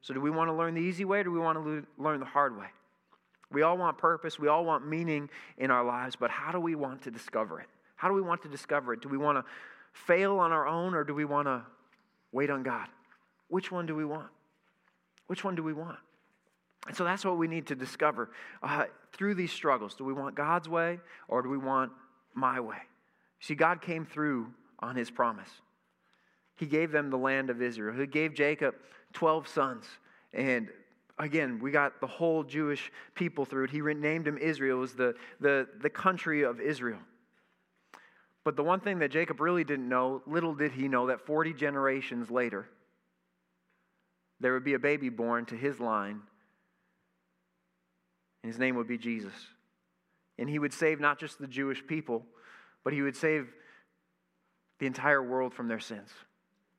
So, 0.01 0.13
do 0.13 0.21
we 0.21 0.29
want 0.29 0.49
to 0.49 0.53
learn 0.53 0.73
the 0.73 0.81
easy 0.81 1.05
way 1.05 1.19
or 1.19 1.23
do 1.23 1.31
we 1.31 1.39
want 1.39 1.57
to 1.57 1.85
learn 1.97 2.19
the 2.19 2.25
hard 2.25 2.57
way? 2.57 2.67
We 3.53 3.61
all 3.61 3.77
want 3.77 3.97
purpose, 3.97 4.39
we 4.39 4.47
all 4.47 4.65
want 4.65 4.87
meaning 4.87 5.29
in 5.57 5.71
our 5.71 5.85
lives, 5.85 6.15
but 6.15 6.29
how 6.31 6.51
do 6.51 6.59
we 6.59 6.75
want 6.75 7.03
to 7.03 7.11
discover 7.11 7.59
it? 7.59 7.67
How 7.95 8.07
do 8.09 8.15
we 8.15 8.21
want 8.21 8.41
to 8.41 8.49
discover 8.49 8.93
it? 8.93 9.01
Do 9.01 9.09
we 9.09 9.17
want 9.17 9.37
to 9.37 9.45
fail 9.93 10.39
on 10.39 10.51
our 10.51 10.67
own 10.67 10.93
or 10.95 11.03
do 11.03 11.13
we 11.13 11.25
want 11.25 11.47
to 11.47 11.61
wait 12.31 12.49
on 12.49 12.63
God? 12.63 12.87
Which 13.47 13.71
one 13.71 13.85
do 13.85 13.95
we 13.95 14.03
want? 14.03 14.29
Which 15.27 15.43
one 15.43 15.55
do 15.55 15.63
we 15.63 15.73
want? 15.73 15.99
And 16.87 16.97
so 16.97 17.03
that's 17.03 17.23
what 17.23 17.37
we 17.37 17.47
need 17.47 17.67
to 17.67 17.75
discover 17.75 18.31
uh, 18.61 18.85
through 19.13 19.35
these 19.35 19.51
struggles. 19.51 19.95
Do 19.95 20.03
we 20.03 20.13
want 20.13 20.35
God's 20.35 20.67
way 20.67 20.99
or 21.27 21.41
do 21.41 21.49
we 21.49 21.57
want 21.57 21.91
my 22.33 22.59
way? 22.59 22.77
See, 23.39 23.55
God 23.55 23.81
came 23.81 24.05
through 24.05 24.47
on 24.79 24.95
his 24.95 25.09
promise. 25.09 25.49
He 26.55 26.65
gave 26.65 26.91
them 26.91 27.09
the 27.09 27.17
land 27.17 27.49
of 27.49 27.61
Israel. 27.61 27.97
He 27.97 28.05
gave 28.05 28.33
Jacob 28.33 28.75
12 29.13 29.47
sons. 29.47 29.85
And 30.33 30.69
again, 31.17 31.59
we 31.59 31.71
got 31.71 31.99
the 32.01 32.07
whole 32.07 32.43
Jewish 32.43 32.91
people 33.15 33.45
through 33.45 33.65
it. 33.65 33.69
He 33.69 33.81
named 33.81 34.27
him 34.27 34.37
Israel, 34.37 34.77
it 34.77 34.81
was 34.81 34.93
the, 34.93 35.15
the, 35.39 35.67
the 35.81 35.89
country 35.89 36.43
of 36.43 36.59
Israel. 36.59 36.99
But 38.43 38.55
the 38.55 38.63
one 38.63 38.81
thing 38.81 38.99
that 38.99 39.11
Jacob 39.11 39.39
really 39.39 39.63
didn't 39.63 39.87
know, 39.87 40.21
little 40.27 40.53
did 40.53 40.73
he 40.73 40.87
know, 40.87 41.07
that 41.07 41.25
40 41.25 41.53
generations 41.53 42.29
later, 42.29 42.67
there 44.39 44.53
would 44.53 44.65
be 44.65 44.73
a 44.73 44.79
baby 44.79 45.09
born 45.09 45.45
to 45.45 45.55
his 45.55 45.79
line, 45.79 46.21
and 48.43 48.51
his 48.51 48.59
name 48.59 48.75
would 48.75 48.87
be 48.87 48.97
Jesus. 48.97 49.33
And 50.37 50.49
he 50.49 50.59
would 50.59 50.73
save 50.73 50.99
not 50.99 51.19
just 51.19 51.39
the 51.39 51.47
Jewish 51.47 51.85
people, 51.85 52.25
but 52.83 52.91
he 52.91 53.01
would 53.01 53.15
save 53.15 53.47
the 54.79 54.87
entire 54.87 55.23
world 55.23 55.53
from 55.53 55.69
their 55.69 55.79
sins. 55.79 56.09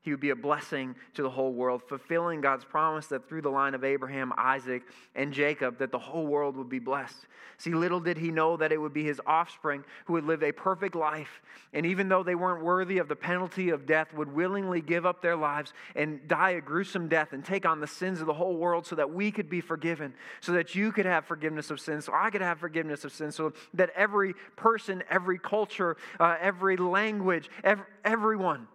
He 0.04 0.10
would 0.10 0.20
be 0.20 0.30
a 0.30 0.36
blessing 0.36 0.96
to 1.14 1.22
the 1.22 1.30
whole 1.30 1.54
world, 1.54 1.82
fulfilling 1.88 2.42
God's 2.42 2.66
promise 2.66 3.06
that 3.06 3.26
through 3.26 3.40
the 3.40 3.48
line 3.48 3.74
of 3.74 3.84
Abraham, 3.84 4.34
Isaac, 4.36 4.82
and 5.14 5.32
Jacob, 5.32 5.78
that 5.78 5.90
the 5.90 5.98
whole 5.98 6.26
world 6.26 6.58
would 6.58 6.68
be 6.68 6.78
blessed. 6.78 7.16
See, 7.56 7.70
little 7.70 8.00
did 8.00 8.18
he 8.18 8.30
know 8.30 8.58
that 8.58 8.70
it 8.70 8.76
would 8.76 8.92
be 8.92 9.02
his 9.02 9.18
offspring 9.26 9.82
who 10.04 10.12
would 10.12 10.26
live 10.26 10.42
a 10.42 10.52
perfect 10.52 10.94
life, 10.94 11.40
and 11.72 11.86
even 11.86 12.10
though 12.10 12.22
they 12.22 12.34
weren't 12.34 12.62
worthy 12.62 12.98
of 12.98 13.08
the 13.08 13.16
penalty 13.16 13.70
of 13.70 13.86
death, 13.86 14.12
would 14.12 14.30
willingly 14.30 14.82
give 14.82 15.06
up 15.06 15.22
their 15.22 15.36
lives 15.36 15.72
and 15.96 16.28
die 16.28 16.50
a 16.50 16.60
gruesome 16.60 17.08
death 17.08 17.32
and 17.32 17.42
take 17.42 17.64
on 17.64 17.80
the 17.80 17.86
sins 17.86 18.20
of 18.20 18.26
the 18.26 18.34
whole 18.34 18.58
world 18.58 18.86
so 18.86 18.96
that 18.96 19.10
we 19.10 19.30
could 19.30 19.48
be 19.48 19.62
forgiven, 19.62 20.12
so 20.42 20.52
that 20.52 20.74
you 20.74 20.92
could 20.92 21.06
have 21.06 21.24
forgiveness 21.24 21.70
of 21.70 21.80
sins, 21.80 22.04
so 22.04 22.12
I 22.14 22.28
could 22.28 22.42
have 22.42 22.58
forgiveness 22.58 23.06
of 23.06 23.12
sins, 23.12 23.36
so 23.36 23.54
that 23.72 23.88
every 23.96 24.34
person, 24.56 25.02
every 25.08 25.38
culture, 25.38 25.96
uh, 26.20 26.36
every 26.42 26.76
language, 26.76 27.48
every, 27.62 27.86
everyone 28.04 28.68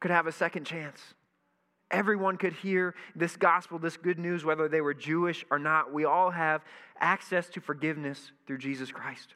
could 0.00 0.10
have 0.10 0.26
a 0.26 0.32
second 0.32 0.64
chance. 0.64 1.00
Everyone 1.90 2.36
could 2.36 2.52
hear 2.52 2.94
this 3.16 3.36
gospel, 3.36 3.78
this 3.78 3.96
good 3.96 4.18
news, 4.18 4.44
whether 4.44 4.68
they 4.68 4.80
were 4.80 4.94
Jewish 4.94 5.44
or 5.50 5.58
not. 5.58 5.92
We 5.92 6.04
all 6.04 6.30
have 6.30 6.62
access 7.00 7.48
to 7.50 7.60
forgiveness 7.60 8.32
through 8.46 8.58
Jesus 8.58 8.92
Christ. 8.92 9.34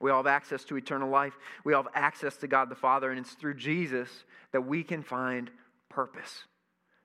We 0.00 0.10
all 0.10 0.18
have 0.18 0.26
access 0.26 0.64
to 0.64 0.76
eternal 0.76 1.10
life. 1.10 1.34
We 1.64 1.74
all 1.74 1.82
have 1.82 1.92
access 1.94 2.36
to 2.38 2.46
God 2.46 2.70
the 2.70 2.74
Father, 2.74 3.10
and 3.10 3.18
it's 3.18 3.32
through 3.32 3.54
Jesus 3.54 4.08
that 4.52 4.62
we 4.62 4.82
can 4.82 5.02
find 5.02 5.50
purpose. 5.88 6.44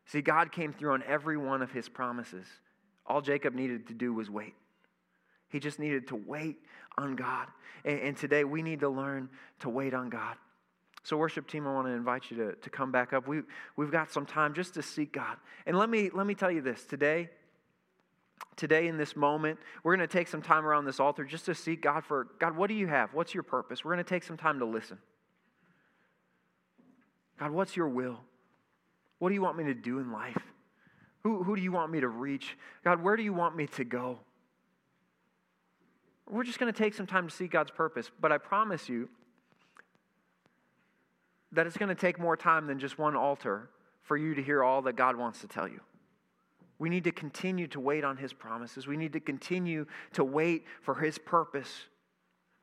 See, 0.06 0.22
God 0.22 0.52
came 0.52 0.74
through 0.74 0.94
on 0.94 1.04
every 1.08 1.38
one 1.38 1.62
of 1.62 1.72
his 1.72 1.88
promises. 1.88 2.46
All 3.06 3.22
Jacob 3.22 3.54
needed 3.56 3.88
to 3.88 3.94
do 3.94 4.14
was 4.14 4.30
wait. 4.30 4.54
He 5.50 5.60
just 5.60 5.80
needed 5.80 6.08
to 6.08 6.16
wait 6.16 6.58
on 6.98 7.16
God. 7.16 7.48
And, 7.84 8.00
and 8.00 8.18
today 8.18 8.44
we 8.44 8.62
need 8.62 8.82
to 8.82 8.90
learn 8.90 9.30
to 9.60 9.70
wait 9.70 9.94
on 9.94 10.10
God. 10.10 10.36
So, 11.04 11.18
worship 11.18 11.48
team, 11.48 11.68
I 11.68 11.74
want 11.74 11.88
to 11.88 11.94
invite 11.94 12.30
you 12.30 12.38
to, 12.38 12.54
to 12.54 12.70
come 12.70 12.92
back 12.92 13.12
up. 13.12 13.28
We, 13.28 13.42
we've 13.76 13.92
got 13.92 14.12
some 14.12 14.26
time 14.26 14.54
just 14.54 14.76
to 14.76 14.84
seek 14.84 15.14
God. 15.14 15.38
And 15.66 15.78
let 15.78 15.90
me, 15.90 16.12
let 16.14 16.28
me 16.28 16.36
tell 16.36 16.52
you 16.52 16.62
this 16.62 16.84
today, 16.86 17.30
today 18.56 18.88
in 18.88 18.98
this 18.98 19.16
moment, 19.16 19.60
we're 19.84 19.96
going 19.96 20.08
to 20.08 20.12
take 20.12 20.28
some 20.28 20.42
time 20.42 20.66
around 20.66 20.86
this 20.86 21.00
altar 21.00 21.24
just 21.24 21.46
to 21.46 21.56
seek 21.56 21.82
God 21.82 22.06
for 22.06 22.28
God, 22.40 22.56
what 22.56 22.68
do 22.68 22.76
you 22.76 22.88
have? 22.88 23.14
What's 23.14 23.34
your 23.34 23.44
purpose? 23.44 23.84
We're 23.84 23.94
going 23.94 24.04
to 24.04 24.10
take 24.10 24.24
some 24.24 24.38
time 24.38 24.60
to 24.60 24.66
listen. 24.66 25.00
God, 27.40 27.52
what's 27.52 27.76
your 27.76 27.90
will? 27.90 28.20
What 29.18 29.30
do 29.30 29.36
you 29.36 29.42
want 29.42 29.58
me 29.58 29.64
to 29.66 29.74
do 29.74 29.98
in 30.00 30.12
life? 30.12 30.38
Who, 31.24 31.44
who 31.44 31.56
do 31.56 31.62
you 31.62 31.72
want 31.72 31.92
me 31.92 32.00
to 32.00 32.08
reach? 32.08 32.58
God, 32.84 33.02
where 33.02 33.16
do 33.16 33.24
you 33.24 33.34
want 33.34 33.56
me 33.56 33.68
to 33.68 33.84
go? 33.84 34.20
We're 36.30 36.44
just 36.44 36.60
going 36.60 36.72
to 36.72 36.78
take 36.78 36.94
some 36.94 37.08
time 37.08 37.28
to 37.28 37.36
see 37.36 37.48
God's 37.48 37.72
purpose, 37.72 38.10
but 38.20 38.32
I 38.32 38.38
promise 38.38 38.88
you 38.88 39.10
that 41.52 41.68
it's 41.68 41.78
going 41.78 41.90
to 41.90 41.96
take 41.96 42.20
more 42.20 42.38
time 42.38 42.68
than 42.68 42.80
just 42.80 42.98
one 42.98 43.16
altar 43.16 43.70
for 44.04 44.18
you 44.18 44.34
to 44.36 44.42
hear 44.42 44.64
all 44.64 44.82
that 44.84 44.96
God 44.96 45.16
wants 45.16 45.42
to 45.42 45.48
tell 45.48 45.68
you. 45.68 45.82
We 46.80 46.90
need 46.90 47.04
to 47.04 47.12
continue 47.12 47.68
to 47.68 47.80
wait 47.80 48.04
on 48.04 48.18
His 48.18 48.34
promises. 48.34 48.88
We 48.88 48.98
need 48.98 49.14
to 49.14 49.20
continue 49.20 49.86
to 50.14 50.24
wait 50.24 50.66
for 50.82 50.96
His 50.96 51.18
purpose, 51.18 51.70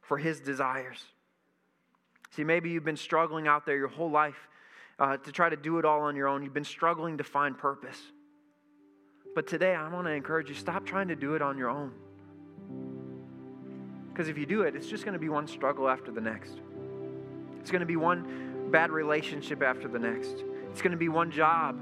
for 0.01 0.18
His 0.18 0.40
desires. 0.40 1.05
See, 2.31 2.44
maybe 2.44 2.70
you've 2.70 2.85
been 2.85 2.96
struggling 2.96 3.46
out 3.46 3.64
there 3.64 3.77
your 3.77 3.88
whole 3.88 4.11
life 4.11 4.48
uh, 4.98 5.16
to 5.18 5.33
try 5.33 5.48
to 5.48 5.57
do 5.57 5.79
it 5.79 5.85
all 5.85 6.01
on 6.01 6.16
your 6.16 6.27
own. 6.27 6.42
You've 6.42 6.55
been 6.55 6.64
struggling 6.64 7.18
to 7.18 7.24
find 7.24 7.57
purpose. 7.57 7.98
But 9.35 9.46
today, 9.46 9.74
I 9.74 9.88
want 9.88 10.07
to 10.07 10.12
encourage 10.12 10.48
you 10.48 10.55
stop 10.55 10.85
trying 10.85 11.09
to 11.09 11.16
do 11.16 11.35
it 11.35 11.42
on 11.42 11.57
your 11.57 11.70
own. 11.70 11.92
Because 14.09 14.29
if 14.29 14.37
you 14.37 14.46
do 14.46 14.62
it, 14.62 14.74
it's 14.74 14.88
just 14.88 15.05
going 15.05 15.12
to 15.12 15.18
be 15.20 15.29
one 15.29 15.46
struggle 15.46 15.88
after 15.88 16.11
the 16.11 16.20
next. 16.20 16.55
It's 17.61 17.70
going 17.70 17.81
to 17.81 17.87
be 17.87 17.96
one 17.96 18.47
bad 18.68 18.90
relationship 18.90 19.62
after 19.62 19.88
the 19.88 19.98
next. 19.98 20.44
It's 20.70 20.83
going 20.83 20.92
to 20.92 20.98
be 20.98 21.09
one 21.09 21.31
job 21.31 21.78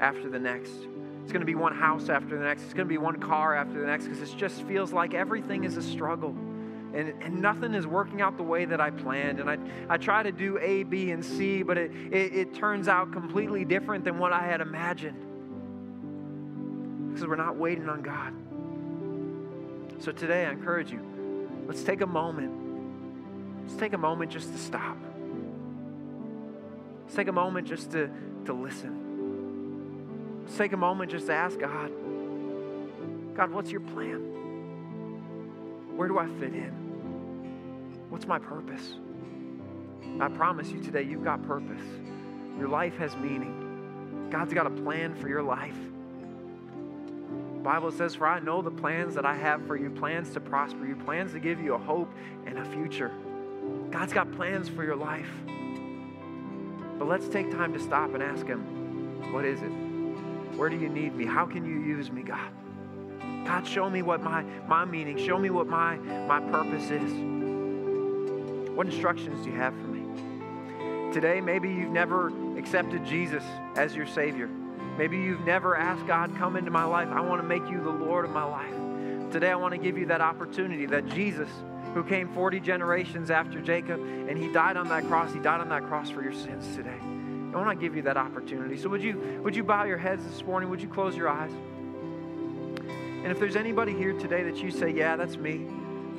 after 0.00 0.30
the 0.30 0.38
next. 0.38 0.72
It's 1.22 1.32
going 1.32 1.40
to 1.40 1.46
be 1.46 1.54
one 1.54 1.74
house 1.74 2.08
after 2.08 2.38
the 2.38 2.44
next. 2.44 2.62
It's 2.62 2.74
going 2.74 2.86
to 2.86 2.92
be 2.92 2.98
one 2.98 3.20
car 3.20 3.54
after 3.54 3.80
the 3.80 3.86
next 3.86 4.06
because 4.06 4.20
it 4.22 4.36
just 4.36 4.62
feels 4.62 4.92
like 4.92 5.14
everything 5.14 5.64
is 5.64 5.76
a 5.76 5.82
struggle. 5.82 6.34
And, 6.92 7.14
and 7.22 7.40
nothing 7.40 7.74
is 7.74 7.86
working 7.86 8.20
out 8.20 8.36
the 8.36 8.42
way 8.42 8.64
that 8.64 8.80
I 8.80 8.90
planned. 8.90 9.38
And 9.38 9.48
I, 9.48 9.58
I 9.88 9.96
try 9.96 10.22
to 10.22 10.32
do 10.32 10.58
A, 10.58 10.82
B, 10.82 11.12
and 11.12 11.24
C, 11.24 11.62
but 11.62 11.78
it, 11.78 11.92
it, 12.10 12.34
it 12.34 12.54
turns 12.54 12.88
out 12.88 13.12
completely 13.12 13.64
different 13.64 14.04
than 14.04 14.18
what 14.18 14.32
I 14.32 14.46
had 14.46 14.60
imagined 14.60 15.26
because 17.10 17.26
we're 17.26 17.36
not 17.36 17.56
waiting 17.56 17.88
on 17.88 18.02
God. 18.02 18.34
So 20.02 20.12
today, 20.12 20.46
I 20.46 20.50
encourage 20.50 20.90
you 20.90 21.00
let's 21.66 21.82
take 21.84 22.00
a 22.00 22.06
moment. 22.06 23.66
Let's 23.66 23.78
take 23.78 23.92
a 23.92 23.98
moment 23.98 24.32
just 24.32 24.50
to 24.52 24.58
stop. 24.58 24.96
Let's 27.10 27.16
take 27.16 27.26
a 27.26 27.32
moment 27.32 27.66
just 27.66 27.90
to, 27.90 28.08
to 28.44 28.52
listen. 28.52 30.44
Let's 30.44 30.56
take 30.56 30.72
a 30.72 30.76
moment 30.76 31.10
just 31.10 31.26
to 31.26 31.32
ask 31.34 31.58
God, 31.58 31.90
God, 33.34 33.50
what's 33.50 33.72
your 33.72 33.80
plan? 33.80 34.20
Where 35.96 36.06
do 36.06 36.20
I 36.20 36.28
fit 36.38 36.54
in? 36.54 36.70
What's 38.10 38.28
my 38.28 38.38
purpose? 38.38 38.94
I 40.20 40.28
promise 40.28 40.70
you 40.70 40.80
today, 40.80 41.02
you've 41.02 41.24
got 41.24 41.42
purpose. 41.42 41.82
Your 42.56 42.68
life 42.68 42.96
has 42.98 43.16
meaning. 43.16 44.28
God's 44.30 44.54
got 44.54 44.68
a 44.68 44.70
plan 44.70 45.16
for 45.16 45.28
your 45.28 45.42
life. 45.42 45.78
Bible 47.64 47.90
says, 47.90 48.14
For 48.14 48.28
I 48.28 48.38
know 48.38 48.62
the 48.62 48.70
plans 48.70 49.16
that 49.16 49.26
I 49.26 49.34
have 49.34 49.66
for 49.66 49.76
you 49.76 49.90
plans 49.90 50.30
to 50.34 50.40
prosper 50.40 50.86
you, 50.86 50.94
plans 50.94 51.32
to 51.32 51.40
give 51.40 51.60
you 51.60 51.74
a 51.74 51.78
hope 51.78 52.14
and 52.46 52.56
a 52.56 52.64
future. 52.66 53.10
God's 53.90 54.12
got 54.12 54.30
plans 54.30 54.68
for 54.68 54.84
your 54.84 54.94
life. 54.94 55.28
But 57.00 57.08
let's 57.08 57.28
take 57.28 57.50
time 57.50 57.72
to 57.72 57.80
stop 57.80 58.12
and 58.12 58.22
ask 58.22 58.46
Him, 58.46 59.32
What 59.32 59.46
is 59.46 59.62
it? 59.62 59.70
Where 60.58 60.68
do 60.68 60.76
you 60.76 60.90
need 60.90 61.16
me? 61.16 61.24
How 61.24 61.46
can 61.46 61.64
you 61.64 61.80
use 61.80 62.12
me, 62.12 62.22
God? 62.22 62.52
God, 63.46 63.66
show 63.66 63.88
me 63.88 64.02
what 64.02 64.22
my, 64.22 64.42
my 64.68 64.84
meaning, 64.84 65.16
show 65.16 65.38
me 65.38 65.48
what 65.48 65.66
my, 65.66 65.96
my 65.96 66.40
purpose 66.40 66.90
is. 66.90 67.10
What 68.76 68.86
instructions 68.86 69.42
do 69.42 69.50
you 69.50 69.56
have 69.56 69.72
for 69.72 69.86
me? 69.86 71.12
Today, 71.14 71.40
maybe 71.40 71.70
you've 71.70 71.90
never 71.90 72.28
accepted 72.58 73.06
Jesus 73.06 73.44
as 73.76 73.96
your 73.96 74.06
Savior. 74.06 74.48
Maybe 74.98 75.16
you've 75.16 75.46
never 75.46 75.78
asked 75.78 76.06
God, 76.06 76.36
come 76.36 76.54
into 76.54 76.70
my 76.70 76.84
life. 76.84 77.08
I 77.08 77.22
want 77.22 77.40
to 77.40 77.48
make 77.48 77.66
you 77.70 77.82
the 77.82 77.88
Lord 77.88 78.26
of 78.26 78.30
my 78.30 78.44
life. 78.44 79.32
Today, 79.32 79.50
I 79.50 79.56
want 79.56 79.72
to 79.72 79.78
give 79.78 79.96
you 79.96 80.04
that 80.06 80.20
opportunity 80.20 80.84
that 80.84 81.06
Jesus, 81.06 81.48
who 81.94 82.04
came 82.04 82.28
40 82.28 82.60
generations 82.60 83.30
after 83.30 83.60
Jacob, 83.60 84.00
and 84.00 84.38
he 84.38 84.52
died 84.52 84.76
on 84.76 84.88
that 84.88 85.06
cross, 85.06 85.32
he 85.32 85.40
died 85.40 85.60
on 85.60 85.68
that 85.70 85.84
cross 85.84 86.10
for 86.10 86.22
your 86.22 86.32
sins 86.32 86.76
today. 86.76 86.98
I 87.52 87.56
want 87.56 87.68
to 87.68 87.82
give 87.82 87.96
you 87.96 88.02
that 88.02 88.16
opportunity. 88.16 88.76
So, 88.76 88.88
would 88.88 89.02
you, 89.02 89.40
would 89.42 89.56
you 89.56 89.64
bow 89.64 89.84
your 89.84 89.98
heads 89.98 90.24
this 90.24 90.44
morning? 90.44 90.70
Would 90.70 90.80
you 90.80 90.88
close 90.88 91.16
your 91.16 91.28
eyes? 91.28 91.50
And 93.22 93.26
if 93.26 93.38
there's 93.38 93.56
anybody 93.56 93.92
here 93.92 94.12
today 94.12 94.44
that 94.44 94.62
you 94.62 94.70
say, 94.70 94.90
Yeah, 94.90 95.16
that's 95.16 95.36
me, 95.36 95.66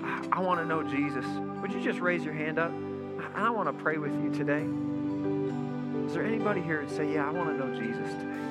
I, 0.04 0.28
I 0.34 0.40
want 0.40 0.60
to 0.60 0.66
know 0.66 0.84
Jesus, 0.84 1.26
would 1.62 1.72
you 1.72 1.82
just 1.82 2.00
raise 2.00 2.24
your 2.26 2.34
hand 2.34 2.60
up? 2.60 2.72
I, 3.36 3.48
I 3.48 3.50
want 3.50 3.68
to 3.70 3.84
pray 3.84 3.98
with 3.98 4.12
you 4.22 4.32
today. 4.34 4.66
Is 6.06 6.14
there 6.14 6.26
anybody 6.26 6.62
here 6.62 6.86
that 6.86 6.94
say, 6.94 7.14
Yeah, 7.14 7.28
I 7.28 7.32
want 7.32 7.50
to 7.50 7.66
know 7.66 7.74
Jesus 7.80 8.12
today? 8.14 8.51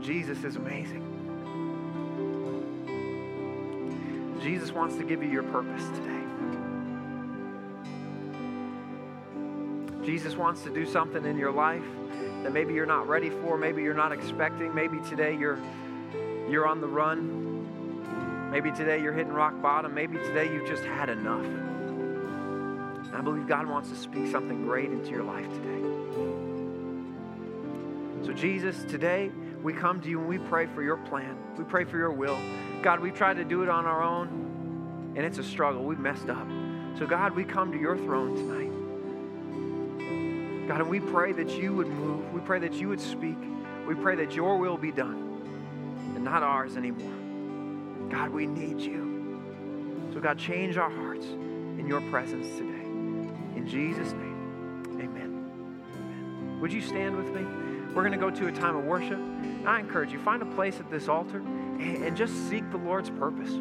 Jesus 0.00 0.44
is 0.44 0.56
amazing. 0.56 1.06
Jesus 4.42 4.72
wants 4.72 4.96
to 4.96 5.04
give 5.04 5.22
you 5.22 5.28
your 5.28 5.42
purpose 5.44 5.84
today. 5.96 6.16
Jesus 10.04 10.36
wants 10.36 10.62
to 10.62 10.70
do 10.70 10.86
something 10.86 11.24
in 11.26 11.36
your 11.36 11.52
life 11.52 11.84
that 12.42 12.52
maybe 12.52 12.72
you're 12.72 12.86
not 12.86 13.06
ready 13.06 13.28
for, 13.28 13.58
maybe 13.58 13.82
you're 13.82 13.94
not 13.94 14.12
expecting, 14.12 14.74
maybe 14.74 14.98
today 15.08 15.36
you're 15.36 15.58
you're 16.48 16.66
on 16.66 16.80
the 16.80 16.88
run. 16.88 18.50
Maybe 18.50 18.72
today 18.72 19.00
you're 19.00 19.12
hitting 19.12 19.32
rock 19.32 19.62
bottom, 19.62 19.94
maybe 19.94 20.16
today 20.18 20.52
you've 20.52 20.66
just 20.66 20.82
had 20.82 21.08
enough. 21.08 21.46
I 23.14 23.20
believe 23.20 23.46
God 23.46 23.68
wants 23.68 23.90
to 23.90 23.96
speak 23.96 24.28
something 24.32 24.64
great 24.64 24.90
into 24.90 25.10
your 25.10 25.22
life 25.22 25.46
today. 25.52 25.80
So 28.24 28.32
Jesus, 28.32 28.82
today 28.84 29.30
we 29.62 29.72
come 29.72 30.00
to 30.00 30.08
you 30.08 30.18
and 30.20 30.28
we 30.28 30.38
pray 30.38 30.66
for 30.66 30.82
your 30.82 30.96
plan. 30.96 31.36
We 31.56 31.64
pray 31.64 31.84
for 31.84 31.98
your 31.98 32.12
will. 32.12 32.38
God, 32.82 33.00
we've 33.00 33.14
tried 33.14 33.36
to 33.36 33.44
do 33.44 33.62
it 33.62 33.68
on 33.68 33.84
our 33.84 34.02
own, 34.02 35.12
and 35.16 35.26
it's 35.26 35.38
a 35.38 35.44
struggle. 35.44 35.84
We've 35.84 35.98
messed 35.98 36.30
up. 36.30 36.46
So, 36.98 37.06
God, 37.06 37.34
we 37.34 37.44
come 37.44 37.70
to 37.72 37.78
your 37.78 37.96
throne 37.96 38.34
tonight. 38.36 38.70
God, 40.68 40.80
and 40.80 40.88
we 40.88 41.00
pray 41.00 41.32
that 41.32 41.50
you 41.50 41.74
would 41.74 41.88
move. 41.88 42.32
We 42.32 42.40
pray 42.40 42.58
that 42.60 42.74
you 42.74 42.88
would 42.88 43.00
speak. 43.00 43.36
We 43.86 43.94
pray 43.94 44.16
that 44.16 44.34
your 44.34 44.56
will 44.56 44.78
be 44.78 44.92
done 44.92 45.42
and 46.14 46.24
not 46.24 46.42
ours 46.42 46.76
anymore. 46.76 48.08
God, 48.10 48.30
we 48.30 48.46
need 48.46 48.80
you. 48.80 50.10
So, 50.14 50.20
God, 50.20 50.38
change 50.38 50.76
our 50.76 50.90
hearts 50.90 51.26
in 51.26 51.86
your 51.86 52.00
presence 52.10 52.46
today. 52.56 52.84
In 53.56 53.66
Jesus' 53.68 54.12
name, 54.12 54.96
amen. 55.00 56.60
Would 56.60 56.72
you 56.72 56.80
stand 56.80 57.16
with 57.16 57.34
me? 57.34 57.44
We're 57.94 58.02
going 58.02 58.12
to 58.12 58.18
go 58.18 58.30
to 58.30 58.46
a 58.46 58.52
time 58.52 58.76
of 58.76 58.84
worship. 58.84 59.18
I 59.66 59.80
encourage 59.80 60.12
you, 60.12 60.18
find 60.18 60.42
a 60.42 60.46
place 60.46 60.80
at 60.80 60.90
this 60.90 61.08
altar 61.08 61.38
and, 61.38 62.04
and 62.04 62.16
just 62.16 62.48
seek 62.48 62.68
the 62.70 62.78
Lord's 62.78 63.10
purpose. 63.10 63.52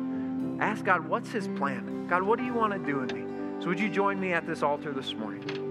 Ask 0.59 0.83
God, 0.83 1.07
what's 1.07 1.31
His 1.31 1.47
plan? 1.47 2.07
God, 2.07 2.23
what 2.23 2.39
do 2.39 2.45
you 2.45 2.53
want 2.53 2.73
to 2.73 2.79
do 2.79 3.01
in 3.01 3.07
me? 3.07 3.61
So, 3.61 3.67
would 3.67 3.79
you 3.79 3.89
join 3.89 4.19
me 4.19 4.33
at 4.33 4.45
this 4.45 4.63
altar 4.63 4.93
this 4.93 5.13
morning? 5.13 5.68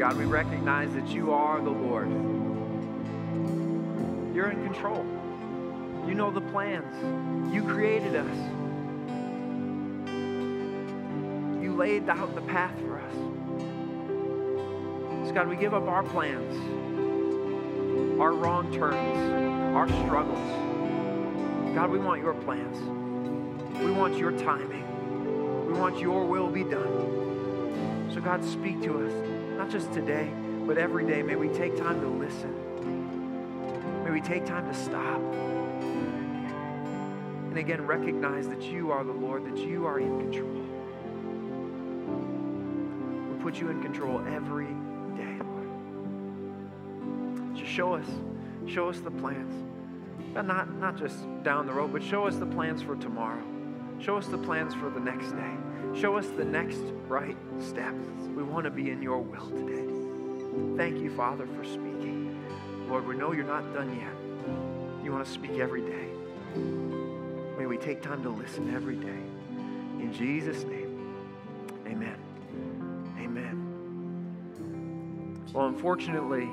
God, 0.00 0.16
we 0.16 0.24
recognize 0.24 0.90
that 0.94 1.08
you 1.08 1.30
are 1.30 1.60
the 1.60 1.68
Lord. 1.68 2.08
You're 4.34 4.50
in 4.50 4.64
control. 4.64 5.04
You 6.08 6.14
know 6.14 6.30
the 6.30 6.40
plans. 6.40 7.54
You 7.54 7.62
created 7.64 8.16
us. 8.16 8.36
You 11.62 11.74
laid 11.76 12.08
out 12.08 12.34
the 12.34 12.40
path 12.40 12.72
for 12.80 12.98
us. 12.98 13.14
So, 15.28 15.34
God, 15.34 15.48
we 15.48 15.56
give 15.56 15.74
up 15.74 15.86
our 15.86 16.02
plans, 16.02 16.56
our 18.18 18.32
wrong 18.32 18.72
turns, 18.72 19.76
our 19.76 19.86
struggles. 20.06 21.74
God, 21.74 21.90
we 21.90 21.98
want 21.98 22.22
your 22.22 22.32
plans. 22.32 22.78
We 23.84 23.90
want 23.90 24.16
your 24.16 24.32
timing. 24.32 25.66
We 25.66 25.74
want 25.74 25.98
your 25.98 26.24
will 26.24 26.48
be 26.48 26.64
done. 26.64 28.08
So, 28.14 28.22
God, 28.22 28.42
speak 28.42 28.80
to 28.84 29.06
us, 29.06 29.39
not 29.60 29.68
just 29.68 29.92
today, 29.92 30.32
but 30.66 30.78
every 30.78 31.06
day. 31.06 31.22
May 31.22 31.36
we 31.36 31.48
take 31.48 31.76
time 31.76 32.00
to 32.00 32.08
listen. 32.08 32.54
May 34.04 34.10
we 34.10 34.22
take 34.22 34.46
time 34.46 34.66
to 34.66 34.74
stop. 34.74 35.20
And 37.50 37.58
again, 37.58 37.86
recognize 37.86 38.48
that 38.48 38.62
you 38.62 38.90
are 38.90 39.04
the 39.04 39.12
Lord, 39.12 39.44
that 39.44 39.58
you 39.58 39.84
are 39.84 40.00
in 40.00 40.18
control. 40.18 40.48
We 43.30 43.36
put 43.42 43.60
you 43.60 43.68
in 43.68 43.82
control 43.82 44.26
every 44.28 44.68
day, 45.14 45.36
Lord. 45.44 45.68
Just 47.54 47.70
show 47.70 47.92
us, 47.92 48.06
show 48.66 48.88
us 48.88 49.00
the 49.00 49.10
plans. 49.10 49.52
Not, 50.32 50.74
not 50.78 50.96
just 50.96 51.18
down 51.42 51.66
the 51.66 51.74
road, 51.74 51.92
but 51.92 52.02
show 52.02 52.26
us 52.26 52.36
the 52.36 52.46
plans 52.46 52.80
for 52.80 52.96
tomorrow. 52.96 53.44
Show 53.98 54.16
us 54.16 54.26
the 54.26 54.38
plans 54.38 54.72
for 54.72 54.88
the 54.88 55.00
next 55.00 55.32
day. 55.32 55.52
Show 56.00 56.16
us 56.16 56.28
the 56.28 56.46
next 56.46 56.80
right 57.08 57.36
step. 57.62 57.94
We 58.34 58.42
want 58.42 58.64
to 58.64 58.70
be 58.70 58.90
in 58.90 59.02
your 59.02 59.18
will 59.18 59.48
today. 59.50 59.86
Thank 60.76 60.98
you, 61.02 61.14
Father, 61.16 61.46
for 61.46 61.64
speaking. 61.64 62.42
Lord, 62.88 63.06
we 63.06 63.16
know 63.16 63.32
you're 63.32 63.44
not 63.44 63.72
done 63.72 63.96
yet. 63.96 65.04
You 65.04 65.12
want 65.12 65.24
to 65.24 65.30
speak 65.30 65.58
every 65.58 65.82
day. 65.82 66.08
May 67.58 67.66
we 67.66 67.76
take 67.76 68.02
time 68.02 68.22
to 68.22 68.30
listen 68.30 68.74
every 68.74 68.96
day. 68.96 69.20
In 70.00 70.12
Jesus' 70.12 70.64
name, 70.64 71.14
amen. 71.86 72.16
Amen. 73.18 73.56
Well, 75.52 75.66
unfortunately, 75.66 76.48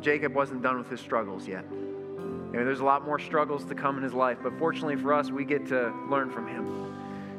Jacob 0.00 0.34
wasn't 0.34 0.62
done 0.62 0.78
with 0.78 0.88
his 0.88 1.00
struggles 1.00 1.48
yet. 1.48 1.64
You 1.70 2.52
know, 2.52 2.64
there's 2.64 2.80
a 2.80 2.84
lot 2.84 3.04
more 3.04 3.18
struggles 3.18 3.64
to 3.66 3.74
come 3.74 3.96
in 3.98 4.02
his 4.02 4.14
life, 4.14 4.38
but 4.42 4.58
fortunately 4.58 4.96
for 4.96 5.12
us, 5.12 5.30
we 5.30 5.44
get 5.44 5.66
to 5.68 5.92
learn 6.08 6.30
from 6.30 6.46
him. 6.46 6.97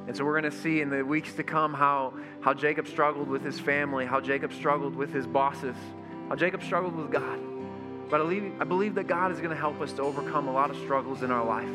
And 0.10 0.18
so 0.18 0.26
we're 0.26 0.41
going 0.41 0.51
to 0.51 0.57
see 0.57 0.82
in 0.82 0.89
the 0.89 1.05
weeks 1.05 1.34
to 1.34 1.43
come 1.43 1.72
how, 1.72 2.16
how 2.41 2.55
Jacob 2.55 2.88
struggled 2.88 3.28
with 3.28 3.43
his 3.43 3.60
family, 3.60 4.07
how 4.07 4.20
Jacob 4.20 4.51
struggled 4.51 4.95
with 4.95 5.14
his 5.14 5.28
bosses, 5.28 5.76
how 6.30 6.36
Jacob 6.36 6.64
struggled 6.64 6.95
with 6.95 7.12
God. 7.12 7.39
But 8.10 8.20
I 8.20 8.24
believe, 8.24 8.53
I 8.60 8.64
believe 8.64 8.95
that 8.95 9.05
God 9.05 9.32
is 9.32 9.38
going 9.38 9.51
to 9.51 9.55
help 9.55 9.80
us 9.82 9.93
to 9.93 10.01
overcome 10.01 10.47
a 10.47 10.51
lot 10.51 10.72
of 10.72 10.78
struggles 10.78 11.22
in 11.22 11.30
our 11.30 11.45
life 11.45 11.70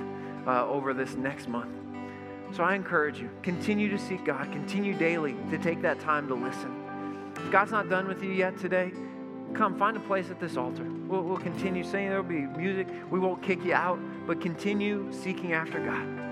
uh, 0.48 0.66
over 0.66 0.92
this 0.92 1.14
next 1.14 1.46
month. 1.46 1.76
So 2.50 2.64
I 2.64 2.74
encourage 2.74 3.20
you, 3.20 3.30
continue 3.44 3.88
to 3.90 3.98
seek 4.00 4.24
God, 4.24 4.50
continue 4.50 4.98
daily 4.98 5.36
to 5.52 5.56
take 5.56 5.80
that 5.82 6.00
time 6.00 6.26
to 6.26 6.34
listen. 6.34 7.32
If 7.36 7.52
God's 7.52 7.70
not 7.70 7.88
done 7.88 8.08
with 8.08 8.20
you 8.20 8.32
yet 8.32 8.58
today, 8.58 8.90
come 9.54 9.78
find 9.78 9.96
a 9.96 10.00
place 10.00 10.28
at 10.30 10.40
this 10.40 10.56
altar. 10.56 10.90
We'll, 11.06 11.22
we'll 11.22 11.36
continue 11.36 11.84
singing, 11.84 12.08
there'll 12.08 12.24
be 12.24 12.46
music. 12.46 12.88
We 13.12 13.20
won't 13.20 13.44
kick 13.44 13.64
you 13.64 13.74
out, 13.74 14.00
but 14.26 14.40
continue 14.40 15.12
seeking 15.12 15.52
after 15.52 15.78
God. 15.78 16.23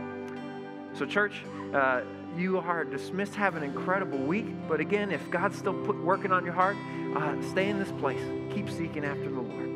So, 0.95 1.07
church, 1.07 1.43
uh, 1.74 2.03
you 2.36 2.59
are 2.59 2.84
dismissed. 2.84 3.34
Have 3.34 3.57
an 3.57 3.62
incredible 3.62 4.18
week. 4.18 4.47
But 4.68 4.80
again, 4.80 5.11
if 5.11 5.30
God's 5.30 5.57
still 5.59 5.74
put, 5.84 6.03
working 6.03 6.32
on 6.32 6.45
your 6.45 6.55
heart, 6.55 6.76
uh, 7.16 7.40
stay 7.51 7.68
in 7.68 7.78
this 7.78 7.93
place. 7.93 8.22
Keep 8.55 8.70
seeking 8.70 9.05
after 9.05 9.30
the 9.30 9.40
Lord. 9.40 9.72